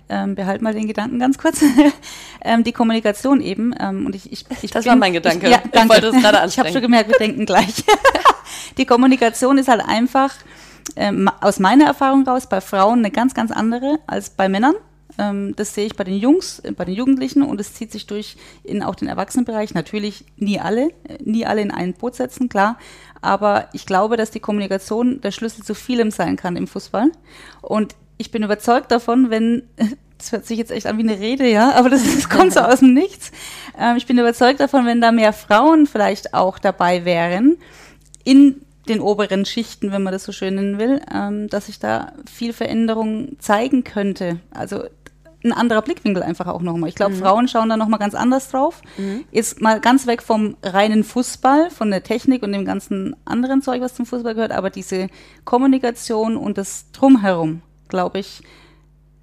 Ähm, 0.08 0.36
behalt 0.36 0.62
mal 0.62 0.74
den 0.74 0.88
Gedanken 0.88 1.18
ganz 1.18 1.38
kurz. 1.38 1.64
ähm, 2.44 2.64
die 2.64 2.72
Kommunikation 2.72 3.42
eben. 3.42 3.74
Ähm, 3.80 4.06
und 4.06 4.16
ich, 4.16 4.32
ich, 4.32 4.46
ich 4.62 4.72
Das 4.72 4.86
war 4.86 4.96
mein 4.96 5.14
Gedanke. 5.14 5.48
Ich, 5.48 5.52
ja, 5.52 5.62
Ich 5.64 5.72
danke. 5.72 5.96
wollte 5.96 6.08
es 6.08 6.14
gerade 6.14 6.28
Ich 6.28 6.34
habe 6.34 6.44
ansprechen. 6.44 6.74
schon 6.74 6.82
gemerkt, 6.84 7.10
wir 7.10 7.18
denken 7.18 7.46
gleich. 7.46 7.84
die 8.78 8.86
Kommunikation 8.86 9.58
ist 9.58 9.68
halt 9.68 9.82
einfach 9.84 10.32
ähm, 10.96 11.30
aus 11.42 11.60
meiner 11.60 11.86
Erfahrung 11.86 12.28
raus 12.28 12.48
bei 12.48 12.62
Frauen 12.62 13.00
eine 13.00 13.10
ganz, 13.12 13.34
ganz 13.34 13.52
andere 13.52 13.98
als 14.06 14.30
bei 14.30 14.48
Männern. 14.48 14.76
Ähm, 15.18 15.56
das 15.56 15.74
sehe 15.74 15.86
ich 15.86 15.96
bei 15.96 16.04
den 16.04 16.18
Jungs, 16.18 16.60
äh, 16.60 16.72
bei 16.72 16.86
den 16.86 16.94
Jugendlichen 16.94 17.42
und 17.42 17.60
es 17.60 17.74
zieht 17.74 17.92
sich 17.92 18.06
durch 18.06 18.38
in 18.64 18.84
auch 18.84 18.96
den 18.96 19.08
Erwachsenenbereich. 19.08 19.74
Natürlich 19.74 20.26
nie 20.38 20.60
alle, 20.60 20.90
äh, 21.08 21.18
nie 21.24 21.46
alle 21.46 21.62
in 21.62 21.72
ein 21.72 21.94
Boot 21.94 22.16
setzen, 22.16 22.50
klar. 22.50 22.78
Aber 23.22 23.70
ich 23.74 23.86
glaube, 23.86 24.18
dass 24.18 24.32
die 24.32 24.40
Kommunikation 24.40 25.22
der 25.22 25.32
Schlüssel 25.32 25.64
zu 25.64 25.74
vielem 25.74 26.12
sein 26.12 26.36
kann 26.36 26.56
im 26.56 26.68
Fußball. 26.68 27.12
Und 27.62 27.96
ich 28.18 28.32
bin 28.32 28.44
überzeugt 28.44 28.92
davon, 28.92 29.30
wenn, 29.30 29.64
das 30.18 30.32
hört 30.32 30.46
sich 30.46 30.58
jetzt 30.58 30.72
echt 30.72 30.88
an 30.88 30.98
wie 30.98 31.04
eine 31.04 31.20
Rede, 31.20 31.50
ja, 31.50 31.74
aber 31.74 31.90
das, 31.90 32.04
das 32.04 32.30
kommt 32.30 32.54
so 32.54 32.60
aus 32.62 32.80
dem 32.80 32.94
Nichts. 32.94 33.32
Ähm, 33.80 33.98
ich 33.98 34.06
bin 34.06 34.18
überzeugt 34.18 34.60
davon, 34.60 34.86
wenn 34.86 35.02
da 35.02 35.12
mehr 35.12 35.34
Frauen 35.34 35.88
vielleicht 35.88 36.34
auch 36.34 36.60
dabei 36.60 37.06
wären, 37.06 37.58
in 38.24 38.62
den 38.88 39.00
oberen 39.00 39.46
Schichten, 39.46 39.92
wenn 39.92 40.04
man 40.04 40.14
das 40.14 40.24
so 40.24 40.32
schön 40.32 40.56
nennen 40.56 40.78
will, 40.78 41.02
ähm, 41.14 41.48
dass 41.50 41.68
sich 41.68 41.80
da 41.80 42.14
viel 42.32 42.54
Veränderung 42.54 43.38
zeigen 43.40 43.84
könnte. 43.84 44.40
Also 44.52 44.84
ein 45.46 45.54
anderer 45.54 45.82
Blickwinkel 45.82 46.24
einfach 46.24 46.48
auch 46.48 46.62
nochmal. 46.62 46.90
Ich 46.90 46.96
glaube, 46.96 47.16
Frauen 47.16 47.48
schauen 47.48 47.70
da 47.70 47.78
nochmal 47.78 48.00
ganz 48.00 48.16
anders 48.16 48.50
drauf. 48.50 48.82
Ist 49.32 49.62
mal 49.62 49.80
ganz 49.80 50.08
weg 50.08 50.24
vom 50.24 50.58
reinen 50.64 51.04
Fußball, 51.04 51.70
von 51.70 51.92
der 51.92 52.04
Technik 52.04 52.42
und 52.42 52.52
dem 52.52 52.66
ganzen 52.66 53.16
anderen 53.26 53.62
Zeug, 53.62 53.82
was 53.82 53.94
zum 53.94 54.06
Fußball 54.08 54.34
gehört, 54.34 54.52
aber 54.52 54.72
diese 54.72 55.08
Kommunikation 55.46 56.36
und 56.36 56.58
das 56.58 56.92
Drumherum, 56.92 57.62
glaube 57.90 58.20
ich, 58.20 58.42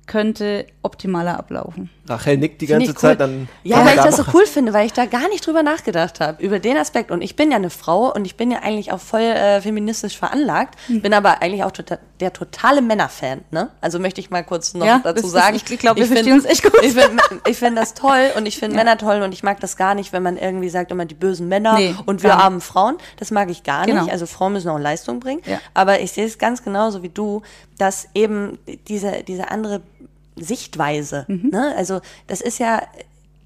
könnte 0.07 0.67
optimaler 0.83 1.39
ablaufen. 1.39 1.89
Rachel 2.09 2.37
nickt 2.37 2.61
die 2.61 2.67
ganze 2.67 2.91
cool. 2.91 2.97
Zeit, 2.97 3.21
dann 3.21 3.49
Ja, 3.63 3.79
weil 3.85 3.91
ich 3.91 4.01
da 4.01 4.07
das 4.07 4.17
so 4.17 4.25
cool 4.35 4.45
finde, 4.47 4.73
weil 4.73 4.85
ich 4.87 4.93
da 4.93 5.07
gar 5.07 5.29
nicht 5.29 5.47
drüber 5.47 5.63
nachgedacht 5.63 6.19
habe, 6.21 6.43
über 6.43 6.59
den 6.59 6.77
Aspekt. 6.77 7.11
Und 7.13 7.23
ich 7.23 7.37
bin 7.37 7.51
ja 7.51 7.57
eine 7.57 7.71
Frau 7.71 8.13
und 8.13 8.25
ich 8.25 8.37
bin 8.37 8.51
ja 8.51 8.59
eigentlich 8.59 8.91
auch 8.93 8.99
voll 9.01 9.21
äh, 9.21 9.61
feministisch 9.61 10.19
veranlagt, 10.19 10.77
Hm. 10.89 11.03
bin 11.03 11.15
aber 11.15 11.41
eigentlich 11.41 11.63
auch 11.65 11.71
tota 11.71 11.99
der 12.23 12.33
totale 12.33 12.81
Männerfan. 12.81 13.41
Ne? 13.51 13.69
Also 13.81 13.99
möchte 13.99 14.21
ich 14.21 14.31
mal 14.31 14.43
kurz 14.45 14.73
noch 14.75 14.87
Ja, 14.87 15.01
dazu 15.03 15.17
das 15.17 15.25
ist- 15.27 15.33
sagen. 15.33 15.57
ich 15.57 15.65
glaub, 15.79 15.97
wir 15.97 16.05
find- 16.07 16.15
verstehen 16.19 16.35
uns 16.35 16.45
echt 16.45 16.63
gut. 16.63 16.73
Ich 16.83 16.93
finde 16.95 17.23
ich 17.49 17.59
find 17.59 17.77
das 17.77 17.95
toll 17.95 18.31
und 18.37 18.47
ich 18.47 18.57
finde 18.59 18.77
Männer 18.77 18.97
toll 18.97 19.23
und 19.23 19.33
ich 19.35 19.43
mag 19.43 19.59
das 19.61 19.77
gar 19.77 19.95
nicht, 19.95 20.13
wenn 20.13 20.23
man 20.23 20.37
irgendwie 20.37 20.69
sagt, 20.71 20.91
immer 20.93 21.05
die 21.05 21.15
bösen 21.15 21.49
Männer 21.49 21.75
Nee, 21.77 21.95
und 22.07 22.23
wir 22.23 22.35
armen 22.35 22.61
Frauen. 22.61 22.97
Das 23.19 23.31
mag 23.33 23.51
ich 23.51 23.65
gar 23.65 23.85
Genau. 23.87 24.03
nicht. 24.05 24.13
Also 24.13 24.27
Frauen 24.27 24.53
müssen 24.55 24.69
auch 24.71 24.79
Leistung 24.79 25.21
bringen. 25.21 25.43
Ja. 25.45 25.59
Aber 25.75 26.01
ich 26.01 26.13
sehe 26.13 26.25
es 26.25 26.39
ganz 26.39 26.63
genauso 26.63 27.03
wie 27.03 27.09
du, 27.09 27.43
dass 27.79 28.09
eben 28.15 28.59
diese, 28.89 29.25
diese 29.27 29.51
andere 29.51 29.83
Sichtweise, 30.37 31.25
Mhm. 31.29 31.51
ne? 31.51 31.75
also 31.77 32.01
das 32.27 32.41
ist 32.41 32.59
ja 32.59 32.83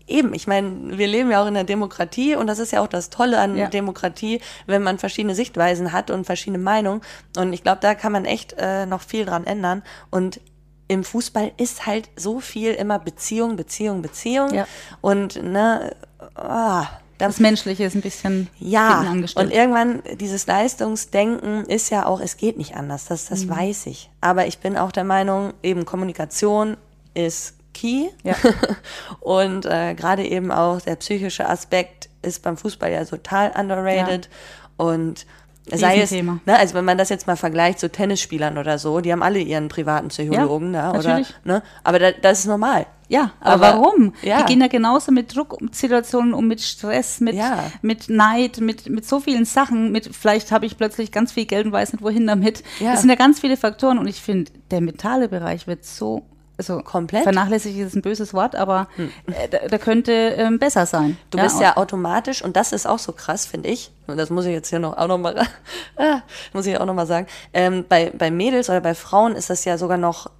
eben, 0.07 0.35
ich 0.35 0.47
meine, 0.47 0.97
wir 0.99 1.07
leben 1.09 1.31
ja 1.31 1.43
auch 1.43 1.47
in 1.49 1.55
der 1.55 1.65
Demokratie 1.65 2.37
und 2.37 2.47
das 2.47 2.59
ist 2.59 2.73
ja 2.73 2.81
auch 2.81 2.87
das 2.87 3.11
Tolle 3.11 3.39
an 3.39 3.57
Ja. 3.57 3.67
Demokratie, 3.69 4.41
wenn 4.67 4.83
man 4.83 4.99
verschiedene 4.99 5.35
Sichtweisen 5.35 5.93
hat 5.93 6.11
und 6.11 6.25
verschiedene 6.27 6.63
Meinungen 6.63 7.01
und 7.37 7.53
ich 7.53 7.63
glaube, 7.63 7.79
da 7.81 7.95
kann 7.95 8.13
man 8.13 8.25
echt 8.25 8.55
äh, 8.59 8.87
noch 8.87 9.03
viel 9.03 9.25
dran 9.25 9.45
ändern 9.47 9.83
und 10.11 10.41
im 10.89 11.03
Fußball 11.03 11.51
ist 11.57 11.87
halt 11.87 12.09
so 12.15 12.39
viel 12.39 12.73
immer 12.73 13.01
Beziehung, 13.01 13.57
Beziehung, 13.57 14.03
Beziehung 14.03 14.55
Ja. 14.55 14.67
und 15.01 15.43
ne, 15.43 15.97
da 16.37 16.89
Das 17.19 17.41
Menschliche 17.41 17.83
ist 17.85 17.97
ein 17.97 18.03
bisschen 18.03 18.49
ja, 18.61 19.01
und 19.35 19.51
irgendwann 19.51 20.03
dieses 20.21 20.47
Leistungsdenken 20.47 21.65
ist 21.65 21.91
ja 21.91 22.07
auch, 22.07 22.21
es 22.21 22.37
geht 22.37 22.57
nicht 22.59 22.77
anders, 22.77 23.07
das, 23.07 23.27
das 23.27 23.47
Mhm. 23.47 23.51
weiß 23.51 23.87
ich. 23.87 24.11
Aber 24.21 24.47
ich 24.47 24.59
bin 24.59 24.77
auch 24.77 24.93
der 24.93 25.05
Meinung, 25.05 25.53
eben 25.63 25.85
Kommunikation 25.85 26.77
ist 27.15 27.56
key. 27.77 28.09
Ja. 28.23 28.35
und 29.21 29.67
äh, 29.67 29.95
gerade 29.95 30.25
eben 30.27 30.51
auch 30.51 30.81
der 30.81 30.97
psychische 30.97 31.49
Aspekt 31.49 32.09
ist 32.23 32.43
beim 32.43 32.57
Fußball 32.57 32.91
ja 32.91 33.05
total 33.05 33.53
underrated. 33.59 34.29
Und 34.77 35.27
sei 35.73 36.01
es, 36.01 36.11
ne, 36.13 36.39
also 36.47 36.75
wenn 36.75 36.85
man 36.85 36.97
das 36.99 37.09
jetzt 37.09 37.27
mal 37.27 37.37
vergleicht 37.37 37.81
zu 37.81 37.91
Tennisspielern 37.91 38.57
oder 38.59 38.79
so, 38.79 39.01
die 39.01 39.13
haben 39.13 39.23
alle 39.23 39.41
ihren 39.41 39.69
privaten 39.69 40.09
Psychologen, 40.09 40.73
Ja, 40.75 40.93
ne, 40.93 40.99
oder, 40.99 41.23
ne, 41.45 41.63
aber 41.83 41.99
da, 41.99 42.13
das 42.13 42.41
ist 42.41 42.47
normal. 42.47 42.87
Ja, 43.09 43.33
aber, 43.41 43.69
Aber- 43.69 43.79
warum? 43.83 44.15
ja. 44.23 44.39
Die 44.43 44.53
gehen 44.53 44.61
ja 44.61 44.67
genauso 44.67 45.13
mit 45.13 45.35
Drucksituationen 45.37 46.35
um, 46.35 46.47
mit 46.49 46.61
Stress, 46.61 47.21
mit, 47.21 47.35
Ja. 47.37 47.71
mit 47.81 48.09
Neid, 48.09 48.59
mit, 48.61 48.89
mit 48.89 49.07
so 49.07 49.21
vielen 49.21 49.45
Sachen, 49.45 49.93
mit 49.93 50.15
vielleicht 50.15 50.51
habe 50.51 50.67
ich 50.67 50.77
plötzlich 50.77 51.13
ganz 51.13 51.33
viel 51.33 51.47
Geld 51.47 51.67
und 51.67 51.73
weiß 51.73 51.93
nicht 51.93 52.03
wohin 52.03 52.27
damit. 52.27 52.65
Ja. 52.81 52.93
Das 52.93 53.01
sind 53.03 53.11
ja 53.11 53.17
ganz 53.17 53.41
viele 53.41 53.57
Faktoren 53.57 53.99
und 53.99 54.09
ich 54.09 54.21
finde, 54.21 54.51
der 54.73 54.81
mentale 54.81 55.29
Bereich 55.29 55.67
wird 55.69 55.85
so, 55.85 56.23
also 56.59 56.81
Komplett. 56.81 57.23
vernachlässigt 57.25 57.77
ist 57.79 57.95
ein 57.95 58.03
böses 58.03 58.33
Wort, 58.33 58.55
aber 58.57 58.89
äh, 59.27 59.49
da, 59.49 59.59
da 59.69 59.79
könnte 59.79 60.13
ähm, 60.13 60.59
besser 60.59 60.87
sein. 60.87 61.17
Du 61.31 61.39
Ja, 61.39 61.45
bist 61.45 61.61
ja 61.61 61.77
automatisch, 61.77 62.43
und 62.43 62.57
das 62.57 62.73
ist 62.73 62.87
auch 62.87 62.99
so 62.99 63.13
krass, 63.13 63.45
finde 63.47 63.69
ich, 63.69 63.91
und 64.07 64.17
das 64.17 64.31
muss 64.31 64.45
ich 64.47 64.53
jetzt 64.53 64.71
hier 64.71 64.79
noch 64.79 64.97
auch 64.97 65.07
noch 65.09 65.19
mal, 65.19 65.37
ah, 65.97 66.23
muss 66.53 66.67
ich 66.67 66.79
auch 66.79 66.87
noch 66.87 66.95
mal 66.95 67.07
sagen, 67.07 67.27
ähm, 67.53 67.85
bei, 67.89 68.11
bei 68.17 68.31
Mädels 68.31 68.69
oder 68.71 68.81
bei 68.81 68.95
Frauen 68.95 69.35
ist 69.37 69.51
das 69.51 69.65
ja 69.65 69.77
sogar 69.79 69.99
noch, 69.99 70.31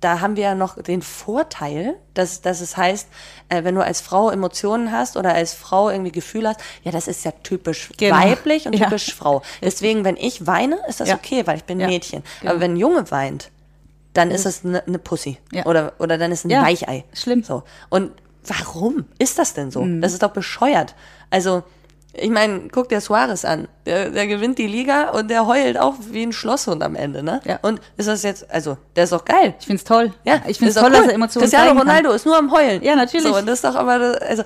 da 0.00 0.20
haben 0.20 0.36
wir 0.36 0.44
ja 0.44 0.54
noch 0.54 0.80
den 0.80 1.02
Vorteil, 1.02 1.94
dass, 2.14 2.40
dass 2.40 2.60
es 2.60 2.76
heißt, 2.76 3.08
äh, 3.48 3.64
wenn 3.64 3.74
du 3.74 3.82
als 3.84 4.00
Frau 4.00 4.30
Emotionen 4.30 4.92
hast 4.92 5.16
oder 5.16 5.34
als 5.34 5.54
Frau 5.54 5.90
irgendwie 5.90 6.12
Gefühl 6.12 6.46
hast, 6.48 6.60
ja, 6.84 6.92
das 6.92 7.08
ist 7.08 7.24
ja 7.24 7.32
typisch 7.42 7.90
Genau. 7.96 8.14
weiblich 8.16 8.66
und 8.66 8.74
Ja. 8.78 8.84
typisch 8.86 9.14
Frau. 9.14 9.42
Deswegen, 9.60 10.04
wenn 10.04 10.16
ich 10.16 10.46
weine, 10.46 10.78
ist 10.88 11.00
das 11.00 11.08
Ja. 11.08 11.16
okay, 11.16 11.46
weil 11.46 11.56
ich 11.56 11.64
bin 11.64 11.80
Ja. 11.80 11.86
Mädchen. 11.88 12.22
Genau. 12.40 12.52
Aber 12.52 12.60
wenn 12.60 12.74
ein 12.74 12.76
Junge 12.76 13.10
weint, 13.10 13.50
dann 14.18 14.30
ist 14.30 14.46
es 14.46 14.64
eine 14.64 14.82
ne 14.86 14.98
Pussy. 14.98 15.38
Ja. 15.52 15.64
Oder, 15.66 15.92
oder 15.98 16.18
dann 16.18 16.32
ist 16.32 16.44
ein 16.44 16.50
Ja, 16.50 16.62
Weichei. 16.62 17.04
schlimm. 17.14 17.42
So. 17.44 17.62
Und 17.88 18.10
warum 18.44 19.04
ist 19.18 19.38
das 19.38 19.54
denn 19.54 19.70
so? 19.70 19.82
Mhm. 19.82 20.00
Das 20.00 20.12
ist 20.12 20.22
doch 20.22 20.32
bescheuert. 20.32 20.94
Also, 21.30 21.62
ich 22.12 22.30
meine, 22.30 22.68
guck 22.72 22.88
dir 22.88 23.00
Suarez 23.00 23.44
an. 23.44 23.68
Der, 23.86 24.10
der 24.10 24.26
gewinnt 24.26 24.58
die 24.58 24.66
Liga 24.66 25.10
und 25.10 25.28
der 25.30 25.46
heult 25.46 25.78
auch 25.78 25.94
wie 26.10 26.24
ein 26.24 26.32
Schlosshund 26.32 26.82
am 26.82 26.96
Ende, 26.96 27.22
ne? 27.22 27.40
Ja. 27.44 27.60
Und 27.62 27.80
ist 27.96 28.08
das 28.08 28.24
jetzt, 28.24 28.50
also, 28.50 28.76
der 28.96 29.04
ist 29.04 29.12
doch 29.12 29.24
geil. 29.24 29.54
Ich 29.60 29.66
finde 29.66 29.78
es 29.78 29.84
toll. 29.84 30.12
Ja, 30.24 30.42
ich 30.46 30.58
doch 30.58 30.66
toll, 30.72 30.82
cool. 30.86 30.90
dass 30.90 31.06
er 31.06 31.14
Emotionen 31.14 31.42
Cristiano 31.42 31.66
zeigen 31.66 31.78
kann. 31.78 31.88
Ronaldo 31.88 32.10
ist 32.12 32.26
nur 32.26 32.36
am 32.36 32.50
Heulen. 32.50 32.82
Ja, 32.82 32.96
natürlich. 32.96 33.26
So, 33.26 33.36
und 33.36 33.46
das 33.46 33.56
ist 33.56 33.64
doch 33.64 33.76
aber, 33.76 34.20
also, 34.20 34.42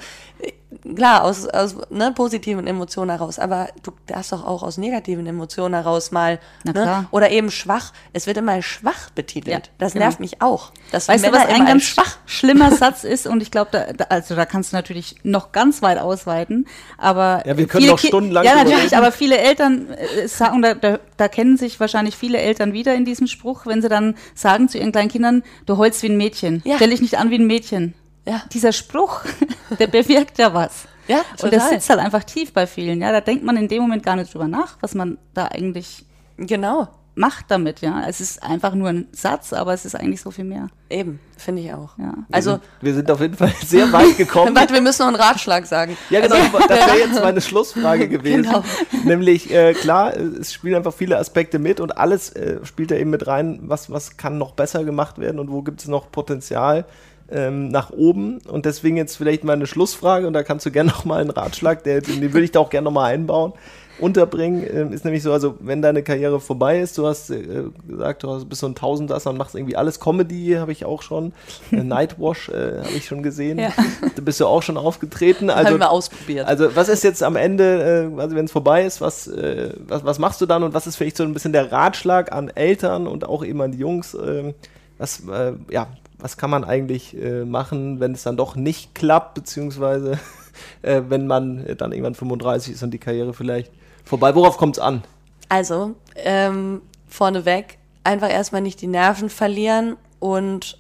klar, 0.95 1.25
aus, 1.25 1.47
aus 1.47 1.77
ne, 1.91 2.12
positiven 2.14 2.66
Emotionen 2.66 3.11
heraus, 3.11 3.39
aber 3.39 3.68
du 3.83 3.93
darfst 4.07 4.33
doch 4.33 4.45
auch 4.45 4.62
aus 4.62 4.79
negativen 4.79 5.27
Emotionen 5.27 5.75
heraus 5.75 6.11
mal, 6.11 6.39
Na 6.64 6.73
ne, 6.73 6.83
klar. 6.83 7.05
oder 7.11 7.31
eben 7.31 7.51
schwach. 7.51 7.93
Es 8.12 8.27
wird 8.27 8.37
immer 8.37 8.61
schwach 8.62 9.11
betitelt. 9.11 9.66
Ja, 9.66 9.73
das 9.79 9.93
genau. 9.93 10.07
nervt 10.07 10.20
mich 10.20 10.43
auch. 10.43 10.73
Dass 10.91 11.09
Weißt 11.09 11.25
du, 11.25 11.31
Männer 11.31 11.43
was 11.43 11.49
ein 11.51 11.57
immer 11.57 11.66
ganz 11.66 11.83
schwach 11.85 12.18
schlimmer 12.27 12.70
Satz 12.73 13.05
ist? 13.05 13.27
Und 13.27 13.43
ich 13.43 13.51
glaube, 13.51 13.70
da, 13.73 13.93
da, 13.93 14.05
also 14.09 14.35
da 14.35 14.47
kannst 14.47 14.73
du 14.73 14.77
natürlich 14.77 15.16
noch 15.23 15.53
ganz 15.53 15.83
weit 15.83 15.99
ausweiten. 15.99 16.66
Aber 16.99 17.43
Ja, 17.47 17.57
wir 17.57 17.66
können 17.66 17.87
noch 17.87 17.99
stundenlang 17.99 18.45
Ja, 18.45 18.57
natürlich. 18.57 18.97
Aber 18.97 19.12
viele 19.12 19.39
Eltern 19.39 19.89
äh, 19.91 20.29
sagen, 20.29 20.62
da, 20.62 20.75
da, 20.75 20.99
da 21.16 21.29
kennen 21.29 21.57
sich 21.57 21.81
wahrscheinlich 21.81 22.16
viele 22.16 22.39
Eltern 22.39 22.73
wieder 22.73 22.95
in 22.95 23.05
diesem 23.05 23.27
Spruch, 23.27 23.66
wenn 23.66 23.83
sie 23.83 23.89
dann 23.89 24.14
sagen 24.35 24.68
zu 24.68 24.79
ihren 24.79 24.93
kleinen 24.93 25.11
Kindern, 25.11 25.43
du 25.66 25.77
heulst 25.77 26.03
wie 26.03 26.09
ein 26.09 26.16
Mädchen. 26.16 26.62
Ja. 26.64 26.77
Stell 26.77 26.91
dich 26.91 27.01
nicht 27.01 27.18
an 27.18 27.31
wie 27.31 27.39
ein 27.39 27.47
Mädchen. 27.47 27.95
Ja. 28.27 28.43
Dieser 28.53 28.73
Spruch, 28.73 29.20
der 29.79 29.87
bewirkt 29.89 30.39
ja 30.39 30.53
was. 30.55 30.85
Ja, 31.09 31.18
Und 31.43 31.53
das 31.53 31.64
total. 31.64 31.68
sitzt 31.70 31.91
halt 31.91 31.99
einfach 32.01 32.23
tief 32.25 32.53
bei 32.53 32.66
vielen. 32.66 33.01
Ja, 33.01 33.11
da 33.11 33.20
denkt 33.20 33.45
man 33.45 33.57
in 33.57 33.66
dem 33.68 33.83
Moment 33.83 34.05
gar 34.05 34.14
nicht 34.16 34.33
drüber 34.33 34.47
nach, 34.49 34.77
was 34.81 34.95
man 34.95 35.18
da 35.35 35.47
eigentlich 35.47 36.05
Genau. 36.37 36.87
macht 37.16 37.47
damit. 37.49 37.81
Ja, 37.81 38.05
es 38.09 38.20
ist 38.20 38.43
einfach 38.43 38.75
nur 38.75 38.89
ein 38.89 39.09
Satz, 39.12 39.53
aber 39.53 39.75
es 39.75 39.85
ist 39.85 39.97
eigentlich 39.97 40.20
so 40.23 40.31
viel 40.31 40.45
mehr. 40.45 40.68
Eben, 40.89 41.18
finde 41.37 41.62
ich 41.62 41.75
auch. 41.75 41.99
Ja. 41.99 42.14
Also, 42.31 42.61
Wir 42.81 42.95
sind 42.95 43.11
auf 43.11 43.20
jeden 43.20 43.35
Fall 43.37 43.53
sehr 43.66 43.93
weit 43.93 44.16
gekommen. 44.16 44.55
warte, 44.57 44.73
wir 44.73 44.81
müssen 44.81 45.03
noch 45.03 45.09
einen 45.09 45.16
Ratschlag 45.16 45.66
sagen. 45.66 45.97
Ja, 46.09 46.20
genau, 46.20 46.37
Also, 46.37 46.59
das 46.68 46.87
wäre 46.87 46.99
jetzt 46.99 47.20
meine 47.20 47.41
Schlussfrage 47.41 48.09
gewesen. 48.09 48.45
Genau. 48.45 48.62
Nämlich, 49.05 49.53
äh, 49.53 49.75
klar, 49.75 50.16
es 50.16 50.53
spielen 50.53 50.77
einfach 50.77 50.95
viele 50.95 51.18
Aspekte 51.18 51.59
mit 51.59 51.81
und 51.81 51.99
alles 51.99 52.31
äh, 52.31 52.64
spielt 52.64 52.93
da 52.93 52.95
eben 52.95 53.11
mit 53.11 53.27
rein, 53.27 53.59
was, 53.64 53.91
was 53.91 54.16
kann 54.16 54.39
noch 54.39 54.53
besser 54.53 54.85
gemacht 54.85 55.18
werden 55.18 55.39
und 55.41 55.51
wo 55.51 55.62
gibt 55.62 55.81
es 55.81 55.89
noch 55.89 56.11
Potenzial 56.12 56.85
ähm, 57.33 57.68
nach 57.68 57.91
oben. 57.91 58.39
Und 58.49 58.66
deswegen 58.66 58.97
jetzt 58.97 59.16
vielleicht 59.16 59.45
mal 59.45 59.55
eine 59.55 59.66
Schlussfrage 59.66 60.26
und 60.26 60.33
da 60.33 60.43
kannst 60.43 60.66
du 60.66 60.70
gerne 60.70 60.91
noch 60.91 61.05
mal 61.05 61.20
einen 61.20 61.30
Ratschlag, 61.30 61.83
der, 61.85 62.01
den 62.01 62.20
würde 62.33 62.45
ich 62.45 62.53
da 62.53 62.61
auch 62.61 62.70
gerne 62.70 62.85
noch 62.87 62.93
mal 62.93 63.07
einbauen, 63.07 63.53
unterbringen. 63.99 64.66
Ähm, 64.72 64.93
ist 64.93 65.05
nämlich 65.05 65.22
so, 65.22 65.33
also 65.33 65.55
wenn 65.61 65.80
deine 65.83 66.03
Karriere 66.03 66.41
vorbei 66.41 66.80
ist, 66.80 66.99
du 66.99 67.07
hast 67.07 67.30
äh, 67.30 67.64
gesagt, 67.87 68.22
du 68.22 68.30
hast- 68.30 68.49
bist 68.49 68.61
so 68.61 68.66
ein 68.66 68.74
Tausendsasser 68.74 69.30
und 69.30 69.37
machst 69.37 69.55
irgendwie 69.55 69.76
alles 69.76 70.01
Comedy, 70.01 70.57
habe 70.59 70.72
ich 70.72 70.85
auch 70.85 71.03
schon. 71.03 71.33
Äh, 71.70 71.76
Nightwash 71.85 72.49
äh, 72.49 72.78
habe 72.78 72.91
ich 72.97 73.07
schon 73.07 73.22
gesehen. 73.22 73.59
Ja. 73.59 73.70
Da 74.16 74.22
bist 74.22 74.41
du 74.41 74.47
auch 74.47 74.62
schon 74.62 74.76
aufgetreten. 74.76 75.51
Also, 75.51 75.72
haben 75.72 75.78
wir 75.80 75.91
ausprobiert. 75.91 76.49
also 76.49 76.74
was 76.74 76.89
ist 76.89 77.05
jetzt 77.05 77.22
am 77.22 77.37
Ende, 77.37 78.11
äh, 78.16 78.20
also 78.20 78.35
wenn 78.35 78.47
es 78.47 78.53
vorbei 78.53 78.85
ist, 78.85 79.01
was, 79.01 79.28
äh, 79.28 79.72
was, 79.87 80.05
was 80.05 80.18
machst 80.18 80.41
du 80.41 80.47
dann 80.47 80.62
und 80.64 80.74
was 80.74 80.87
ist 80.87 80.97
vielleicht 80.97 81.16
so 81.16 81.22
ein 81.22 81.33
bisschen 81.33 81.53
der 81.53 81.70
Ratschlag 81.70 82.33
an 82.33 82.49
Eltern 82.49 83.07
und 83.07 83.24
auch 83.28 83.45
eben 83.45 83.61
an 83.61 83.72
die 83.72 83.78
Jungs? 83.78 84.14
ähm, 84.14 84.55
was, 84.99 85.20
äh, 85.28 85.53
ja, 85.70 85.89
was 86.23 86.37
kann 86.37 86.51
man 86.51 86.64
eigentlich 86.64 87.16
äh, 87.20 87.45
machen, 87.45 87.99
wenn 87.99 88.12
es 88.12 88.23
dann 88.23 88.37
doch 88.37 88.55
nicht 88.55 88.95
klappt, 88.95 89.35
beziehungsweise 89.35 90.20
äh, 90.83 91.03
wenn 91.09 91.27
man 91.27 91.66
äh, 91.66 91.77
dann 91.77 91.93
irgendwann 91.93 92.14
35 92.14 92.75
ist 92.75 92.83
und 92.83 92.93
die 92.93 92.99
Karriere 92.99 93.35
vielleicht 93.35 93.73
vorbei? 94.05 94.35
Worauf 94.35 94.57
kommt 94.57 94.77
es 94.77 94.83
an? 94.83 95.03
Also, 95.49 95.97
ähm, 96.14 96.81
vorneweg, 97.09 97.79
einfach 98.05 98.31
erstmal 98.31 98.62
nicht 98.62 98.81
die 98.81 98.87
Nerven 98.87 99.29
verlieren 99.29 99.97
und 100.20 100.79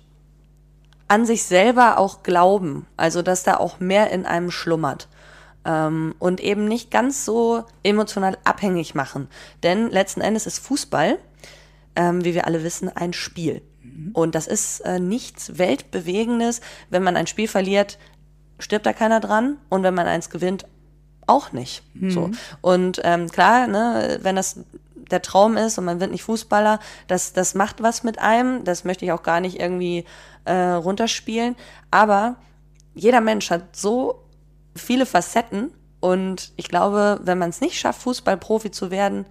an 1.08 1.26
sich 1.26 1.42
selber 1.42 1.98
auch 1.98 2.22
glauben. 2.22 2.86
Also, 2.96 3.20
dass 3.20 3.42
da 3.42 3.56
auch 3.56 3.80
mehr 3.80 4.10
in 4.10 4.24
einem 4.24 4.52
schlummert. 4.52 5.08
Ähm, 5.64 6.14
und 6.20 6.40
eben 6.40 6.66
nicht 6.66 6.90
ganz 6.92 7.24
so 7.24 7.64
emotional 7.82 8.38
abhängig 8.44 8.94
machen. 8.94 9.28
Denn 9.64 9.90
letzten 9.90 10.20
Endes 10.20 10.46
ist 10.46 10.60
Fußball, 10.60 11.18
ähm, 11.96 12.24
wie 12.24 12.34
wir 12.34 12.46
alle 12.46 12.62
wissen, 12.62 12.88
ein 12.88 13.12
Spiel. 13.12 13.62
Und 14.12 14.34
das 14.34 14.46
ist 14.46 14.80
äh, 14.80 14.98
nichts 14.98 15.58
Weltbewegendes. 15.58 16.60
Wenn 16.90 17.02
man 17.02 17.16
ein 17.16 17.26
Spiel 17.26 17.48
verliert, 17.48 17.98
stirbt 18.58 18.86
da 18.86 18.92
keiner 18.92 19.20
dran. 19.20 19.58
Und 19.68 19.82
wenn 19.82 19.94
man 19.94 20.06
eins 20.06 20.30
gewinnt, 20.30 20.66
auch 21.26 21.52
nicht. 21.52 21.82
So. 22.10 22.30
Und 22.60 23.00
ähm, 23.04 23.28
klar, 23.28 23.66
ne, 23.66 24.18
wenn 24.22 24.36
das 24.36 24.60
der 25.10 25.22
Traum 25.22 25.56
ist 25.56 25.78
und 25.78 25.84
man 25.84 26.00
wird 26.00 26.10
nicht 26.10 26.24
Fußballer, 26.24 26.80
das, 27.06 27.32
das 27.32 27.54
macht 27.54 27.82
was 27.82 28.02
mit 28.02 28.18
einem. 28.18 28.64
Das 28.64 28.84
möchte 28.84 29.04
ich 29.04 29.12
auch 29.12 29.22
gar 29.22 29.40
nicht 29.40 29.60
irgendwie 29.60 30.04
äh, 30.44 30.52
runterspielen. 30.54 31.54
Aber 31.90 32.36
jeder 32.94 33.20
Mensch 33.20 33.50
hat 33.50 33.76
so 33.76 34.24
viele 34.74 35.06
Facetten 35.06 35.70
und 36.00 36.52
ich 36.56 36.68
glaube, 36.68 37.20
wenn 37.22 37.38
man 37.38 37.50
es 37.50 37.60
nicht 37.60 37.78
schafft, 37.78 38.02
Fußballprofi 38.02 38.70
zu 38.70 38.90
werden, 38.90 39.24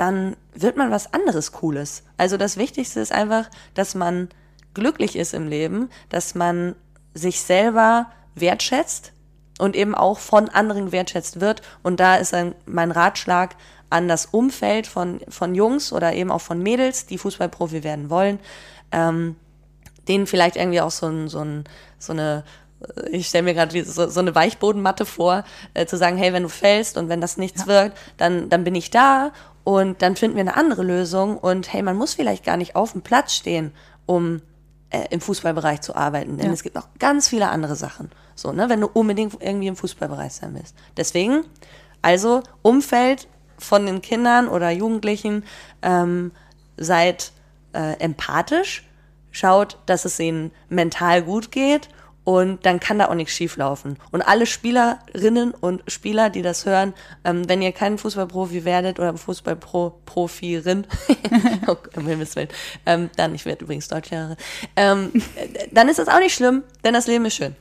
dann 0.00 0.34
wird 0.54 0.78
man 0.78 0.90
was 0.90 1.12
anderes 1.12 1.52
Cooles. 1.52 2.04
Also 2.16 2.38
das 2.38 2.56
Wichtigste 2.56 3.00
ist 3.00 3.12
einfach, 3.12 3.50
dass 3.74 3.94
man 3.94 4.30
glücklich 4.72 5.14
ist 5.14 5.34
im 5.34 5.46
Leben, 5.46 5.90
dass 6.08 6.34
man 6.34 6.74
sich 7.12 7.42
selber 7.42 8.06
wertschätzt 8.34 9.12
und 9.58 9.76
eben 9.76 9.94
auch 9.94 10.18
von 10.18 10.48
anderen 10.48 10.86
gewertschätzt 10.86 11.42
wird. 11.42 11.60
Und 11.82 12.00
da 12.00 12.16
ist 12.16 12.32
dann 12.32 12.54
mein 12.64 12.92
Ratschlag 12.92 13.56
an 13.90 14.08
das 14.08 14.24
Umfeld 14.24 14.86
von, 14.86 15.20
von 15.28 15.54
Jungs 15.54 15.92
oder 15.92 16.14
eben 16.14 16.30
auch 16.30 16.40
von 16.40 16.62
Mädels, 16.62 17.04
die 17.04 17.18
Fußballprofi 17.18 17.84
werden 17.84 18.08
wollen, 18.08 18.38
ähm, 18.92 19.36
denen 20.08 20.26
vielleicht 20.26 20.56
irgendwie 20.56 20.80
auch 20.80 20.92
so, 20.92 21.08
ein, 21.08 21.28
so, 21.28 21.40
ein, 21.40 21.64
so 21.98 22.14
eine, 22.14 22.44
äh, 22.96 23.10
ich 23.10 23.28
stelle 23.28 23.44
mir 23.44 23.52
gerade 23.52 23.84
so, 23.84 24.08
so 24.08 24.20
eine 24.20 24.34
Weichbodenmatte 24.34 25.04
vor, 25.04 25.44
äh, 25.74 25.84
zu 25.84 25.98
sagen, 25.98 26.16
hey, 26.16 26.32
wenn 26.32 26.44
du 26.44 26.48
fällst 26.48 26.96
und 26.96 27.10
wenn 27.10 27.20
das 27.20 27.36
nichts 27.36 27.66
wirkt, 27.66 27.98
dann, 28.16 28.48
dann 28.48 28.64
bin 28.64 28.74
ich 28.74 28.90
da 28.90 29.32
und 29.70 30.02
dann 30.02 30.16
finden 30.16 30.36
wir 30.36 30.40
eine 30.40 30.56
andere 30.56 30.82
Lösung 30.82 31.38
und 31.38 31.72
hey, 31.72 31.80
man 31.82 31.96
muss 31.96 32.14
vielleicht 32.14 32.44
gar 32.44 32.56
nicht 32.56 32.74
auf 32.74 32.90
dem 32.90 33.02
Platz 33.02 33.34
stehen, 33.34 33.72
um 34.04 34.42
äh, 34.90 35.04
im 35.10 35.20
Fußballbereich 35.20 35.80
zu 35.80 35.94
arbeiten, 35.94 36.38
denn 36.38 36.48
Ja. 36.48 36.52
es 36.52 36.64
gibt 36.64 36.74
noch 36.74 36.88
ganz 36.98 37.28
viele 37.28 37.48
andere 37.50 37.76
Sachen, 37.76 38.10
so, 38.34 38.50
ne, 38.50 38.68
wenn 38.68 38.80
du 38.80 38.88
unbedingt 38.88 39.40
irgendwie 39.40 39.68
im 39.68 39.76
Fußballbereich 39.76 40.32
sein 40.32 40.54
willst. 40.54 40.74
Deswegen, 40.96 41.44
also 42.02 42.42
Umfeld 42.62 43.28
von 43.58 43.86
den 43.86 44.02
Kindern 44.02 44.48
oder 44.48 44.70
Jugendlichen, 44.70 45.44
ähm, 45.82 46.32
seid 46.76 47.30
äh, 47.72 47.92
empathisch, 48.00 48.88
schaut, 49.30 49.78
dass 49.86 50.04
es 50.04 50.18
ihnen 50.18 50.50
mental 50.68 51.22
gut 51.22 51.52
geht 51.52 51.88
und 52.24 52.64
dann 52.66 52.80
kann 52.80 52.98
da 52.98 53.08
auch 53.08 53.14
nichts 53.14 53.34
schieflaufen. 53.34 53.96
Und 54.10 54.22
alle 54.22 54.46
Spielerinnen 54.46 55.52
und 55.52 55.82
Spieler, 55.88 56.30
die 56.30 56.42
das 56.42 56.66
hören, 56.66 56.92
ähm, 57.24 57.48
wenn 57.48 57.62
ihr 57.62 57.72
kein 57.72 57.98
Fußballprofi 57.98 58.64
werdet 58.64 58.98
oder 58.98 59.16
Fußballprofirin, 59.16 60.86
oh, 61.66 61.74
Gott, 61.74 61.96
um 61.96 62.06
Himmels 62.06 62.36
Willen, 62.36 62.48
ähm, 62.86 63.10
dann, 63.16 63.34
ich 63.34 63.46
werde 63.46 63.64
übrigens 63.64 63.88
Deutschlehrerin, 63.88 64.36
ähm, 64.76 65.12
äh, 65.36 65.68
dann 65.72 65.88
ist 65.88 65.98
das 65.98 66.08
auch 66.08 66.20
nicht 66.20 66.34
schlimm, 66.34 66.62
denn 66.84 66.94
das 66.94 67.06
Leben 67.06 67.24
ist 67.24 67.34
schön. 67.34 67.56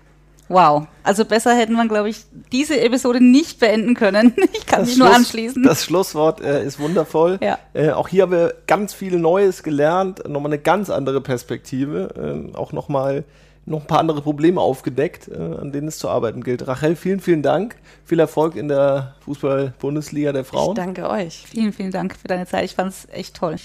Wow. 0.49 0.87
Also 1.03 1.25
besser 1.25 1.55
hätten 1.55 1.73
wir, 1.73 1.87
glaube 1.87 2.09
ich, 2.09 2.25
diese 2.51 2.79
Episode 2.81 3.23
nicht 3.23 3.59
beenden 3.59 3.93
können. 3.93 4.33
Ich 4.53 4.65
kann 4.65 4.81
mich 4.81 4.97
nur 4.97 5.07
Schluss- 5.07 5.17
anschließen. 5.17 5.63
Das 5.63 5.85
Schlusswort 5.85 6.41
äh, 6.41 6.65
ist 6.65 6.79
wundervoll. 6.79 7.37
Ja. 7.41 7.59
Äh, 7.73 7.91
auch 7.91 8.07
hier 8.07 8.23
haben 8.23 8.31
wir 8.31 8.55
ganz 8.67 8.93
viel 8.93 9.17
Neues 9.17 9.63
gelernt, 9.63 10.27
nochmal 10.27 10.51
eine 10.51 10.61
ganz 10.61 10.89
andere 10.89 11.21
Perspektive, 11.21 12.13
ähm, 12.17 12.55
auch 12.55 12.73
nochmal 12.73 13.23
noch 13.69 13.81
ein 13.81 13.87
paar 13.87 13.99
andere 13.99 14.21
Probleme 14.21 14.59
aufgedeckt, 14.59 15.27
äh, 15.29 15.35
an 15.35 15.71
denen 15.71 15.87
es 15.87 15.97
zu 15.99 16.09
arbeiten 16.09 16.43
gilt. 16.43 16.67
Rachel, 16.67 16.95
vielen, 16.95 17.19
vielen 17.19 17.41
Dank. 17.43 17.75
Viel 18.03 18.19
Erfolg 18.19 18.55
in 18.55 18.67
der 18.67 19.15
Fußball-Bundesliga 19.21 20.31
der 20.33 20.41
Ich 20.41 20.47
Frauen. 20.47 20.75
danke 20.75 21.09
euch. 21.09 21.45
vielen, 21.47 21.71
vielen 21.71 21.91
Dank 21.91 22.15
für 22.15 22.27
deine 22.27 22.45
Zeit. 22.47 22.65
Ich 22.65 22.75
fand 22.75 22.91
es 22.91 23.07
echt 23.11 23.35
toll. 23.37 23.55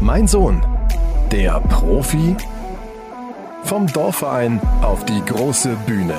Mein 0.00 0.26
Sohn, 0.28 0.62
der 1.30 1.60
Profi 1.60 2.36
vom 3.64 3.86
Dorfverein 3.86 4.60
auf 4.82 5.04
die 5.04 5.24
große 5.24 5.76
Bühne. 5.86 6.14